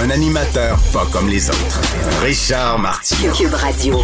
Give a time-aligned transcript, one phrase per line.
[0.00, 1.80] Un animateur pas comme les autres.
[2.22, 3.32] Richard Martineau.
[3.32, 3.98] Cube Radio.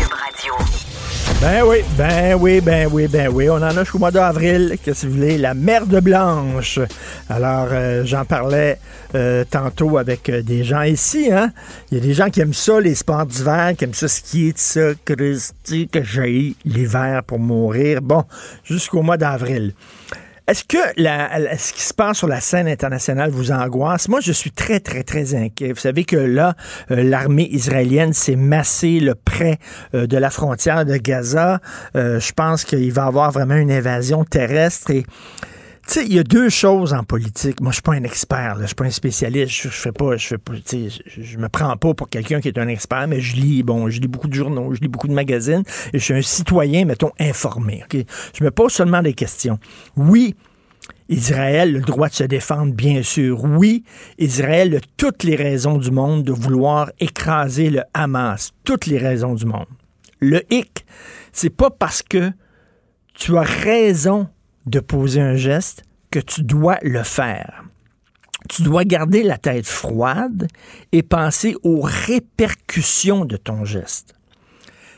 [1.40, 3.48] Ben oui, ben oui, ben oui, ben oui.
[3.48, 6.80] On en a jusqu'au mois d'avril, que si vous voulez, la merde blanche.
[7.28, 8.80] Alors, euh, j'en parlais
[9.14, 11.52] euh, tantôt avec euh, des gens ici, hein.
[11.92, 14.52] Il y a des gens qui aiment ça, les sports d'hiver, qui aiment ça skier,
[14.52, 18.00] tout ça, Christy, que j'ai l'hiver pour mourir.
[18.02, 18.24] Bon,
[18.64, 19.74] jusqu'au mois d'avril.
[20.46, 24.08] Est-ce que la, ce qui se passe sur la scène internationale vous angoisse?
[24.08, 25.72] Moi, je suis très, très, très inquiet.
[25.72, 26.54] Vous savez que là,
[26.90, 29.58] euh, l'armée israélienne s'est massée le près
[29.94, 31.60] euh, de la frontière de Gaza.
[31.96, 35.06] Euh, je pense qu'il va y avoir vraiment une invasion terrestre et
[35.86, 37.60] tu sais, il y a deux choses en politique.
[37.60, 38.62] Moi, je suis pas un expert, là.
[38.62, 39.52] je suis pas un spécialiste.
[39.52, 40.88] Je, je fais pas, je fais pas, je,
[41.20, 44.00] je me prends pas pour quelqu'un qui est un expert, mais je lis, bon, je
[44.00, 45.62] lis beaucoup de journaux, je lis beaucoup de magazines,
[45.92, 47.84] et je suis un citoyen, mettons, informé.
[47.92, 49.58] Je me pose seulement des questions.
[49.96, 50.34] Oui,
[51.08, 53.44] Israël le droit de se défendre, bien sûr.
[53.44, 53.84] Oui,
[54.18, 58.52] Israël a toutes les raisons du monde de vouloir écraser le Hamas.
[58.64, 59.66] Toutes les raisons du monde.
[60.20, 60.86] Le hic,
[61.32, 62.30] c'est pas parce que
[63.12, 64.28] tu as raison
[64.66, 67.64] de poser un geste que tu dois le faire.
[68.48, 70.48] Tu dois garder la tête froide
[70.92, 74.14] et penser aux répercussions de ton geste.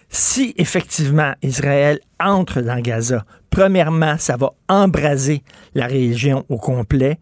[0.09, 5.43] Si effectivement Israël entre dans Gaza, premièrement, ça va embraser
[5.75, 7.19] la région au complet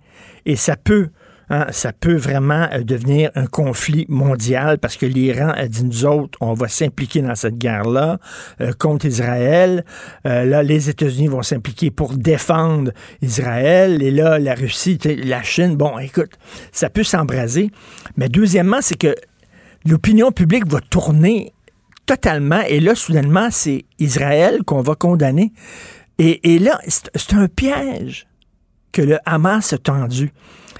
[0.46, 1.10] et ça peut
[1.50, 6.04] hein, ça peut vraiment euh, devenir un conflit mondial parce que l'Iran a dit nous
[6.04, 8.18] autres, on va s'impliquer dans cette guerre-là
[8.60, 9.84] euh, contre Israël.
[10.26, 14.02] Euh, là, les États-Unis vont s'impliquer pour défendre Israël.
[14.02, 16.32] Et là, la Russie, la Chine, bon, écoute,
[16.72, 17.70] ça peut s'embraser.
[18.16, 19.14] Mais deuxièmement, c'est que
[19.84, 21.52] l'opinion publique va tourner
[22.06, 22.60] totalement.
[22.68, 25.52] Et là, soudainement, c'est Israël qu'on va condamner.
[26.18, 28.26] Et, et là, c'est un piège
[28.92, 30.32] que le Hamas a tendu.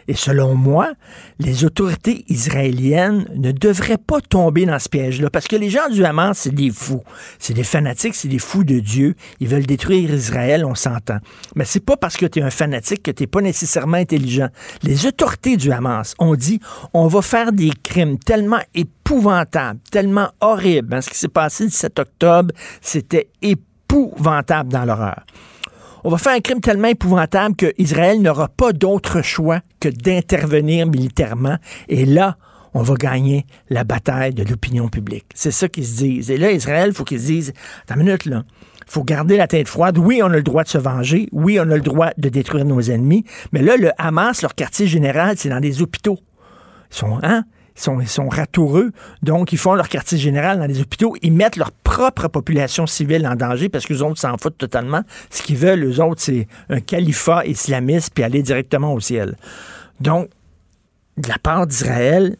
[0.08, 0.92] Et selon moi,
[1.38, 6.04] les autorités israéliennes ne devraient pas tomber dans ce piège-là, parce que les gens du
[6.04, 7.02] Hamas, c'est des fous.
[7.38, 9.14] C'est des fanatiques, c'est des fous de Dieu.
[9.40, 11.18] Ils veulent détruire Israël, on s'entend.
[11.54, 14.48] Mais c'est pas parce que tu es un fanatique que tu pas nécessairement intelligent.
[14.82, 16.60] Les autorités du Hamas ont dit,
[16.92, 20.94] on va faire des crimes tellement épouvantables, tellement horribles.
[20.94, 25.24] Hein, Ce qui s'est passé le 7 octobre, c'était épouvantable dans l'horreur.
[26.06, 30.86] On va faire un crime tellement épouvantable que Israël n'aura pas d'autre choix que d'intervenir
[30.86, 31.56] militairement.
[31.88, 32.36] Et là,
[32.74, 35.24] on va gagner la bataille de l'opinion publique.
[35.34, 36.30] C'est ça qu'ils se disent.
[36.30, 37.52] Et là, Israël, faut qu'ils se disent,
[37.84, 38.44] attends une minute, là.
[38.86, 39.96] Faut garder la tête froide.
[39.96, 41.30] Oui, on a le droit de se venger.
[41.32, 43.24] Oui, on a le droit de détruire nos ennemis.
[43.52, 46.18] Mais là, le Hamas, leur quartier général, c'est dans des hôpitaux.
[46.90, 47.44] Ils sont, hein?
[47.76, 48.92] Ils sont, ils ratoureux,
[49.22, 51.16] donc ils font leur quartier général dans les hôpitaux.
[51.22, 55.02] Ils mettent leur propre population civile en danger parce que les autres s'en foutent totalement.
[55.30, 59.36] Ce qu'ils veulent, eux autres, c'est un califat islamiste puis aller directement au ciel.
[60.00, 60.30] Donc,
[61.16, 62.36] de la part d'Israël,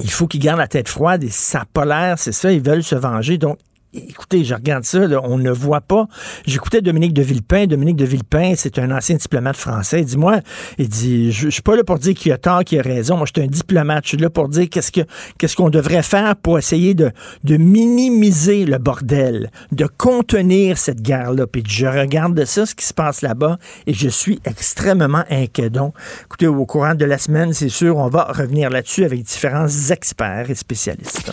[0.00, 2.94] il faut qu'ils gardent la tête froide et ça l'air, c'est ça, ils veulent se
[2.94, 3.38] venger.
[3.38, 3.58] Donc,
[3.94, 6.08] Écoutez, je regarde ça, on ne voit pas.
[6.46, 7.66] J'écoutais Dominique de Villepin.
[7.66, 10.02] Dominique de Villepin, c'est un ancien diplomate français.
[10.02, 10.40] Dis-moi,
[10.76, 13.16] il dit, je, je suis pas là pour dire qu'il a tort, qu'il a raison.
[13.16, 14.04] Moi, je suis un diplomate.
[14.04, 15.00] Je suis là pour dire qu'est-ce que
[15.38, 17.10] qu'est-ce qu'on devrait faire pour essayer de,
[17.44, 21.46] de minimiser le bordel, de contenir cette guerre-là.
[21.46, 25.70] Puis je regarde de ça, ce qui se passe là-bas, et je suis extrêmement inquiet.
[25.70, 25.94] Donc,
[26.26, 30.50] écoutez, au courant de la semaine, c'est sûr, on va revenir là-dessus avec différents experts
[30.50, 31.32] et spécialistes.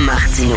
[0.00, 0.56] Martino.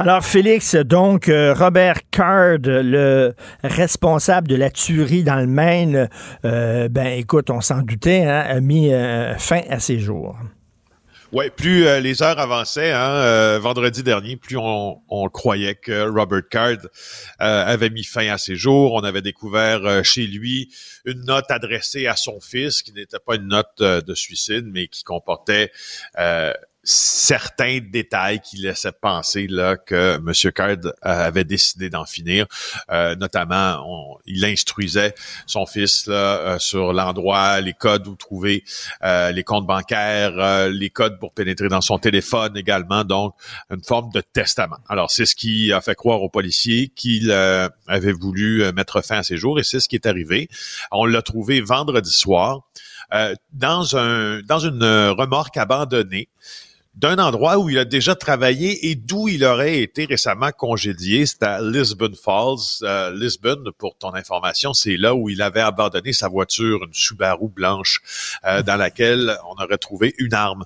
[0.00, 3.34] Alors, Félix, donc, euh, Robert Card, le
[3.64, 6.08] responsable de la tuerie dans le Maine,
[6.44, 10.38] euh, ben, écoute, on s'en doutait, hein, a mis euh, fin à ses jours.
[11.32, 16.78] Oui, plus euh, les heures avançaient, hein, vendredi dernier, plus on, croyait que Robert Card
[17.40, 18.94] avait mis fin à ses jours.
[18.94, 20.72] On avait découvert chez lui
[21.06, 25.02] une note adressée à son fils, qui n'était pas une note de suicide, mais qui
[25.02, 25.72] comportait
[26.90, 30.52] certains détails qui laissaient penser là que M.
[30.52, 32.46] Card euh, avait décidé d'en finir.
[32.90, 35.14] Euh, notamment, il instruisait
[35.46, 38.64] son fils là, euh, sur l'endroit, les codes où trouver
[39.02, 43.04] les comptes bancaires, les codes pour pénétrer dans son téléphone également.
[43.04, 43.34] Donc,
[43.70, 44.78] une forme de testament.
[44.88, 49.22] Alors, c'est ce qui a fait croire aux policiers qu'il avait voulu mettre fin à
[49.22, 50.48] ses jours et c'est ce qui est arrivé.
[50.90, 52.62] On l'a trouvé vendredi soir.
[53.52, 56.28] dans un dans une remorque abandonnée
[56.98, 61.26] d'un endroit où il a déjà travaillé et d'où il aurait été récemment congédié.
[61.26, 62.82] C'est à Lisbon Falls.
[62.82, 67.48] Euh, Lisbon, pour ton information, c'est là où il avait abandonné sa voiture, une Subaru
[67.48, 68.00] blanche,
[68.44, 70.64] euh, dans laquelle on aurait trouvé une arme.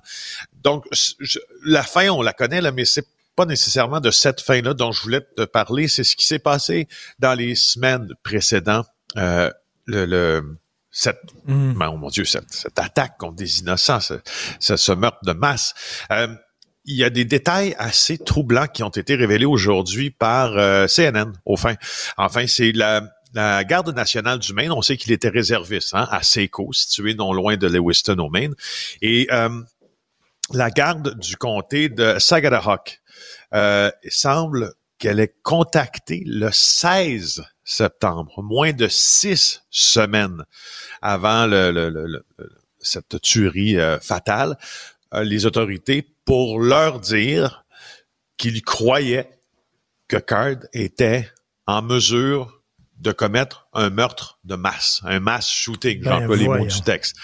[0.63, 0.85] Donc,
[1.63, 5.03] la fin, on la connaît, là, mais c'est pas nécessairement de cette fin-là dont je
[5.03, 5.87] voulais te parler.
[5.87, 6.87] C'est ce qui s'est passé
[7.19, 8.87] dans les semaines précédentes.
[9.17, 9.51] Euh,
[9.85, 10.43] le, le
[10.93, 11.73] cette, mm.
[11.73, 15.73] ben, oh mon Dieu, cette, cette, attaque contre des innocents, ce, ce, meurtre de masse.
[16.11, 16.27] Euh,
[16.85, 21.33] il y a des détails assez troublants qui ont été révélés aujourd'hui par euh, CNN,
[21.45, 21.75] au fin.
[22.17, 24.71] Enfin, c'est la, la garde nationale du Maine.
[24.71, 28.53] On sait qu'il était réserviste hein, à Seco, situé non loin de Lewiston, au Maine.
[29.01, 29.61] Et euh,
[30.51, 33.01] la garde du comté de Sagadahoc
[33.53, 40.43] euh, semble qu'elle ait contacté le 16 septembre, moins de six semaines
[41.01, 42.23] avant le,
[42.79, 44.57] cette tuerie euh, fatale,
[45.13, 47.65] euh, les autorités pour leur dire
[48.37, 49.29] qu'ils croyaient
[50.07, 51.29] que Card était
[51.65, 52.61] en mesure
[52.99, 57.15] de commettre un meurtre de masse, un mass shooting, ben j'emploie les mots du texte.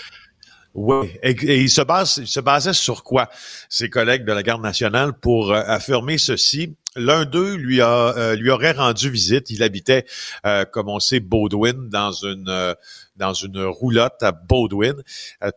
[0.82, 3.30] Oui, et, il se base, il se basait sur quoi
[3.68, 8.36] ses collègues de la garde nationale pour euh, affirmer ceci L'un d'eux lui a euh,
[8.36, 9.50] lui aurait rendu visite.
[9.50, 10.06] Il habitait,
[10.46, 12.74] euh, comme on sait, Baudouin dans une euh,
[13.18, 14.96] dans une roulotte à Baudouin,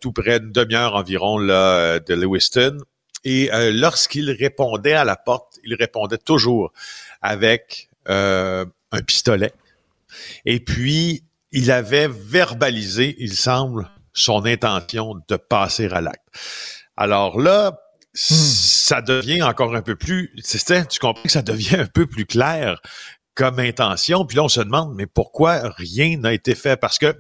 [0.01, 2.79] tout près d'une demi-heure environ là, de Lewiston.
[3.23, 6.73] Et lorsqu'il répondait à la porte, il répondait toujours
[7.21, 8.67] avec un
[9.07, 9.53] pistolet.
[10.45, 11.23] Et puis,
[11.53, 16.27] il avait verbalisé, il semble, son intention de passer à l'acte.
[16.97, 17.73] Alors là,
[18.15, 18.35] Hmm.
[18.35, 22.79] ça devient encore un peu plus, tu comprends que ça devient un peu plus clair
[23.35, 24.27] comme intention.
[24.27, 26.77] Puis là, on se demande, mais pourquoi rien n'a été fait?
[26.77, 27.17] Parce que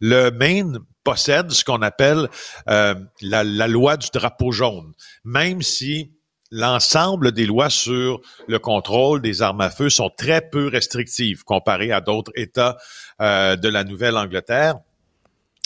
[0.00, 2.28] le Maine possède ce qu'on appelle
[2.68, 4.92] euh, la, loi du drapeau jaune.
[5.24, 6.12] Même si
[6.50, 11.90] l'ensemble des lois sur le contrôle des armes à feu sont très peu restrictives comparées
[11.90, 12.76] à d'autres États
[13.22, 14.74] euh, de la Nouvelle-Angleterre.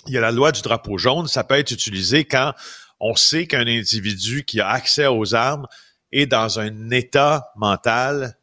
[0.09, 2.53] Il y a la loi du drapeau jaune, ça peut être utilisé quand
[3.01, 5.67] on sait qu'un individu qui a accès aux armes
[6.13, 8.37] est dans un état mental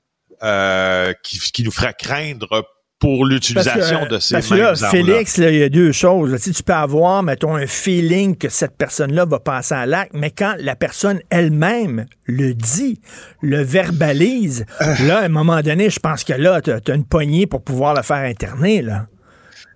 [0.44, 2.66] euh, qui, qui, nous ferait craindre
[3.00, 6.36] pour l'utilisation de ces mêmes armes Félix, il y a deux choses.
[6.38, 10.32] Si tu peux avoir, mettons, un feeling que cette personne-là va passer à l'acte, mais
[10.32, 13.02] quand la personne elle-même le dit,
[13.42, 14.96] le verbalise, euh.
[15.06, 17.94] là, à un moment donné, je pense que là, tu as, une poignée pour pouvoir
[17.94, 19.08] le faire interner, là.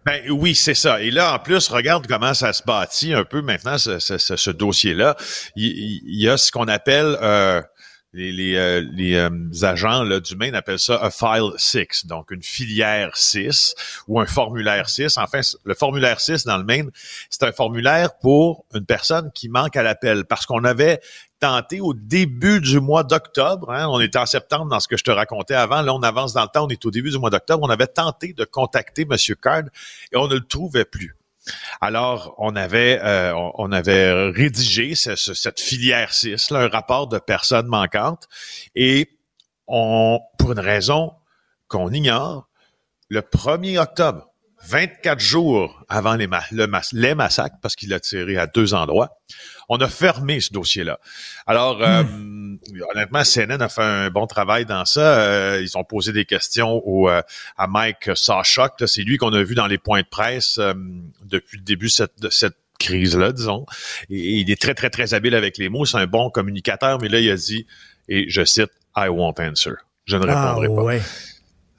[0.10, 1.04] Ben oui, c'est ça.
[1.04, 5.16] Et là, en plus, regarde comment ça se bâtit un peu maintenant, ce, dossier-là.
[5.56, 7.62] Il, y a ce qu'on appelle euh,
[8.14, 13.16] les, euh, euh, agents là, du Maine appellent ça un file 6, donc une filière
[13.16, 13.76] 6
[14.08, 15.18] ou un formulaire 6.
[15.18, 16.90] Enfin, le formulaire 6 dans le Maine,
[17.30, 21.02] c'est un formulaire pour une personne qui manque à l'appel parce qu'on avait
[21.40, 25.04] tenté au début du mois d'octobre, hein, on était en septembre dans ce que je
[25.06, 27.30] te racontais avant, là on avance dans le temps, on est au début du mois
[27.30, 29.16] d'octobre, on avait tenté de contacter M.
[29.42, 29.64] Card
[30.12, 31.16] et on ne le trouvait plus.
[31.82, 38.28] Alors, on avait, euh, on avait rédigé cette filière 6, un rapport de personnes manquantes,
[38.76, 39.18] et
[39.66, 41.14] pour une raison
[41.68, 42.50] qu'on ignore,
[43.08, 44.29] le 1er octobre,
[44.68, 49.18] 24 jours avant les, le les massacres, parce qu'il a tiré à deux endroits,
[49.70, 51.00] on a fermé ce dossier-là.
[51.48, 52.60] Alors, euh, hmm.
[52.94, 55.20] honnêtement, CNN a fait un bon travail dans ça.
[55.20, 57.22] Euh, ils ont posé des questions au, euh,
[57.58, 58.74] à Mike Sawchuk.
[58.86, 60.60] C'est lui qu'on a vu dans les points de presse
[61.24, 63.66] depuis le début de cette crise-là, disons.
[64.10, 65.86] Et, il est très, très, très habile avec les mots.
[65.86, 67.68] C'est un bon communicateur, mais là, il a dit,
[68.08, 69.74] et je cite, I won't answer.
[70.06, 71.04] Je ne ah, répondrai pas.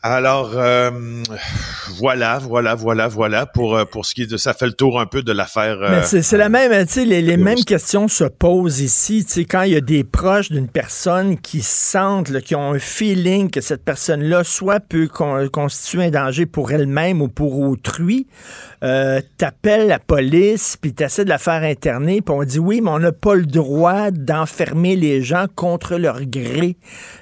[0.03, 0.91] Alors euh,
[1.99, 4.99] voilà, voilà, voilà, voilà pour euh, pour ce qui est de ça fait le tour
[4.99, 5.77] un peu de l'affaire.
[5.91, 9.27] Mais c'est la même, tu sais, les, les mêmes questions se posent ici.
[9.27, 12.79] Tu sais, quand il y a des proches d'une personne qui sentent, qui ont un
[12.79, 15.07] feeling que cette personne-là soit peut
[15.53, 18.27] constituer un danger pour elle-même ou pour autrui,
[18.83, 22.91] euh, t'appelles la police puis t'essaies de la faire interner puis on dit oui, mais
[22.91, 26.77] on n'a pas le droit d'enfermer les gens contre leur gré.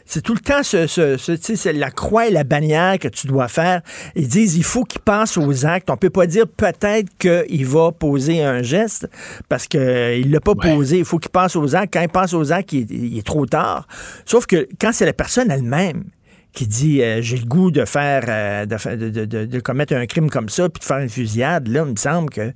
[0.05, 3.27] C'est tout le temps ce, ce, ce c'est la croix et la bannière que tu
[3.27, 3.83] dois faire.
[4.15, 5.91] Ils disent il faut qu'il passe aux actes.
[5.91, 9.09] On peut pas dire peut-être qu'il va poser un geste
[9.49, 10.99] parce qu'il euh, ne l'a pas posé.
[10.99, 11.93] Il faut qu'il passe aux actes.
[11.93, 13.87] Quand il passe aux actes, il est trop tard.
[14.25, 16.05] Sauf que quand c'est la personne elle-même
[16.53, 20.69] qui dit euh, j'ai le goût de faire euh, de, commettre un crime comme ça
[20.69, 22.53] puis de faire une fusillade, là, il me semble que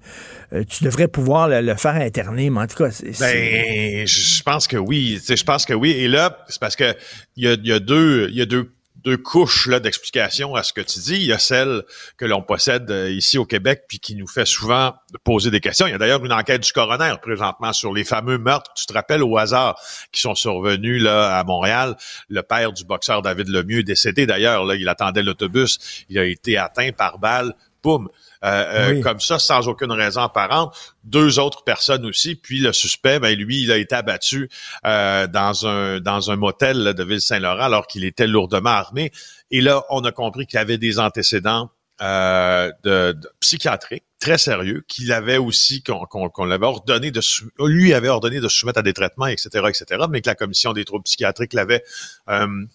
[0.52, 2.50] euh, tu devrais pouvoir le, faire interner.
[2.50, 3.18] Mais en tout cas, c'est.
[3.20, 5.20] Ben, je pense que oui.
[5.26, 5.90] Je pense que oui.
[5.92, 6.94] Et là, c'est parce que
[7.36, 8.28] il y a, deux.
[8.30, 8.72] Il y a deux
[9.04, 11.16] deux couches là d'explication à ce que tu dis.
[11.16, 11.82] Il y a celle
[12.16, 14.94] que l'on possède euh, ici au Québec, puis qui nous fait souvent
[15.24, 15.86] poser des questions.
[15.86, 18.92] Il y a d'ailleurs une enquête du coroner présentement sur les fameux meurtres, tu te
[18.92, 19.78] rappelles au hasard,
[20.12, 21.96] qui sont survenus là à Montréal.
[22.28, 24.64] Le père du boxeur David Lemieux décédé d'ailleurs.
[24.64, 27.54] Là, il attendait l'autobus, il a été atteint par balle.
[27.82, 28.08] Boum,
[28.44, 30.74] euh, euh, comme ça, sans aucune raison apparente.
[31.04, 32.34] Deux autres personnes aussi.
[32.34, 34.48] Puis le suspect, ben lui, il a été abattu
[34.84, 39.12] euh, dans un dans un motel de Ville-Saint-Laurent alors qu'il était lourdement armé.
[39.52, 41.70] Et là, on a compris qu'il avait des antécédents
[42.00, 47.20] de, de, psychiatriques très sérieux, qu'il avait aussi qu'on l'avait ordonné de
[47.64, 50.72] lui avait ordonné de se soumettre à des traitements, etc., etc., mais que la commission
[50.72, 51.84] des troubles psychiatriques l'avait
[52.26, 52.66] un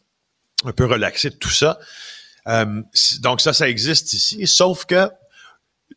[0.77, 1.77] peu relaxé de tout ça.
[3.19, 5.09] donc ça, ça existe ici, sauf que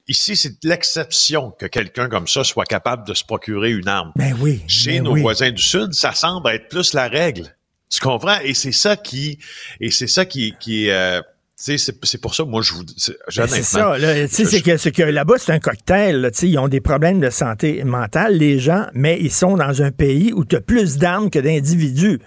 [0.08, 4.12] Ici, c'est l'exception que quelqu'un comme ça soit capable de se procurer une arme.
[4.16, 4.62] Ben oui.
[4.66, 7.54] Chez ben nos voisins du Sud, ça semble être plus la règle.
[7.90, 8.38] Tu comprends?
[8.44, 9.38] Et c'est ça qui,
[9.80, 11.20] et c'est ça qui, qui, euh,
[11.56, 12.94] c'est, c'est pour ça, moi, je vous dis,
[13.36, 13.94] ben, c'est ça,
[14.28, 18.38] c'est que, que là-bas, c'est un cocktail, là, ils ont des problèmes de santé mentale,
[18.38, 22.18] les gens, mais ils sont dans un pays où tu as plus d'armes que d'individus.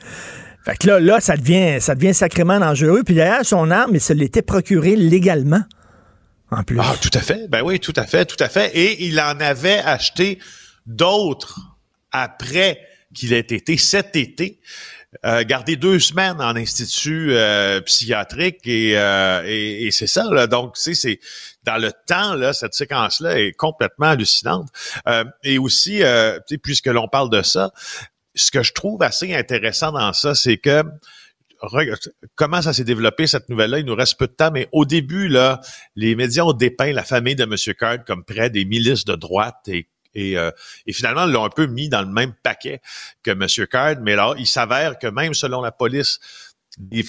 [0.64, 3.02] Fait que là, là, ça devient, ça devient sacrément dangereux.
[3.04, 5.64] Puis d'ailleurs, son arme, il se l'était procuré légalement.
[6.80, 7.48] Ah, tout à fait.
[7.50, 8.76] Ben oui, tout à fait, tout à fait.
[8.76, 10.40] Et il en avait acheté
[10.86, 11.60] d'autres
[12.12, 12.80] après
[13.14, 14.60] qu'il ait été cet été.
[15.26, 20.48] Euh, gardé deux semaines en institut euh, psychiatrique et, euh, et, c'est ça là.
[20.48, 21.20] donc c'est c'est
[21.64, 24.70] dans le temps là cette séquence là est complètement hallucinante
[25.44, 26.02] et aussi
[26.64, 27.72] puisque l'on parle de ça
[28.34, 30.82] ce que je trouve assez intéressant dans ça c'est que
[32.36, 33.80] comment ça s'est développé cette nouvelle-là?
[33.80, 35.62] Il nous reste peu de temps, mais au début, là,
[35.96, 37.56] les médias ont dépeint la famille de M.
[37.78, 40.52] Card comme près des milices de droite et et, euh,
[40.92, 42.82] finalement, l'ont un peu mis dans le même paquet
[43.24, 43.48] que M.
[43.68, 43.96] Card.
[44.02, 46.20] Mais là, il s'avère que même selon la police,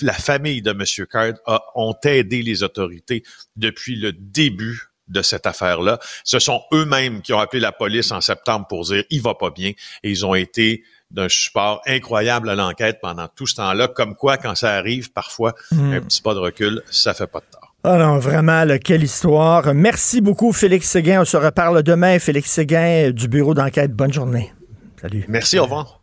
[0.03, 1.07] la famille de M.
[1.07, 3.23] Card a, ont aidé les autorités
[3.57, 5.99] depuis le début de cette affaire-là.
[6.25, 9.51] Ce sont eux-mêmes qui ont appelé la police en septembre pour dire il va pas
[9.51, 10.83] bien et ils ont été
[11.15, 15.55] d'un support incroyable à l'enquête pendant tout ce temps-là, comme quoi, quand ça arrive, parfois,
[15.71, 15.95] hmm.
[15.95, 17.75] un petit pas de recul, ça fait pas de tort.
[17.85, 19.75] Ah non, vraiment, quelle histoire.
[19.75, 21.21] Merci beaucoup, Félix Séguin.
[21.21, 22.19] On se reparle demain.
[22.19, 23.93] Félix Séguin du bureau d'enquête.
[23.93, 24.53] Bonne journée.
[25.01, 25.27] Salut.
[25.29, 26.01] Merci, au revoir.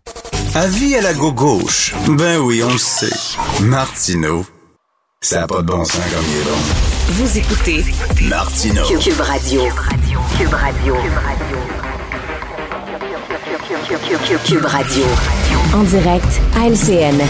[0.53, 1.96] Avis à la gauche.
[2.08, 3.10] Ben oui, on le sait.
[3.62, 4.46] Martineau,
[5.22, 6.58] ça n'a pas de bon sens comme il est bon.
[7.13, 7.84] Vous écoutez
[8.30, 8.86] Martineau.
[9.00, 9.62] Cube Radio.
[9.63, 10.22] Cube Radio.
[10.38, 10.96] Cube Radio.
[10.96, 11.80] Cube Radio.
[15.74, 17.21] En direct à LCN.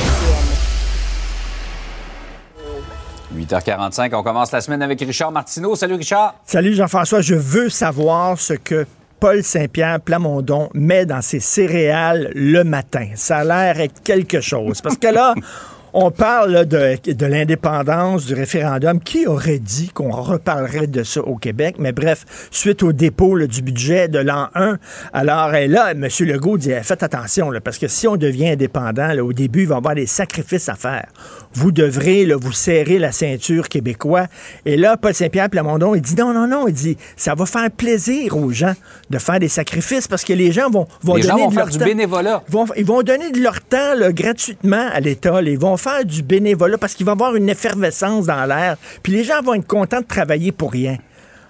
[3.36, 5.76] 8h45, on commence la semaine avec Richard Martineau.
[5.76, 6.36] Salut Richard.
[6.46, 7.22] Salut Jean-François.
[7.22, 8.86] Je veux savoir ce que
[9.20, 13.08] Paul Saint-Pierre Plamondon met dans ses céréales le matin.
[13.16, 14.82] Ça a l'air être quelque chose.
[14.82, 15.34] Parce que là,
[15.94, 19.02] On parle de, de l'indépendance, du référendum.
[19.02, 21.76] Qui aurait dit qu'on reparlerait de ça au Québec?
[21.80, 24.78] Mais bref, suite au dépôt du budget de l'an 1,
[25.12, 26.08] alors là, M.
[26.22, 29.78] Legault dit, faites attention, parce que si on devient indépendant, au début, il va y
[29.80, 31.08] avoir des sacrifices à faire.
[31.54, 34.28] Vous devrez vous serrer la ceinture québécois.
[34.66, 37.70] Et là, Paul Saint-Pierre Plamondon, il dit non, non, non, il dit, ça va faire
[37.72, 38.74] plaisir aux gens
[39.10, 41.68] de faire des sacrifices parce que les gens vont, vont les donner gens vont faire
[41.68, 42.44] du bénévolat.
[42.78, 45.42] ils vont donner de leur temps gratuitement à l'État.
[45.42, 48.78] Ils vont faire du bénévolat parce qu'il va y avoir une effervescence dans l'air.
[49.04, 50.98] Puis les gens vont être contents de travailler pour rien.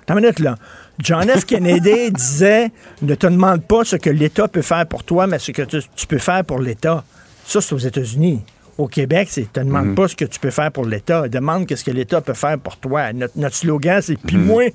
[0.03, 0.55] Attends une minute, là.
[1.00, 1.46] John F.
[1.46, 5.51] Kennedy disait Ne te demande pas ce que l'État peut faire pour toi, mais ce
[5.51, 7.03] que tu, peux faire pour l'État.
[7.46, 8.41] Ça, c'est aux États-Unis.
[8.78, 9.96] Au Québec, c'est ne te demande mhm.
[9.96, 11.28] pas ce que tu peux faire pour l'État.
[11.28, 13.13] Demande ce que l'État peut faire pour toi.
[13.13, 14.72] Notre, slogan, c'est Puis mhm.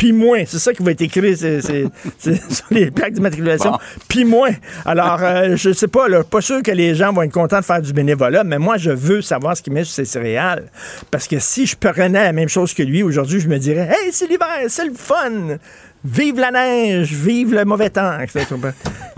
[0.00, 0.44] puis moins.
[0.46, 1.36] C'est ça qui va être écrit
[2.18, 3.72] sur les plaques d'immatriculation.
[3.72, 3.78] Bon.
[4.08, 4.52] Puis moins.
[4.86, 7.64] Alors, euh, je sais pas, là, pas sûr que les gens vont être contents de
[7.64, 10.70] faire du bénévolat, mais moi, je veux savoir ce qu'il met sur ses céréales.
[11.10, 14.10] Parce que si je prenais la même chose que lui aujourd'hui, je me dirais, hey,
[14.10, 15.58] c'est l'hiver, c'est le fun.
[16.02, 18.16] Vive la neige, vive le mauvais temps.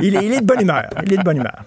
[0.00, 0.88] il est de bonne humeur.
[1.06, 1.64] Il est de bonne humeur.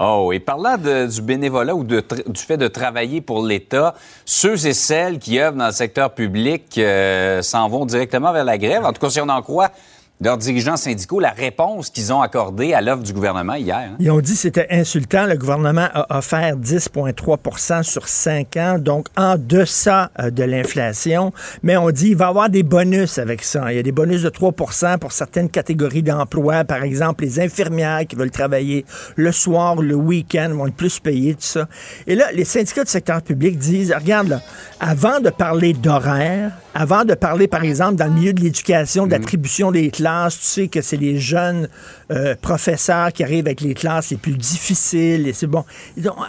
[0.00, 2.00] Oh, et parlant du bénévolat ou du
[2.36, 7.42] fait de travailler pour l'État, ceux et celles qui œuvrent dans le secteur public euh,
[7.42, 8.84] s'en vont directement vers la grève.
[8.84, 9.72] En tout cas, si on en croit
[10.20, 13.76] leurs dirigeants syndicaux, la réponse qu'ils ont accordée à l'offre du gouvernement hier.
[13.76, 13.96] hein?
[14.00, 15.26] Ils ont dit que c'était insultant.
[15.26, 21.32] Le gouvernement a offert 10,3 sur 5 ans, donc en deçà euh, de l'inflation.
[21.62, 23.72] Mais on dit qu'il va y avoir des bonus avec ça.
[23.72, 26.64] Il y a des bonus de 3 pour certaines catégories d'emplois.
[26.64, 28.84] Par exemple, les infirmières qui veulent travailler
[29.14, 31.68] le soir, le week-end, vont être plus payés, tout ça.
[32.06, 34.40] Et là, les syndicats du secteur public disent, regarde là,
[34.80, 39.72] avant de parler d'horaire, avant de parler, par exemple, dans le milieu de l'éducation, d'attribution
[39.72, 41.68] des classes, tu sais que c'est les jeunes
[42.12, 45.26] euh, professeurs qui arrivent avec les classes les plus difficiles.
[45.26, 45.64] Et c'est bon.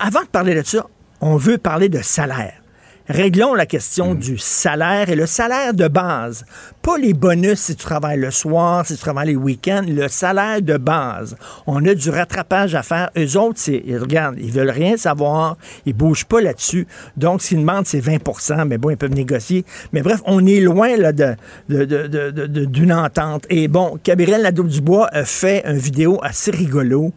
[0.01, 0.87] Avant de parler de ça,
[1.21, 2.55] on veut parler de salaire.
[3.07, 6.45] Réglons la question du salaire et le salaire de base.
[6.81, 10.62] Pas les bonus si tu travailles le soir, si tu travailles les week-ends, le salaire
[10.62, 11.36] de base.
[11.67, 13.09] On a du rattrapage à faire.
[13.17, 16.88] Eux autres, ils regardent, ils veulent rien savoir, ils bougent pas là-dessus.
[17.17, 19.65] Donc, s'ils demandent, c'est 20% mais bon, ils peuvent négocier.
[19.93, 21.36] Mais bref, on est loin là, de,
[21.67, 23.45] de- de- de- de- d'une entente.
[23.50, 27.12] Et bon, Gabriel Nadeau-Dubois a fait une vidéo assez rigolo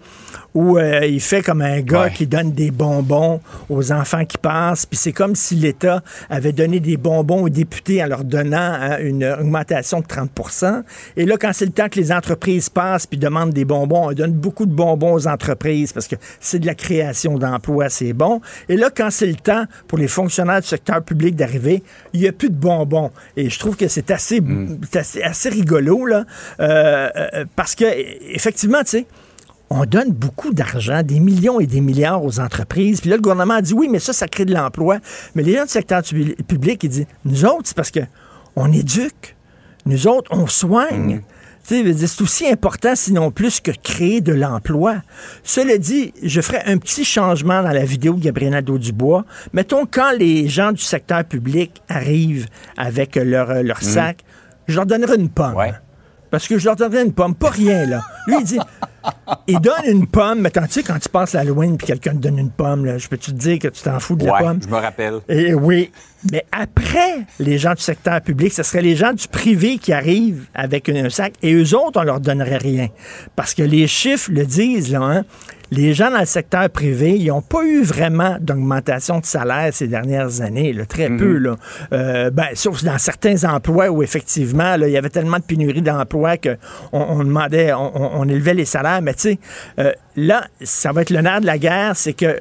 [0.54, 2.10] où euh, il fait comme un gars Ouais.
[2.12, 3.40] qui donne des bonbons
[3.70, 8.02] aux enfants qui passent, puis c'est comme si l'État avait donné des bonbons aux députés
[8.02, 10.82] en leur donnant hein, une augmentation de 30%
[11.16, 14.12] Et là, quand c'est le temps que les entreprises passent puis demandent des bonbons, on
[14.12, 18.40] donne beaucoup de bonbons aux entreprises parce que c'est de la création d'emplois, c'est bon.
[18.68, 21.82] Et là, quand c'est le temps pour les fonctionnaires du secteur public d'arriver,
[22.12, 23.10] il n'y a plus de bonbons.
[23.36, 24.40] Et je trouve que c'est assez,
[24.90, 26.24] c'est assez, assez rigolo, là,
[26.60, 27.84] euh, euh, parce que,
[28.34, 29.06] effectivement, tu sais,
[29.70, 33.00] on donne beaucoup d'argent, des millions et des milliards aux entreprises.
[33.00, 34.98] Puis là, le gouvernement a dit oui, mais ça, ça crée de l'emploi.
[35.34, 36.02] Mais les gens du secteur
[36.46, 38.00] public, ils disent nous autres, c'est parce que
[38.56, 39.34] on éduque.
[39.86, 41.22] Nous autres, on soigne.
[41.68, 44.96] Dire, C'est aussi important, sinon plus, que créer de l'emploi.
[45.44, 49.24] Cela dit, je ferai un petit changement dans la vidéo de Gabriel Nadeau-Dubois.
[49.52, 52.46] Mettons, quand les gens du secteur public arrivent
[52.76, 54.24] avec leur, leur sac,
[54.66, 55.54] je leur donnerai une pomme.
[55.54, 55.72] Ouais.
[56.32, 58.00] Parce que je leur donnerais une pomme, pas rien, là.
[58.26, 58.58] Lui, il dit,
[59.46, 62.16] il donne une pomme, mais quand tu sais, quand tu passes l'Halloween puis quelqu'un te
[62.16, 64.58] donne une pomme, là, je peux te dire que tu t'en fous de la pomme?
[64.62, 65.20] je me rappelle.
[65.28, 65.90] Et oui.
[66.32, 70.46] Mais après les gens du secteur public, ce serait les gens du privé qui arrivent
[70.54, 72.88] avec un sac et eux autres, on leur donnerait rien.
[73.36, 75.24] Parce que les chiffres le disent, là, hein.
[75.72, 79.88] Les gens dans le secteur privé, ils n'ont pas eu vraiment d'augmentation de salaire ces
[79.88, 81.38] dernières années, là, très peu.
[81.38, 81.56] Là.
[81.94, 85.80] Euh, ben, sauf dans certains emplois où effectivement, là, il y avait tellement de pénurie
[85.80, 86.58] d'emplois qu'on
[86.92, 89.00] on demandait, on, élevait les salaires.
[89.00, 89.38] Mais tu sais,
[89.78, 92.38] euh, là, ça va être le nerf de la guerre, c'est que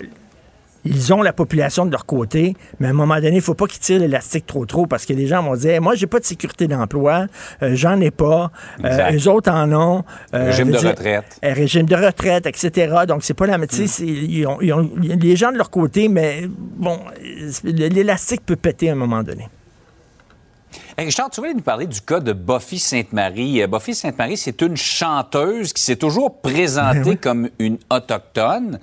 [0.84, 3.54] ils ont la population de leur côté, mais à un moment donné, il ne faut
[3.54, 6.20] pas qu'ils tirent l'élastique trop trop parce que les gens vont dire Moi, j'ai pas
[6.20, 7.28] de sécurité d'emploi,
[7.62, 8.52] euh, j'en ai pas,
[8.84, 10.04] euh, eux autres en ont.
[10.34, 11.39] euh, Régime veut de dire, retraite.
[11.46, 12.94] euh, régime de retraite, etc.
[13.08, 13.58] Donc, c'est pas la.
[13.70, 13.88] Sais, Mm.
[13.88, 18.56] c'est- ils ont, ils ont- les gens de leur côté, mais bon, euh, l'élastique peut
[18.56, 19.48] péter à un moment donné.
[20.98, 23.62] Hey, Richard, tu voulais nous parler du cas de Buffy Sainte-Marie.
[23.62, 27.17] Euh, Buffy Sainte-Marie, c'est une chanteuse qui s'est toujours présentée Ben oui.
[27.17, 28.80] comme une autochtone.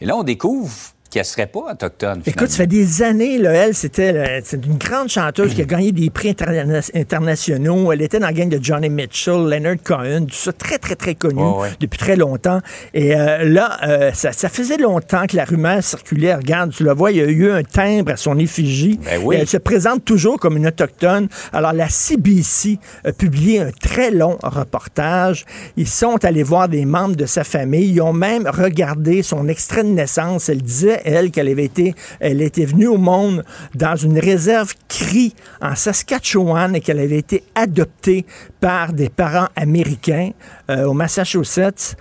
[0.00, 0.72] Et là, on découvre
[1.14, 2.22] qu'elle serait pas autochtone.
[2.26, 6.10] Écoute, ça fait des années, là, elle, c'était une grande chanteuse qui a gagné des
[6.10, 7.92] prix interna- internationaux.
[7.92, 11.14] Elle était dans la gang de Johnny Mitchell, Leonard Cohen, tout ça, très, très, très
[11.14, 11.68] connu ouais.
[11.78, 12.60] depuis très longtemnt.
[12.94, 16.34] Et euh, là, euh, ça, ça faisait longtemps que la rumeur circulait.
[16.34, 18.98] Regarde, tu le vois, il y a eu un timbre à son effigie.
[19.04, 19.36] Ben oui.
[19.36, 21.28] Et elle se présente toujours comme une autochtone.
[21.52, 25.44] Alors, la CBC a publié un très long reportage.
[25.76, 27.88] Ils sont allés voir des membres de sa famille.
[27.92, 30.48] Ils ont même regardé son extrait de naissance.
[30.48, 36.80] Elle disait, elle, qu'elle était venue au monde dans une réserve CRI en Saskatchewan et
[36.80, 38.26] qu'elle avait été adoptée
[38.60, 40.30] par des parents américains
[40.70, 41.96] euh, au Massachusetts.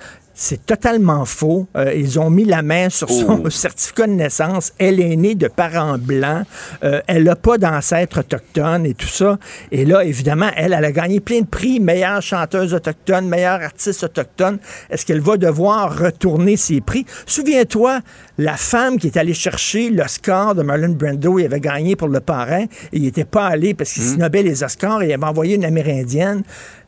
[0.46, 1.68] C'est totalement faux.
[1.78, 3.50] Euh, ils ont mis la main sur son Oh.
[3.50, 4.74] certificat de naissance.
[4.78, 6.46] Elle est née de parents blancs.
[6.84, 9.40] Euh, elle n'a pas d'ancêtre autochtone et tout ça.
[9.72, 11.80] Et là, évidemment, elle, elle a gagné plein de prix.
[11.80, 14.58] Meilleure chanteuse autochtone, meilleure artiste autochtone.
[14.90, 17.06] Est-ce qu'elle va devoir retourner ses prix?
[17.26, 18.02] Souviens-toi,
[18.38, 22.20] la femme qui est allée chercher l'Oscar de Marlon Brando, il avait gagné pour le
[22.20, 25.56] parrain et il n'était pas allé parce qu'il snobait les Oscars et il avait envoyé
[25.56, 26.44] une Amérindienne.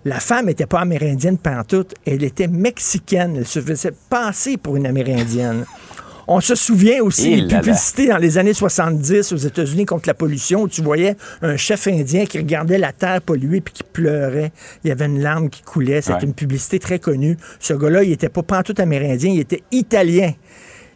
[0.05, 3.35] La femme n'était pas amérindienne pantoute, elle était mexicaine.
[3.37, 5.65] Elle se faisait passer pour une amérindienne.
[6.27, 7.59] On se souvient aussi des là.
[7.59, 11.85] publicités dans les années 70 aux États-Unis contre la pollution où tu voyais un chef
[11.87, 14.51] indien qui regardait la terre polluée puis qui pleurait.
[14.83, 16.01] Il y avait une larme qui coulait.
[16.01, 16.23] C'était Ouais.
[16.23, 17.37] une publicité très connue.
[17.59, 20.31] Ce gars-là, il était pas pantoute amérindien, il était italien.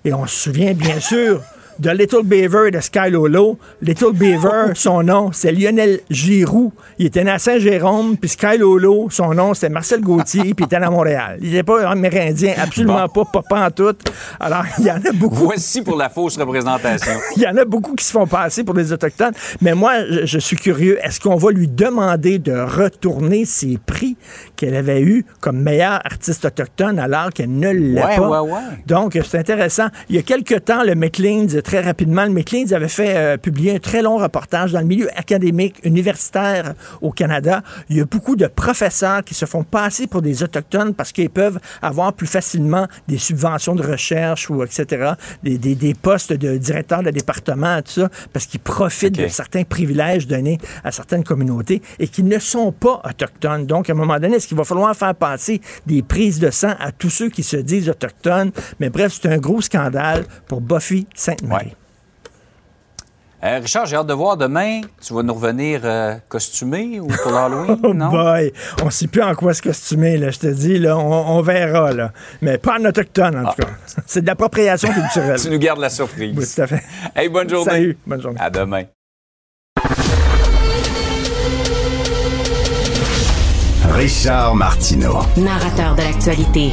[0.03, 1.41] Et on se souvient bien sûr
[1.79, 3.57] de Little Beaver de Sky Lolo.
[3.81, 6.71] Little Beaver, son nom, c'est Lionel Giroux.
[6.97, 10.63] Il était né à Saint-Jérôme, puis Sky Lolo, son nom, c'était Marcel Gauthier, puis il
[10.65, 11.37] était à Montréal.
[11.41, 14.11] Il n'était pas amérindien, absolument pas, pas pantoute.
[14.39, 15.35] Alors, il y en a beaucoup.
[15.35, 17.13] Voici pour la fausse représentation.
[17.35, 19.33] Il y en a beaucoup qui se font passer pour des Autochtones.
[19.61, 20.97] Mais moi, je, je suis curieux.
[21.03, 24.17] Est-ce qu'on va lui demander de retourner ses prix
[24.55, 28.41] qu'elle avait eus comme meilleure artiste autochtone alors qu'elle ne l'est Ouais, pas?
[28.41, 28.59] ouais, ouais.
[28.87, 29.87] Donc, c'est intéressant.
[30.09, 33.75] Il y a quelque temps, le Maclean's, très rapidement, le Maclean's avait fait euh, publier
[33.75, 37.61] un très long reportage dans le milieu académique, universitaire au Canada.
[37.89, 41.29] Il y a beaucoup de professeurs qui se font passer pour des Autochtones parce qu'ils
[41.29, 45.11] peuvent avoir plus facilement des subventions de recherche ou etc.,
[45.43, 49.63] des, des- des postes de directeur de département, tout ça, parce qu'ils profitent de certains
[49.63, 53.67] privilèges donnés à certaines communautés et qui ne sont pas autochtones.
[53.67, 56.73] Donc, à un moment donné, est-ce qu'il va falloir faire passer des prises de sang
[56.79, 58.51] à tous ceux qui se disent autochtones?
[58.79, 61.58] Mais bref, c'est un gros scandale pour Buffy Sainte-Marie.
[63.41, 64.81] Euh, Richard, j'ai hâte de voir demain.
[65.01, 67.77] Tu vas nous revenir euh, costumé ou pour l'Halloween?
[67.83, 68.09] Oh non?
[68.09, 68.51] boy,
[68.83, 71.93] on sait plus en quoi se costumer, là, je te dis, là, on, on verra,
[71.93, 72.11] là.
[72.41, 73.69] Mais pas en autochtone, en tout cas.
[74.05, 75.35] C'est de l'appropriation culturelle.
[75.37, 75.41] Ah.
[75.41, 76.35] Tu nous gardes la surprise.
[76.37, 76.83] Oui, tout à fait.
[77.15, 77.71] Hey, bonne journée.
[77.71, 78.39] Salut, bonne journée.
[78.41, 78.83] À demain.
[83.93, 85.19] Richard Martineau.
[85.37, 86.71] Narrateur de l'actualité.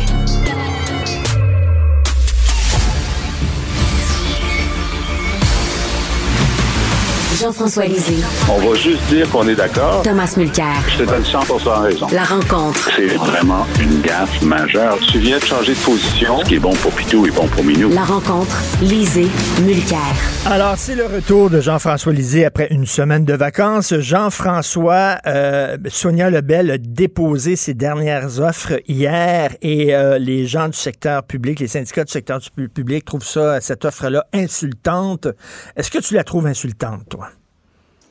[7.40, 8.16] Jean-François Lisée.
[8.51, 10.03] On va juste dire qu'on est d'accord.
[10.03, 10.75] Thomas Mulcair.
[10.88, 12.07] Je te donne 100% raison.
[12.11, 12.90] La rencontre.
[12.96, 14.99] C'est vraiment une gaffe majeure.
[15.01, 16.38] Tu viens de changer de position.
[16.40, 17.90] Ce qui est bon pour Pitou est bon pour Minou.
[17.90, 18.57] La rencontre.
[18.81, 19.29] Lisée.
[19.62, 19.99] Mulcair.
[20.46, 23.92] Alors, c'est le retour de Jean-François Lisée après une semaine de vacances.
[23.99, 30.79] Jean-François, euh, Sonia Lebel a déposé ses dernières offres hier et euh, les gens du
[30.79, 32.40] secteur public, les syndicats du secteur
[32.72, 35.29] public trouvent ça, cette offre-là, insultante.
[35.77, 37.25] Est-ce que tu la trouves insultante, toi?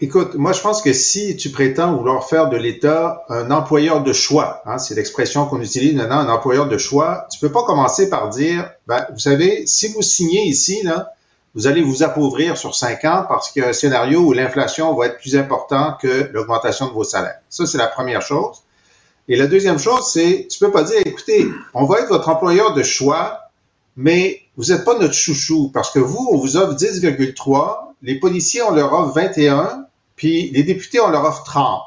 [0.02, 4.12] Écoute, moi je pense que si tu prétends vouloir faire de l'État un employeur de
[4.12, 8.10] choix, hein, c'est l'expression qu'on utilise maintenant, un employeur de choix, tu peux pas commencer
[8.10, 11.14] par dire, ben, vous savez, si vous signez ici, là,
[11.54, 14.94] vous allez vous appauvrir sur cinq ans parce qu'il y a un scénario où l'inflation
[14.94, 17.40] va être plus importante que l'augmentation de vos salaires.
[17.48, 18.64] Ça, c'est la première chose.
[19.30, 22.74] Et la deuxième chose, c'est, tu peux pas dire, écoutez, on va être votre employeur
[22.74, 23.40] de choix,
[23.96, 28.62] mais vous n'êtes pas notre chouchou parce que vous, on vous offre 10,3, les policiers,
[28.62, 31.82] on leur offre 21, puis les députés, on leur offre 30.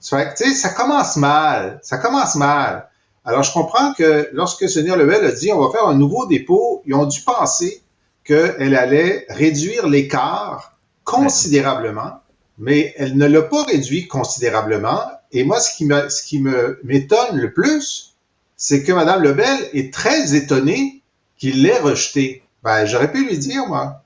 [0.00, 1.80] Ça fait que, ça commence mal.
[1.82, 2.88] Ça commence mal.
[3.24, 6.82] Alors, je comprends que lorsque Sonia Lebel a dit on va faire un nouveau dépôt,
[6.86, 7.82] ils ont dû penser
[8.24, 12.20] qu'elle allait réduire l'écart considérablement,
[12.58, 15.00] mais elle ne l'a pas réduit considérablement.
[15.32, 16.40] Et moi, ce qui ce qui
[16.84, 18.14] m'étonne le plus,
[18.56, 20.95] c'est que Mme Lebel est très étonnée
[21.38, 22.42] qu'il l'ait rejeté.
[22.62, 24.02] Ben, j'aurais pu lui dire, moi.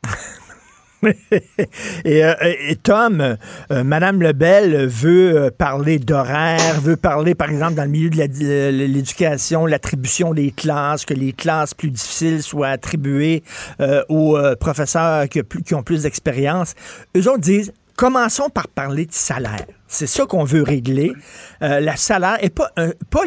[2.05, 3.37] Et, euh, et Tom,
[3.71, 8.71] euh, Madame Lebel veut euh, parler d'horaire, veut parler, par exemple, dans le milieu de
[8.71, 13.43] l'éducation, l'attribution des classes, que les classes plus difficiles soient attribuées
[14.09, 16.75] aux professeurs qui, qui ont plus d'expérience.
[17.17, 19.67] Eux autres disent, commençons par parler de salaire.
[19.87, 21.13] C'est ça qu'on veut régler.
[21.61, 22.71] Euh, le salaire, et pas,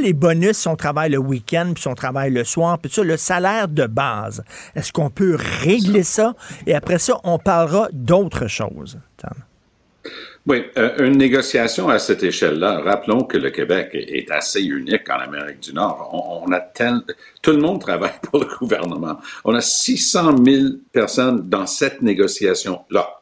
[0.01, 3.03] les bonus si on travaille le week-end, puis si on travaille le soir, puis ça,
[3.03, 4.43] le salaire de base.
[4.75, 6.33] Est-ce qu'on peut régler ça?
[6.65, 8.97] Et après ça, on parlera d'autres choses.
[9.17, 10.11] Tom.
[10.47, 12.79] Oui, euh, une négociation à cette échelle-là.
[12.79, 16.09] Rappelons que le Québec est, assez unique en Amérique du Nord.
[16.47, 17.01] On a tel,
[17.43, 19.19] tout le monde travaille pour le gouvernement.
[19.45, 23.19] On a 600 000 personnes dans cette négociation-là.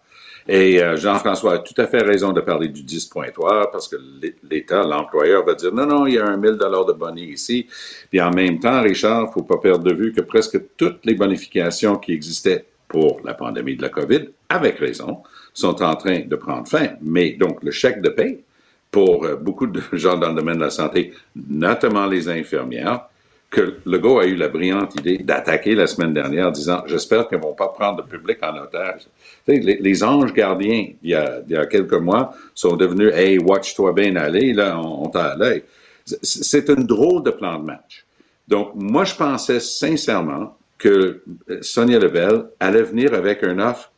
[0.53, 4.35] Et euh, Jean-François a tout à fait raison de parler du 10.3 parce que l'É-
[4.49, 7.67] l'État, l'employeur va dire non, non, il y a un 1000 dollars de boni ici.
[8.09, 11.95] Puis en même temps, Richard, faut pas perdre de vue que presque toutes les bonifications
[11.95, 15.19] qui existaient pour la pandémie de la COVID, avec raison,
[15.53, 16.89] sont en train de prendre fin.
[17.01, 18.43] Mais donc, le chèque de paie
[18.91, 23.05] pour euh, beaucoup de gens dans le domaine de la santé, notamment les infirmières,
[23.49, 27.37] que Legault a eu la brillante idée d'attaquer la semaine dernière en disant J'espère qu'ils
[27.37, 29.01] ne vont pas prendre le public en otage.
[29.47, 33.93] Les, anges gardiens, il y, a, il y a quelques mois, sont devenus Hey, watch-toi
[33.93, 35.63] bien aller, là, on, t'a à l'œil.
[36.05, 38.05] C'est- C'est un drôle de plan de match.
[38.47, 43.91] Donc, moi, je pensais sincèrement que euh, Sonia Lebel allait venir avec un offre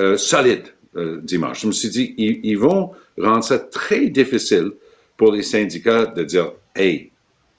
[0.00, 0.64] euh, solide
[0.96, 1.62] euh, dimanche.
[1.62, 4.72] Je me suis dit, ils, ils vont rendre ça très difficile
[5.16, 7.09] pour les syndicats de dire, hey,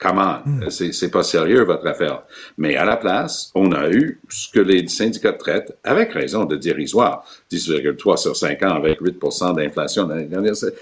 [0.02, 0.40] Comment?
[0.44, 0.68] Hmm.
[0.70, 2.24] C'est, c'est pas sérieux, votre affaire.
[2.58, 6.46] Mais à la place, on a eu ce que les syndicats de traite, avec raison
[6.46, 10.10] de dérisoire, 10,3 sur 5 ans avec 8% d'inflation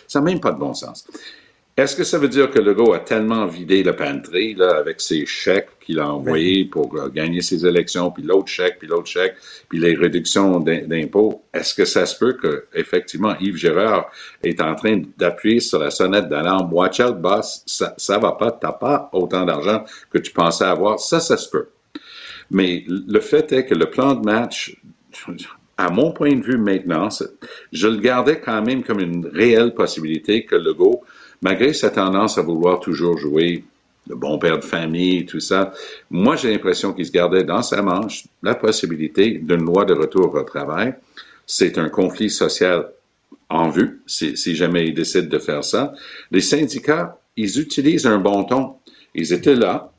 [0.08, 1.06] ça n'a même pas de bon sens.
[1.80, 5.26] Est-ce que ça veut dire que Legault a tellement vidé le pantry là, avec ses
[5.26, 9.36] chèques qu'il a envoyés pour euh, gagner ses élections, puis l'autre chèque, puis l'autre chèque,
[9.70, 11.46] puis les réductions d'impôts?
[11.54, 14.12] Est-ce que ça se peut que effectivement Yves Gérard
[14.44, 16.74] est en train d'appuyer sur la sonnette d'alarme?
[16.74, 21.00] Watch out, boss, ça, ça va pas, t'as pas autant d'argent que tu pensais avoir.
[21.00, 21.70] Ça, ça se peut.
[22.52, 24.76] Mais le fait est que le plan de match,
[25.78, 27.08] à mon point de vue maintenant,
[27.72, 31.06] je le gardais quand même comme une réelle possibilité que Legault
[31.42, 33.64] malgré sa tendance à vouloir toujours jouer
[34.08, 35.72] le bon père de famille, tout ça,
[36.10, 40.34] moi j'ai l'impression qu'il se gardait dans sa manche la possibilité d'une loi de retour
[40.34, 40.96] au travail.
[41.46, 42.90] C'est un conflit social
[43.50, 45.94] en vue, si, jamais il décide de faire ça.
[46.32, 48.76] Les syndicats, ils utilisent un bon ton.
[49.16, 49.92] Ils étaient là,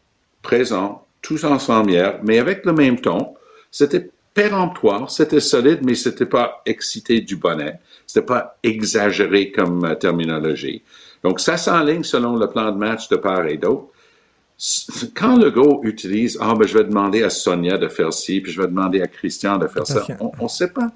[0.42, 3.35] présents, tous ensemble hier, mais avec le même ton.
[3.70, 7.81] C'était péremptoire, c'était solide, mais c'était pas excité du bonnet.
[8.07, 10.83] C'était pas exagéré comme terminologie.
[11.23, 13.87] Donc, ça s'enligne selon le plan de match de part et d'autre.
[15.15, 18.53] Quand le go utilise, ah, ben, je vais demander à Sonia de faire ci, puis
[18.53, 20.07] je vais demander à Christian de faire ça,
[20.39, 20.91] on ne sait pas.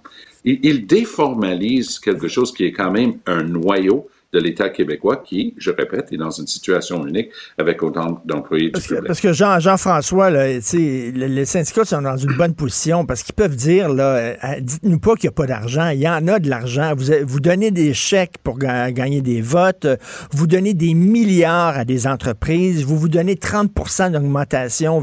[0.45, 5.70] il, déformalise quelque chose qui est quand même un noyau de l'État québécois qui, je
[5.70, 9.05] répète, est dans une situation unique avec autant d'employés du public.
[9.07, 13.88] parce que Jean, Jean-François, les syndicats sont dans une bonne position parce qu'ils peuvent dire,
[13.88, 15.88] là, euh, dites-nous pas qu'il n'y a pas d'argent.
[15.90, 16.94] Il y en a de l'argent.
[16.97, 19.87] Vous, vous donnez des chèques pour gagner des votes.
[20.33, 22.85] Vous donnez des milliards à des entreprises.
[22.85, 25.01] Vous vous donnez 30% d'augmentation.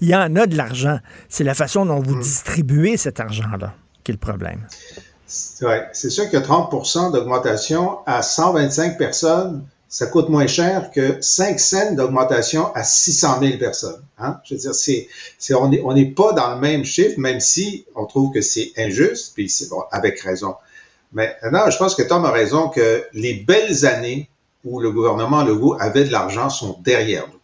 [0.00, 0.98] Il y en a de l'argent.
[1.28, 2.20] C'est la façon dont vous hmm.
[2.20, 4.60] distribuez cet argent-là qui est le problème.
[5.62, 11.60] Ouais, c'est sûr que 30% d'augmentation à 125 personnes, ça coûte moins cher que 5
[11.60, 14.02] cents d'augmentation à 600 000 personnes.
[14.18, 14.40] Hein?
[14.44, 17.40] Je veux dire, c'est, c'est, on n'est on est pas dans le même chiffre, même
[17.40, 20.56] si on trouve que c'est injuste, puis c'est bon, avec raison.
[21.12, 24.28] Mais non, je pense que Tom a raison que les belles années
[24.64, 27.40] où le gouvernement Legault avait de l'argent sont derrière nous.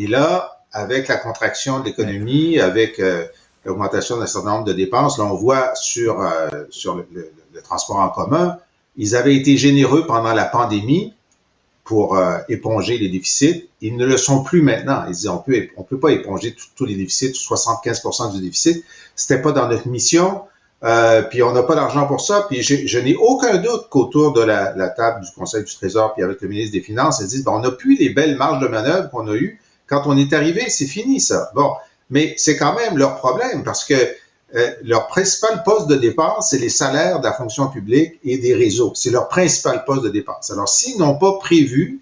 [0.00, 3.26] Et là, avec la contraction de l'économie, avec euh,
[3.66, 5.18] l'augmentation d'un certain nombre de dépenses.
[5.18, 8.58] Là, on voit sur, euh, sur le, transport en commun,
[8.96, 11.14] ils avaient été généreux pendant la pandémie
[11.84, 13.68] pour euh, éponger les déficits.
[13.80, 15.04] Ils ne le sont plus maintenant.
[15.06, 18.84] Ils disent on peut on peut pas éponger tous les déficits, 75% du déficit.
[19.14, 20.42] C'était pas dans notre mission.
[20.84, 22.46] Euh, puis on n'a pas d'argent pour ça.
[22.48, 26.40] Puis je n'ai aucun doute qu'autour de la, table du Conseil du Trésor, puis avec
[26.42, 29.26] le ministre des Finances, ils disent on n'a plus les belles marges de manœuvre qu'on
[29.28, 30.68] a eues quand on est arrivé.
[30.68, 31.50] C'est fini ça.
[31.54, 31.72] Bon,
[32.10, 33.94] mais c'est quand même leur problème parce que
[34.54, 38.54] euh, leur principal poste de dépense, c'est les salaires de la fonction publique et des
[38.54, 38.92] réseaux.
[38.94, 40.50] C'est leur principal poste de dépense.
[40.50, 42.00] Alors, s'ils n'ont pas prévu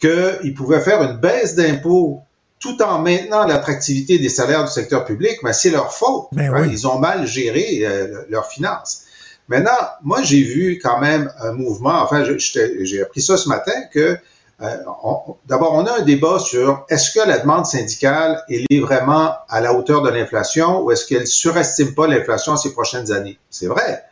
[0.00, 2.20] qu'ils pouvaient faire une baisse d'impôts
[2.58, 6.26] tout en maintenant l'attractivité des salaires du secteur public, ben, c'est leur faute.
[6.32, 6.66] Ben hein.
[6.68, 9.02] Ils ont mal géré euh, leurs finances.
[9.48, 14.16] Maintenant, moi, j'ai vu quand même un mouvement, enfin, j'ai appris ça ce matin, que
[14.60, 19.74] d'abord, on a un débat sur est-ce que la demande syndicale est vraiment à la
[19.74, 23.38] hauteur de l'inflation ou est-ce qu'elle surestime pas l'inflation ces prochaines années?
[23.50, 24.04] C'est vrai.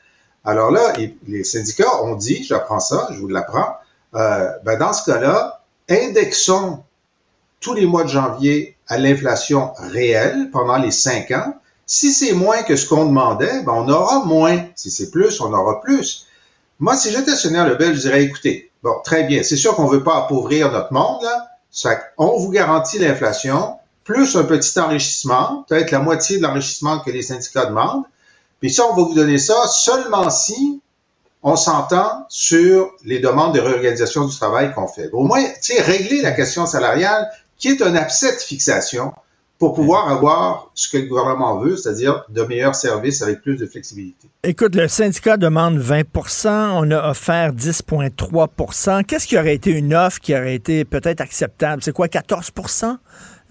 [0.45, 0.93] Alors là,
[1.29, 3.77] les syndicats ont dit, j'apprends ça, je vous l'apprends,
[4.15, 6.83] euh, ben dans ce cas-là, indexons
[7.61, 11.55] tous les mois de janvier à l'inflation réelle pendant les cinq ans.
[11.87, 14.65] Si c'est moins que ce qu'on demandait, ben on aura moins.
[14.75, 16.27] Si c'est plus, on aura plus.
[16.81, 19.43] Moi, si j'étais le Lebel, je dirais, écoutez, Bon, très bien.
[19.43, 21.49] C'est sûr qu'on ne veut pas appauvrir notre monde, là.
[22.19, 27.23] on vous garantit l'inflation, plus un petit enrichissement, peut-être la moitié de l'enrichissement que les
[27.23, 28.05] syndicats demandent.
[28.61, 30.81] Puis ça, on va vous donner ça seulement si
[31.43, 35.11] on s'entend sur les demandes de réorganisation du travail qu'on fait.
[35.13, 39.13] Au moins, tu sais, régler la question salariale, qui est un abcès de fixation,
[39.63, 43.65] pour pouvoir avoir ce que le gouvernement veut, c'est-à-dire de meilleurs services avec plus de
[43.65, 44.27] flexibilité.
[44.43, 50.19] Écoute, le syndicat demande 20% on a offert 10,3% Qu'est-ce qui aurait été une offre
[50.19, 51.81] qui aurait été peut-être acceptable?
[51.81, 52.97] C'est quoi, 14%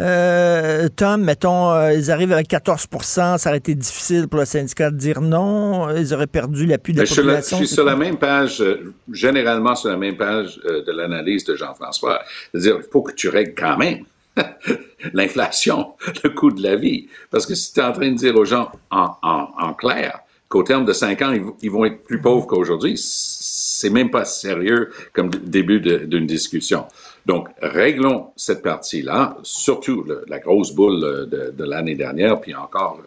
[0.01, 4.91] euh, Tom, mettons, euh, ils arrivent avec 14% ça aurait été difficile pour le syndicat
[4.91, 7.57] de dire non, ils auraient perdu l'appui de la population.
[7.57, 11.55] Je suis sur la même page, euh, généralement sur la même page de l'analyse de
[11.55, 12.21] Jean-François.
[12.51, 14.03] C'est-à-dire, il faut que tu règles quand même
[15.13, 17.07] l'inflation, le coût de la vie.
[17.29, 20.85] Parce que si tu es en train de dire aux gens en, clair qu'au terme
[20.85, 25.79] de cinq ans, ils, vont être plus pauvres qu'aujourd'hui, c'est même pas sérieux comme début
[25.79, 26.85] d'une discussion.
[27.25, 32.99] Donc, réglons cette partie-là, surtout la grosse boule de, de l'année dernière, puis encore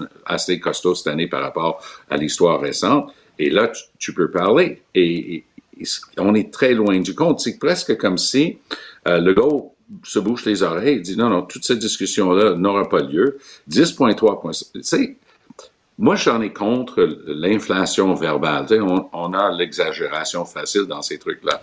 [0.00, 3.12] euh, assez costaud cette année par rapport à l'histoire récente.
[3.38, 4.82] Et là, tu, peux parler.
[4.94, 5.44] Et,
[6.18, 7.40] on est très loin du compte.
[7.40, 8.58] C'est presque comme si
[9.06, 12.88] euh, le go se bouche les oreilles, il dit non, non, toute cette discussion-là n'aura
[12.88, 13.38] pas lieu.
[13.70, 14.52] 10,3 points.
[14.74, 15.16] Tu sais,
[15.98, 18.66] moi, j'en ai contre l'inflation verbale.
[18.66, 21.62] Tu sais, on, a l'exagération facile dans ces trucs-là.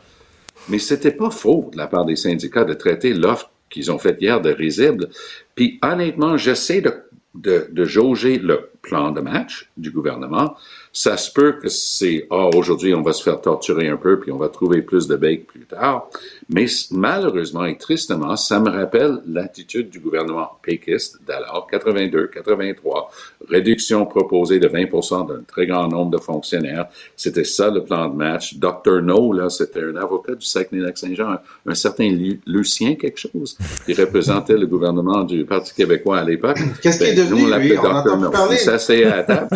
[0.70, 4.18] Mais c'était pas faux de la part des syndicats de traiter l'offre qu'ils ont faite
[4.20, 5.10] hier de risible.
[5.54, 6.94] Puis honnêtement, j'essaie de,
[7.36, 10.56] de, de jauger le plan de match du gouvernement
[10.96, 14.32] ça se peut que c'est, ah, aujourd'hui, on va se faire torturer un peu, puis
[14.32, 16.10] on va trouver plus de bacon plus tard.
[16.50, 23.12] Mais malheureusement et tristement, ça me rappelle l'attitude du gouvernement péquiste d'alors, 82, 83,
[23.50, 26.88] réduction proposée de 20% d'un très grand nombre de fonctionnaires.
[27.16, 28.56] C'était ça le plan de match.
[28.58, 29.02] Dr.
[29.02, 34.68] No, là, c'était un avocat du Saguenay-Lac-Saint-Jean, un, certain Lucien quelque chose, qui représentait le
[34.68, 36.60] gouvernement du Parti québécois à l'époque.
[36.82, 37.78] Qu'est-ce qui est ben, devenu, lui?
[37.78, 38.30] On no.
[38.30, 38.58] parler.
[38.90, 39.50] Il à table,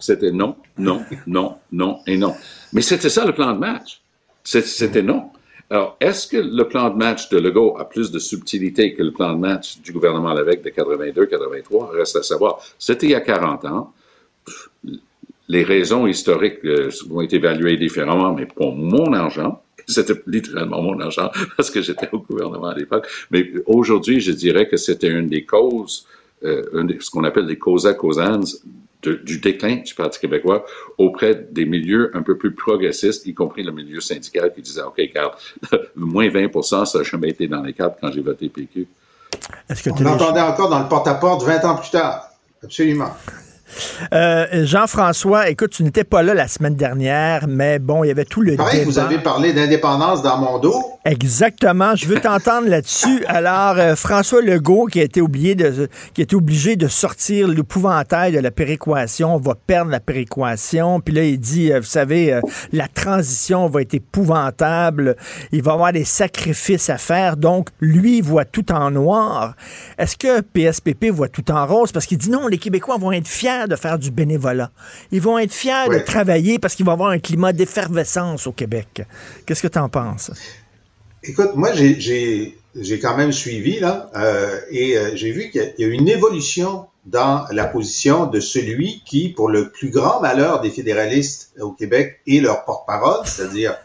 [0.00, 2.34] c'était non non, non, non et non.
[2.72, 4.00] Mais c'était ça le plan de match.
[4.42, 5.30] C'était non.
[5.72, 9.10] Alors, est-ce que le plan de match de Legault a plus de subtilité que le
[9.10, 11.96] plan de match du gouvernement Lévesque de 82-83?
[11.96, 12.58] Reste à savoir.
[12.78, 13.94] C'était il y a 40 ans.
[15.48, 21.00] Les raisons historiques euh, vont être évaluées différemment, mais pour mon argent, c'était littéralement mon
[21.00, 23.08] argent parce que j'étais au gouvernement à l'époque.
[23.30, 26.06] Mais aujourd'hui, je dirais que c'était une des causes,
[26.44, 28.44] euh, ce qu'on appelle des causa causans
[29.02, 30.64] du déclin du Parti québécois
[30.96, 35.00] auprès des milieux un peu plus progressistes, y compris le milieu syndical qui disait, OK,
[35.12, 35.36] car
[35.96, 38.86] moins 20% ça n'a jamais été dans les cadres quand j'ai voté PQ.
[39.68, 42.28] Est-ce que On l'entendait encore dans le porte-à-porte 20 ans plus tard.
[42.62, 43.10] Absolument.
[44.12, 48.24] Euh, Jean-François, écoute, tu n'étais pas là la semaine dernière, mais bon, il y avait
[48.24, 50.91] tout le Pareil, vous avez parlé d'indépendance dans mon dos.
[51.04, 51.96] Exactement.
[51.96, 53.24] Je veux t'entendre là-dessus.
[53.26, 57.48] Alors, euh, François Legault, qui a été oublié de, qui a été obligé de sortir
[57.48, 61.00] l'épouvantail de la péréquation, va perdre la péréquation.
[61.00, 62.40] Puis là, il dit, euh, vous savez,
[62.72, 65.16] la transition va être épouvantable.
[65.50, 67.36] Il va avoir des sacrifices à faire.
[67.36, 69.56] Donc, lui, il voit tout en noir.
[69.98, 71.90] Est-ce que PSPP voit tout en rose?
[71.90, 74.70] Parce qu'il dit non, les Québécois vont être fiers de faire du bénévolat.
[75.10, 78.52] Ils vont être fiers de travailler parce qu'il va y avoir un climat d'effervescence au
[78.52, 79.02] Québec.
[79.46, 80.30] Qu'est-ce que tu en penses?
[81.24, 82.56] Écoute, moi, j'ai
[83.00, 87.46] quand même suivi, là, euh, et euh, j'ai vu qu'il y, a une évolution dans
[87.52, 92.40] la position de celui qui, pour le plus grand malheur des fédéralistes au Québec, est
[92.40, 93.76] leur porte-parole, c'est-à-dire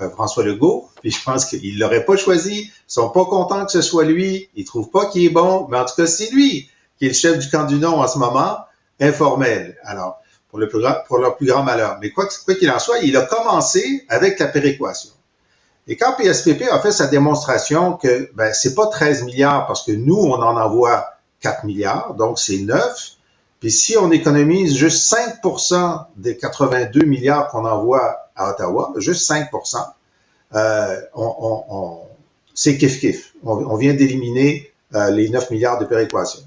[0.00, 0.88] euh, François Legault.
[1.02, 2.70] Puis je pense qu'ils l'auraient pas choisi.
[2.70, 4.48] Ils sont pas contents que ce soit lui.
[4.54, 5.68] Ils trouvent pas qu'il est bon.
[5.70, 8.08] Mais en tout cas, c'est lui qui est le chef du camp du non en
[8.08, 8.56] ce moment
[9.00, 9.76] informel.
[9.84, 11.98] Alors, pour, le plus grand, pour leur plus grand malheur.
[12.00, 15.10] Mais quoi qu'il en soit, il a commencé avec la péréquation.
[15.88, 19.92] Et quand PSPP a fait sa démonstration que ben, c'est pas 13 milliards parce que
[19.92, 21.06] nous, on en envoie
[21.40, 23.12] 4 milliards, donc c'est 9.
[23.60, 29.48] Puis si on économise juste 5% des 82 milliards qu'on envoie à Ottawa, juste 5
[30.54, 31.98] euh, on, on, on
[32.54, 33.32] c'est kiff-kiff.
[33.44, 36.40] On, on, vient d'éliminer euh, les 9 milliards de péréquation.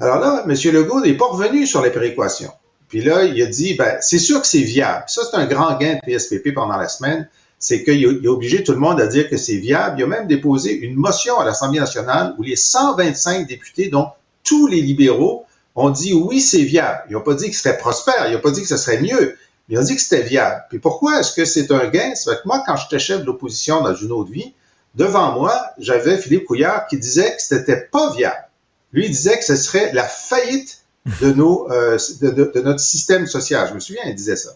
[0.00, 0.50] Alors là, M.
[0.50, 2.52] Legault n'est pas revenu sur les péréquations.
[2.88, 5.04] Puis là, il a dit, ben, c'est sûr que c'est viable.
[5.08, 7.28] Ça, c'est un grand gain de PSPP pendant la semaine.
[7.58, 9.96] C'est qu'il a, obligé tout le monde à dire que c'est viable.
[9.98, 14.08] Il a même déposé une motion à l'Assemblée nationale où les 125 députés, dont
[14.44, 15.44] tous les libéraux,
[15.74, 17.02] ont dit oui, c'est viable.
[17.08, 18.26] Ils n'ont pas dit que ce serait prospère.
[18.28, 19.36] Ils n'ont pas dit que ce serait mieux.
[19.68, 20.64] Mais ils ont dit que c'était viable.
[20.70, 22.14] Puis pourquoi est-ce que c'est un gain?
[22.14, 24.54] C'est que moi, quand j'étais chef de l'opposition dans une autre vie,
[24.94, 28.44] devant moi, j'avais Philippe Couillard qui disait que c'était pas viable.
[28.92, 30.82] Lui, disait que ce serait la faillite
[31.22, 33.68] euh, de, notre système social.
[33.68, 34.50] Je me souviens, il disait ça.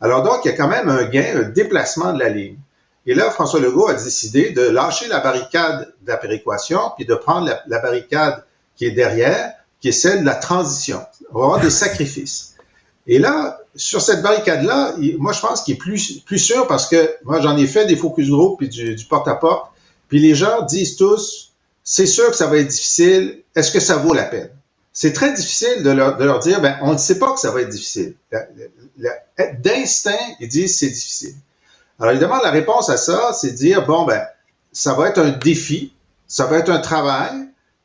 [0.00, 2.58] Alors donc, il y a quand même un gain, un déplacement de la ligne.
[3.06, 7.14] Et là, François Legault a décidé de lâcher la barricade de la péréquation, puis de
[7.14, 11.00] prendre la, barricade qui est derrière, qui est celle de la transition.
[11.32, 12.54] On va avoir des sacrifices.
[13.06, 17.16] Et là, sur cette barricade-là, moi, je pense qu'il est plus, plus sûr parce que
[17.24, 19.70] moi, j'en ai fait des focus group puis du porte-à-porte,
[20.08, 21.52] puis les gens disent tous,
[21.84, 23.42] c'est sûr que ça va être difficile.
[23.54, 24.50] Est-ce que ça vaut la peine?
[24.98, 27.68] C'est très difficile de leur, dire, ben, on ne sait pas que ça va être
[27.68, 28.14] difficile.
[29.58, 31.34] D'instinct, ils disent c'est difficile.
[31.98, 34.22] Alors évidemment, la réponse à ça, c'est de dire, bon, ben,
[34.72, 35.92] ça va être un défi,
[36.26, 37.30] ça va être un travail,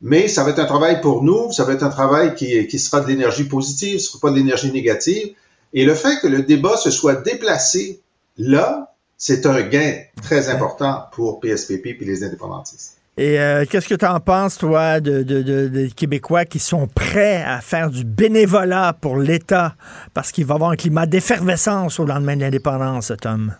[0.00, 2.78] mais ça va être un travail pour nous, ça va être un travail qui, qui
[2.78, 5.34] sera de l'énergie positive, ce ne sera pas de l'énergie négative.
[5.74, 8.00] Et le fait que le débat se soit déplacé
[8.38, 13.01] là, c'est un gain très important pour PSPP et les indépendantistes.
[13.22, 17.60] Et euh, qu'est-ce que tu en penses, toi, de, des Québécois qui sont prêts à
[17.60, 19.76] faire du bénévolat pour l'État
[20.12, 23.54] parce qu'il va y avoir un climat d'effervescence au lendemain de l'indépendance, Tom?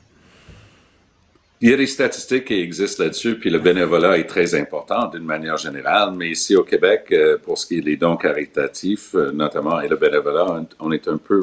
[1.60, 5.22] Il y a des statistiques qui existent là-dessus, puis le bénévolat est très important d'une
[5.24, 9.30] manière générale, mais ici au Québec, euh, pour ce qui est des dons caritatifs, euh,
[9.30, 11.40] notamment, et le bénévolat, on est un peu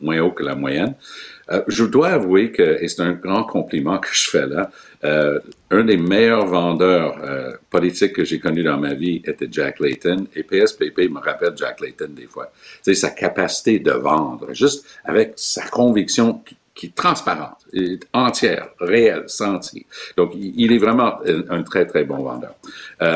[0.00, 0.94] moins haut que la moyenne.
[1.52, 4.70] Euh, je dois avouer que, et c'est un grand compliment que je fais là,
[5.04, 5.38] euh,
[5.70, 10.26] un des meilleurs vendeurs euh, politiques que j'ai connus dans ma vie était Jack Layton,
[10.34, 12.50] et PSPP me rappelle Jack Layton des fois.
[12.80, 17.58] C'est sa capacité de vendre, juste avec sa conviction qui, est transparente,
[18.12, 19.86] entière, réelle, sentie.
[20.16, 21.20] Donc, il est vraiment
[21.50, 22.56] un, très, très bon vendeur.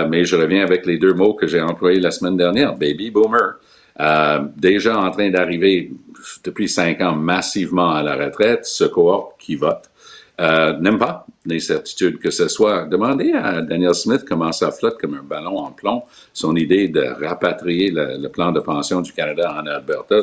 [0.08, 3.58] Mais je reviens avec les deux mots que j'ai employés la semaine dernière, baby boomer.
[4.00, 5.92] Euh, déjà en train d'arriver
[6.44, 9.90] depuis cinq ans massivement à la retraite, ce cohorte qui vote
[10.38, 12.84] euh, n'aime pas les certitudes que ce soit.
[12.84, 16.02] Demandez à Daniel Smith comment ça flotte comme un ballon en plomb,
[16.34, 20.16] son idée de rapatrier le, plan de pension du Canada en Alberta.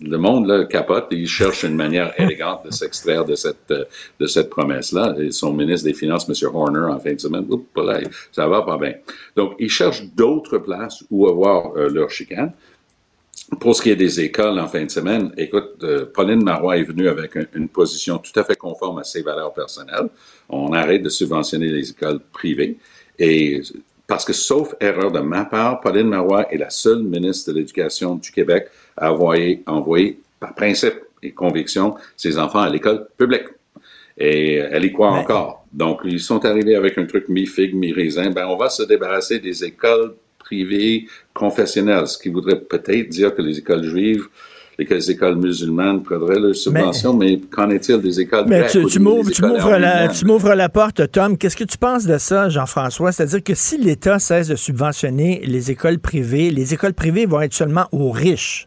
[0.00, 3.72] Le monde là, capote et il cherche une manière élégante de s'extraire de cette,
[4.20, 5.16] de cette promesse-là.
[5.18, 6.54] Et son ministre des Finances, M.
[6.54, 7.46] Horner, en fin de semaine,
[8.30, 8.94] ça va pas bien.
[9.34, 12.52] Donc, il cherche d'autres places où avoir euh, leur chicane.
[13.60, 16.84] Pour ce qui est des écoles en fin de semaine, écoute, euh, Pauline Marois est
[16.84, 20.08] venue avec une position tout à fait conforme à ses valeurs personnelles.
[20.48, 22.78] On arrête de subventionner les écoles privées.
[23.18, 23.60] Et
[24.06, 28.16] parce que, sauf erreur de ma part, Pauline Marois est la seule ministre de l'Éducation
[28.16, 33.46] du Québec à envoyer, envoyer par principe et conviction ses enfants à l'école publique.
[34.16, 35.64] Et elle y croit encore.
[35.72, 38.30] Donc, ils sont arrivés avec un truc mi-figue, mi-raisin.
[38.30, 40.14] Ben, on va se débarrasser des écoles
[40.52, 44.26] privées confessionnelles, ce qui voudrait peut-être dire que les écoles juives
[44.90, 49.70] les écoles musulmanes prendraient leurs subventions, mais, qu'en est-il des écoles Mais tu, tu m'ouvres
[49.78, 51.36] la, la, porte, Tom.
[51.36, 53.12] Qu'est-ce que tu penses de ça, Jean-François?
[53.12, 57.54] C'est-à-dire que si l'État cesse de subventionner les écoles privées, les écoles privées vont être
[57.54, 58.66] seulement aux riches.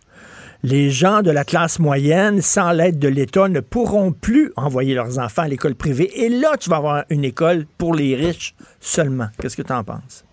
[0.63, 5.19] Les gens de la classe moyenne, sans l'aide de l'État, ne pourront plus envoyer leurs
[5.19, 6.11] enfants à l'école privée.
[6.23, 9.27] Et là, tu vas avoir une école pour les riches seulement.
[9.39, 10.24] Qu'est-ce que tu en penses?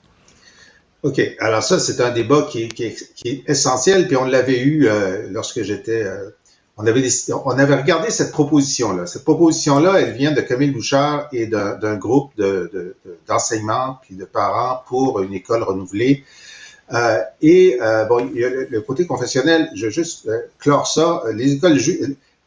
[1.02, 1.20] OK.
[1.40, 5.62] Alors ça, c'est un débat qui, qui, est essentiel, puis on l'avait eu euh, lorsque
[5.62, 6.02] j'étais...
[6.04, 6.30] Euh,
[6.76, 7.06] on, avait
[7.44, 9.06] on avait regardé cette proposition-là.
[9.06, 12.32] Cette proposition-là, elle vient de Camille Bouchard et d'un groupe
[13.28, 16.24] d'enseignants de, puis de parents pour une école renouvelée.
[16.92, 21.22] Euh, et euh, bon, le, côté confessionnel, je veux juste clore ça.
[21.34, 21.78] Les écoles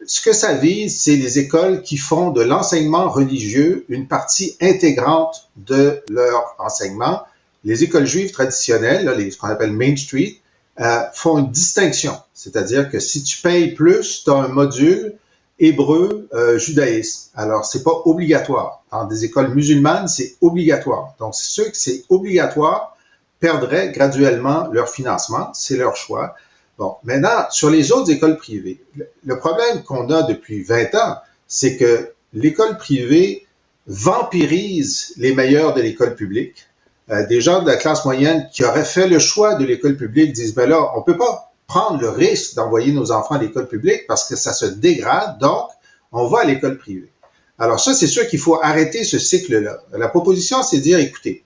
[0.08, 5.50] ce que ça vise, c'est les écoles qui font de l'enseignement religieux une partie intégrante
[5.56, 7.22] de leur enseignement
[7.66, 10.40] les écoles juives traditionnelles, les, ce qu'on appelle Main Street,
[10.80, 12.14] euh, font une distinction.
[12.34, 15.16] C'est-à-dire que si tu payes plus, tu as un module
[15.58, 17.32] hébreu euh, judaïsme.
[17.36, 18.84] Alors, c'est pas obligatoire.
[18.92, 21.16] Dans des écoles musulmanes, c'est obligatoire.
[21.20, 22.96] Donc, ceux que c'est obligatoire
[23.40, 25.52] perdraient graduellement leur financement.
[25.54, 26.36] C'est leur choix.
[26.78, 28.82] Bon, maintenant, sur les autres écoles privées,
[29.24, 33.48] le problème qu'on a depuis 20 ans, c'est que l'école privée
[33.88, 36.68] vampirise les meilleurs de l'école publique
[37.12, 40.34] euh, des gens de la classe moyenne qui auraient fait le choix de l'école publique
[40.34, 44.06] disent, ben là, on peut pas prendre le risque d'envoyer nos enfants à l'école publique
[44.08, 45.70] parce que ça se dégrade, donc
[46.12, 47.12] on va à l'école privée.
[47.58, 49.80] Alors ça, c'est sûr qu'il faut arrêter ce cycle-là.
[49.94, 51.44] La proposition, c'est de dire, écoutez,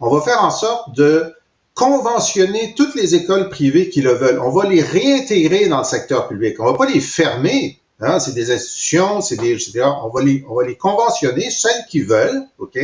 [0.00, 1.34] on va faire en sorte de
[1.74, 4.40] conventionner toutes les écoles privées qui le veulent.
[4.40, 6.56] On va les réintégrer dans le secteur public.
[6.60, 7.80] On va pas les fermer.
[8.00, 12.00] Hein, c'est des institutions, c'est des, on va les, on va les conventionner, celles qui
[12.00, 12.78] veulent, ok,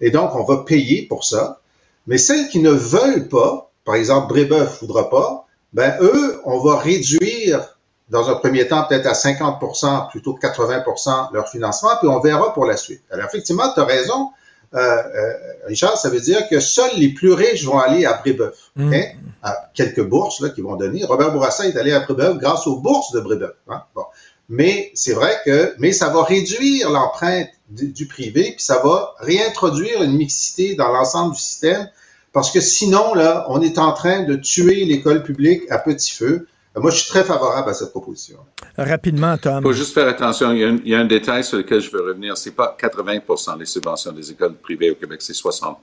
[0.00, 1.60] et donc on va payer pour ça.
[2.06, 6.76] Mais celles qui ne veulent pas, par exemple Brébeuf voudra pas, ben eux, on va
[6.76, 7.76] réduire
[8.08, 12.54] dans un premier temps peut-être à 50% plutôt que 80% leur financement, puis on verra
[12.54, 13.02] pour la suite.
[13.10, 14.30] Alors effectivement, tu as raison,
[14.74, 15.32] euh, euh,
[15.66, 18.70] Richard, ça veut dire que seuls les plus riches vont aller à Brébeuf.
[18.76, 18.94] Mm.
[19.42, 21.04] À quelques bourses là, qui vont donner.
[21.04, 23.54] Robert Bourassa est allé à Brébeuf grâce aux bourses de Brébeuf.
[23.68, 23.82] Hein?
[23.94, 24.04] Bon.
[24.48, 30.02] Mais c'est vrai que, mais ça va réduire l'empreinte du, privé, puis ça va réintroduire
[30.02, 31.88] une mixité dans l'ensemble du système,
[32.32, 36.46] parce que sinon, là, on est en train de tuer l'école publique à petit feu.
[36.76, 38.36] Moi, je suis très favorable à cette proposition.
[38.76, 39.58] Rapidement, Tom.
[39.58, 40.52] Il faut juste faire attention.
[40.52, 42.36] Il y, a un, détail sur lequel je veux revenir.
[42.36, 43.20] C'est pas 80
[43.58, 45.76] les subventions des écoles privées au Québec, c'est 60%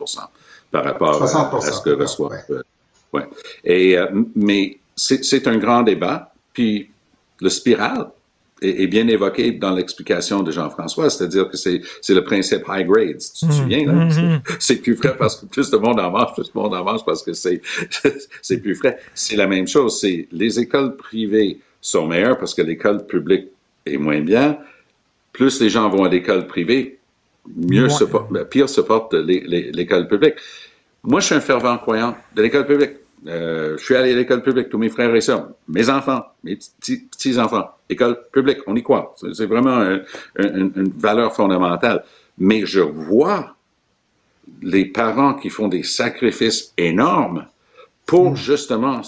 [0.72, 2.32] par rapport à, ce que reçoit.
[3.12, 3.28] Ouais.
[3.64, 6.32] Et, euh, mais c'est un grand débat.
[6.54, 6.92] Puis
[7.40, 8.10] le spirale,
[8.62, 13.20] est, bien évoqué dans l'explication de Jean-François, c'est-à-dire que c'est, c'est le principe high grades.
[13.20, 13.52] Tu te mmh.
[13.52, 13.94] souviens, là?
[13.94, 14.42] Mmh.
[14.60, 17.04] C'est, plus frais parce que plus de monde en mange, plus de monde en mange
[17.06, 17.62] parce que c'est,
[18.42, 18.98] c'est plus frais.
[19.14, 20.00] C'est la même chose.
[20.00, 23.48] C'est les écoles privées sont meilleures parce que l'école publique
[23.86, 24.58] est moins bien.
[25.34, 27.00] Plus les gens vont à l'école privée,
[27.56, 30.36] mieux se porte, ben, pire se porte l'école publique.
[31.04, 32.92] Moi, je suis un fervent croyant de l'école publique.
[33.28, 36.58] Euh, je suis allé à l'école publique, tous mes frères et sœurs, mes enfants, mes
[36.58, 39.16] petits-enfants, école publique, on y croit.
[39.34, 39.98] C'est vraiment
[40.38, 42.04] une valeur fondamentale.
[42.38, 43.56] Mais je vois
[44.62, 47.46] les parents qui font des sacrifices énormes
[48.06, 48.36] pour Mm.
[48.36, 49.02] justement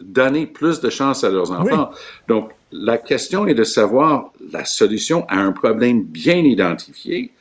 [0.00, 1.90] donner plus de chance à leurs enfants.
[2.28, 7.32] Donc, la question est de savoir la solution à un problème bien identifié.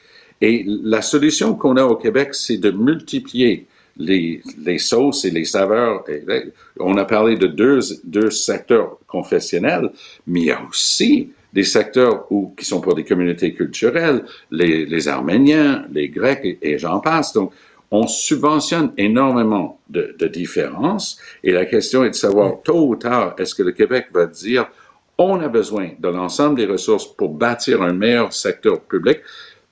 [0.41, 3.67] Et la solution qu'on a au Québec, c'est de multiplier
[3.99, 6.03] les, les sauces et les saveurs.
[6.79, 9.91] On a parlé de deux, deux secteurs confessionnels,
[10.25, 14.85] mais il y a aussi des secteurs où, qui sont pour des communautés culturelles, les,
[14.85, 17.33] les Arméniens, les Grecs et, et j'en passe.
[17.33, 17.51] Donc,
[17.91, 23.35] on subventionne énormément de, de différences et la question est de savoir, tôt ou tard,
[23.39, 24.67] est-ce que le Québec va dire,
[25.17, 29.19] on a besoin de l'ensemble des ressources pour bâtir un meilleur secteur public?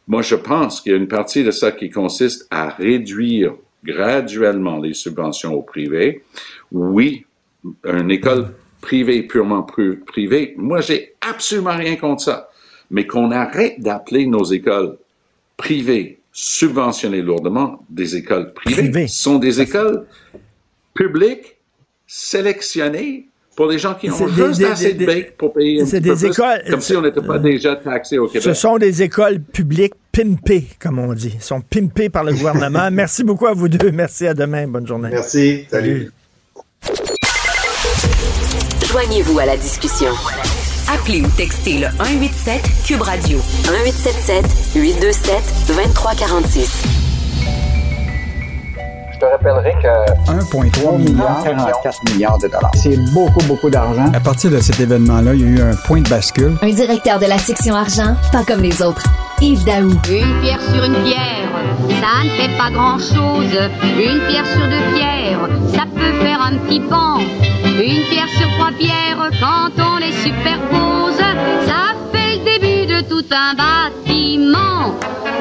[0.08, 3.54] Moi, je pense qu'il y a une partie de ça qui consiste à réduire
[3.88, 6.24] graduellement les subventions au privé.
[6.72, 7.26] Oui,
[7.86, 9.64] une école privée, purement
[10.06, 12.50] privée, moi, j'ai absolument rien contre ça.
[12.92, 14.98] Mais qu'on arrête d'appeler nos écoles
[15.58, 18.84] privées, subventionnées lourdement, des écoles privées.
[18.84, 19.08] Privées.
[19.08, 20.06] Ce sont des écoles
[20.94, 21.58] publiques
[22.06, 23.28] sélectionnées
[23.58, 26.00] pour les gens qui ont juste des- assez des- de bec pour payer un peu
[26.00, 28.44] des plus, écoles- comme si on n'était pas déjà taxé au Québec.
[28.44, 31.34] Ce sont des écoles publiques pimpées, comme on dit.
[31.36, 32.90] Ils sont pimpées par le gouvernement.
[32.92, 33.90] Merci beaucoup à vous deux.
[33.92, 34.68] Merci, à demain.
[34.68, 35.10] Bonne journée.
[35.12, 35.66] Merci.
[35.72, 36.12] Salut.
[38.92, 40.12] Joignez-vous à la discussion.
[40.94, 44.46] Appelez ou textez le 187 Cube Radio 1877
[44.76, 45.34] 827
[45.68, 47.07] 2346.
[49.18, 51.44] Je te rappellerai que 1,3 milliard.
[51.44, 52.72] 44 milliards de dollars.
[52.76, 54.06] C'est beaucoup, beaucoup d'argent.
[54.14, 56.56] À partir de cet événement-là, il y a eu un point de bascule.
[56.62, 59.02] Un directeur de la section argent, pas comme les autres.
[59.42, 59.90] Yves Daou.
[59.90, 61.50] Une pierre sur une pierre,
[61.90, 63.58] ça ne fait pas grand-chose.
[63.98, 67.18] Une pierre sur deux pierres, ça peut faire un petit pont.
[67.66, 71.18] Une pierre sur trois pierres, quand on les superpose,
[71.66, 74.94] ça fait le début de tout un bâtiment.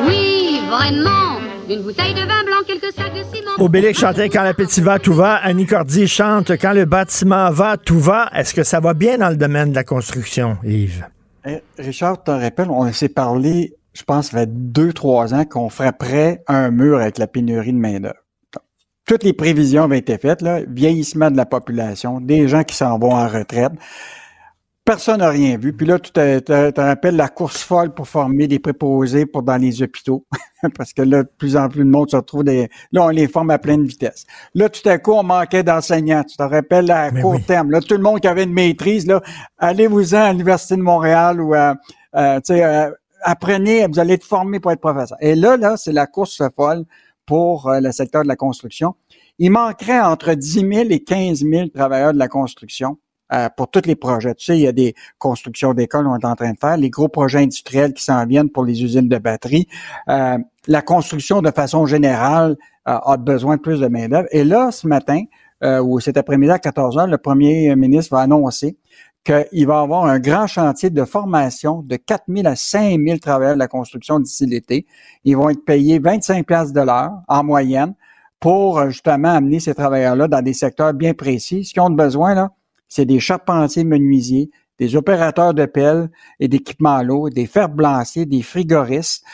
[0.09, 1.46] Oui, vraiment.
[1.69, 3.51] Une bouteille de vin blanc, quelques sacs de ciment.
[3.59, 5.35] Obélix chantait Quand l'appétit va, tout va.
[5.35, 8.31] Annie Cordy chante Quand le bâtiment va, tout va.
[8.33, 11.05] Est-ce que ça va bien dans le domaine de la construction, Yves?
[11.45, 15.45] Eh, Richard, tu te rappelles, on s'est parlé, je pense, ça fait deux, trois ans
[15.45, 18.15] qu'on ferait prêt un mur avec la pénurie de main-d'œuvre.
[19.05, 22.99] Toutes les prévisions avaient été faites, là, vieillissement de la population, des gens qui s'en
[22.99, 23.73] vont en retraite.
[24.87, 25.73] Personne n'a rien vu.
[25.73, 29.43] Puis là, tu te, te- te rappelles la course folle pour former des préposés pour
[29.43, 30.25] dans les hôpitaux.
[30.77, 32.69] Parce que là, de plus en plus de monde se retrouve des.
[32.93, 34.25] Là, on les forme à pleine vitesse.
[34.55, 36.23] Là, tout à coup, on manquait d'enseignants.
[36.23, 37.43] Tu te rappelles à Mais court oui.
[37.43, 37.73] terme.
[37.73, 39.21] Là, tout le monde qui avait une maîtrise, là,
[39.59, 41.75] allez-vous-en à l'Université de Montréal ou à,
[42.15, 42.89] euh, tu sais, euh,
[43.23, 45.19] apprenez, vous allez être formé pour être professeur.
[45.21, 46.85] Et là, là, c'est la course folle
[47.27, 48.95] pour euh, le secteur de la construction.
[49.41, 52.99] Il manquerait entre 10 000 et 15 000 travailleurs de la construction
[53.33, 54.35] euh, pour tous les projets.
[54.35, 56.91] Tu sais, il y a des constructions d'écoles qu'on est en train de faire, les
[56.91, 59.67] gros projets industriels qui s'en viennent pour les usines de batterie.
[60.09, 62.57] Euh, la construction, de façon générale,
[62.89, 64.29] euh, a besoin de plus de main-d'œuvre.
[64.31, 65.23] Et là, ce matin,
[65.65, 68.77] euh, ou cet après-midi à 14 heures, le premier ministre va annoncer
[69.25, 73.55] qu'il va avoir un grand chantier de formation de 4 000 à 5 000 travailleurs
[73.55, 74.87] de la construction d'ici l'été.
[75.25, 77.95] Ils vont être payés 25 pièces de l'heure en moyenne
[78.39, 81.65] pour euh, justement amener ces travailleurs-là dans des secteurs bien précis.
[81.65, 82.53] Ce qu'ils ont besoin, là,
[82.89, 86.11] c'est des charpentiers menuisiers, des opérateurs de pelle
[86.41, 89.25] et d'équipements à l'eau, des fers blanciers, des frigoristes.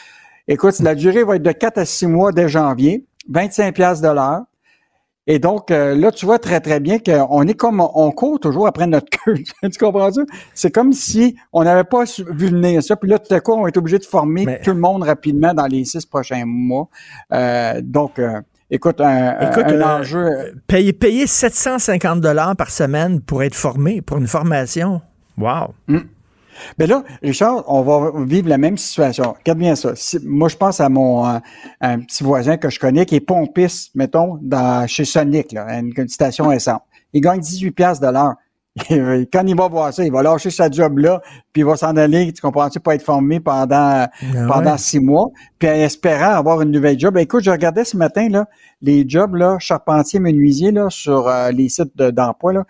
[0.48, 4.08] Écoute, la durée va être de 4 à 6 mois dès janvier, 25 pièces de
[4.08, 4.42] l'heure.
[5.28, 8.66] Et donc, euh, là, tu vois très, très bien qu'on est comme, on court toujours
[8.66, 9.34] après notre queue.
[9.62, 10.26] tu comprends-tu?
[10.52, 12.96] C'est comme si on n'avait pas vu venir ça.
[12.96, 15.54] Puis là, tout à coup, on est obligé de former Mais- tout le monde rapidement
[15.54, 16.88] dans les six prochains mois.
[17.32, 18.40] Euh, donc, euh,
[18.72, 20.18] écoute, un, Écoute, un euh, enjeu...
[20.26, 25.00] euh, Payer, payer 750 dollars par semaine pour être formé, pour une formation.
[25.38, 25.74] Wow.
[26.78, 29.34] Mais là, Richard, on va vivre la même situation.
[29.38, 29.92] Regarde bien ça.
[29.94, 31.38] Si- moi, je pense à mon euh,
[31.80, 35.92] un petit voisin que je connais qui est pompiste, mettons, dans, chez Sonic, là, une,
[35.96, 36.80] une station essence.
[37.12, 38.34] Il gagne 18 piastres de l'heure.
[38.88, 41.20] Quand il va voir ça, il va lâcher sa job là,
[41.52, 44.08] puis il va s'en aller, tu comprends-tu, pour être formé pendant Ah
[44.48, 44.78] pendant ouais.
[44.78, 47.12] six mois, puis en espérant avoir une nouvelle job.
[47.14, 48.46] Ben, écoute, je regardais ce matin là,
[48.80, 52.64] les jobs là, charpentier, menuisier là, sur euh, les sites de- d'emploi là.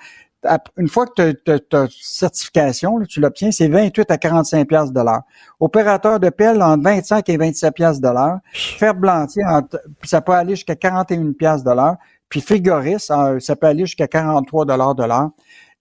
[0.77, 5.01] Une fois que tu as certification, là, tu l'obtiens, c'est 28 à 45 pièces de
[5.01, 5.23] l'heure.
[5.61, 8.39] Opérateur de pelle entre 25 et 27 pièces de l'heure.
[8.53, 11.95] Fer blantier, entre- puis ça peut aller jusqu'à 41 pièces de l'heure.
[12.29, 15.31] Puis frigoriste, euh, ça peut aller jusqu'à 43 dollars de l'heure.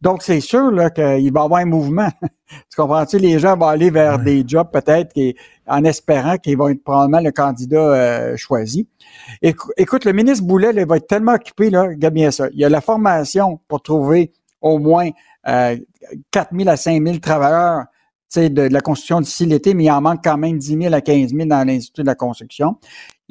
[0.01, 2.09] Donc, c'est sûr là, qu'il va y avoir un mouvement.
[2.49, 3.17] tu comprends-tu?
[3.19, 5.35] Les gens vont aller vers des jobs peut-être qui,
[5.67, 8.87] en espérant qu'ils vont être probablement le candidat euh, choisi.
[9.41, 12.47] Écou- Écoute, le ministre Boulet là, il va être tellement occupé, là, regarde bien ça.
[12.51, 15.09] Il y a la formation pour trouver au moins
[15.47, 15.77] euh,
[16.31, 17.85] 4 000 à 5 000 travailleurs
[18.35, 21.01] de, de la construction d'ici l'été, mais il en manque quand même 10 000 à
[21.01, 22.77] 15 000 dans l'industrie de la construction.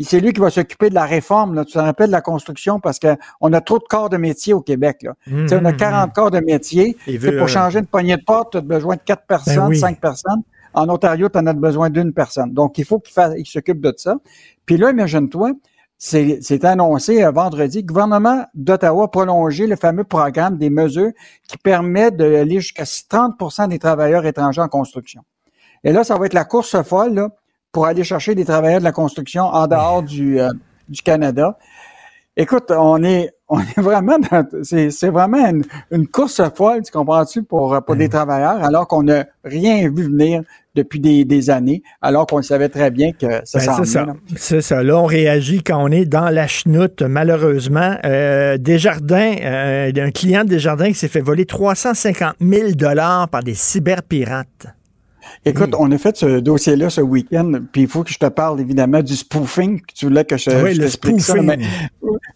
[0.04, 2.80] C'est lui qui va s'occuper de la réforme, là, tu te rappelles, de la construction,
[2.80, 5.02] parce qu'on a trop de corps de métier au Québec.
[5.02, 5.14] Là.
[5.26, 6.96] Mmh, on a mmh, 40 corps de métier.
[7.06, 9.02] Il Tu sais, veut, pour euh, changer une poignée de porte, tu as besoin de
[9.04, 9.78] quatre personnes, oui.
[9.78, 10.42] cinq personnes.
[10.72, 12.52] En Ontario, tu en as besoin d'une personne.
[12.52, 14.16] Donc, il faut qu'il il s'occupe de ça.
[14.64, 15.52] Puis là, imagine-toi,
[15.98, 21.10] c'est c'est annoncé euh, vendredi, le gouvernement d'Ottawa a prolongé le fameux programme des mesures
[21.46, 25.22] qui permet d'aller jusqu'à 30% des travailleurs étrangers en construction.
[25.84, 27.28] Et là, ça va être la course folle là,
[27.72, 30.50] pour aller chercher des travailleurs de la construction en dehors du, euh,
[30.88, 31.56] du Canada.
[32.36, 36.92] Écoute, on est, on est vraiment dans, c'est, c'est vraiment une, une course folle, tu
[36.92, 40.42] comprends-tu, pour, pour des travailleurs, alors qu'on n'a rien vu venir
[40.74, 44.06] depuis des, des années, alors qu'on savait très bien que ça Ben, s'en c'est ça.
[44.36, 44.82] C'est ça.
[44.82, 47.96] Là, on réagit quand on est dans la chenoute, malheureusement.
[48.04, 52.70] Euh, Desjardins, euh, un client de Desjardins qui s'est fait voler 350 000
[53.30, 54.68] par des cyberpirates.
[55.44, 58.60] Écoute, on a fait ce dossier-là ce week-end, puis il faut que je te parle
[58.60, 61.32] évidemment du spoofing, que tu voulais que je, Oui, je le t'explique ça.
[61.34, 61.46] spoofing.
[61.46, 61.58] Mais,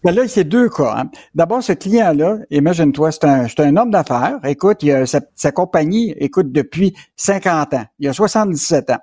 [0.04, 0.94] mais là, c'est deux cas.
[0.98, 1.10] hein.
[1.34, 4.38] D'abord, ce client-là, imagine-toi, c'est un, c'est un homme d'affaires.
[4.44, 7.84] Écoute, il a sa, sa compagnie, écoute, depuis 50 ans.
[7.98, 8.98] Il a 77 ans.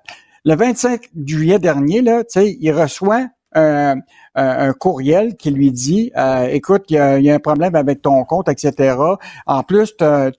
[0.46, 3.98] Le 25 juillet dernier, là, tu sais, il reçoit un,
[4.34, 7.76] un- courriel qui lui dit euh, écoute, il y, a, il y a un problème
[7.76, 8.96] avec ton compte, etc.
[9.46, 10.32] En plus, tu as,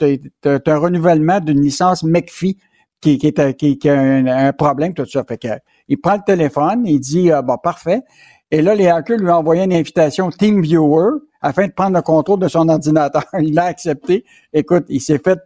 [0.45, 2.57] un renouvellement d'une licence McPhee
[3.03, 5.25] qui, qui, est, qui, qui a un, un problème, tout ça.
[5.29, 5.49] Fait que,
[5.89, 8.01] il prend le téléphone, il dit ah, bon, parfait.
[8.51, 12.39] Et là, les hackers lui ont envoyé une invitation TeamViewer afin de prendre le contrôle
[12.39, 13.25] de son ordinateur.
[13.41, 14.25] Il a accepté.
[14.53, 15.39] Écoute, il s'est fait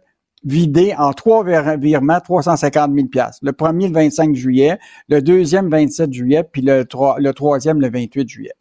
[0.43, 3.07] vider en trois vir- virements 350 000
[3.41, 4.77] Le premier, le 25 juillet,
[5.09, 8.51] le deuxième, le 27 juillet, puis le, trois- le troisième, le 28 juillet.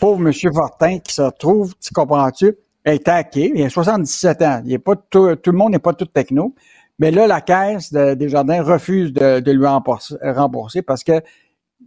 [0.00, 3.52] Pauvre Monsieur Fortin qui se retrouve, tu comprends-tu, est hacké.
[3.54, 4.62] Il a 77 ans.
[4.64, 6.54] Il est pas tout, tout le monde n'est pas tout techno.
[6.98, 11.20] Mais là, la caisse de- des jardins refuse de, de lui rembourser, rembourser parce que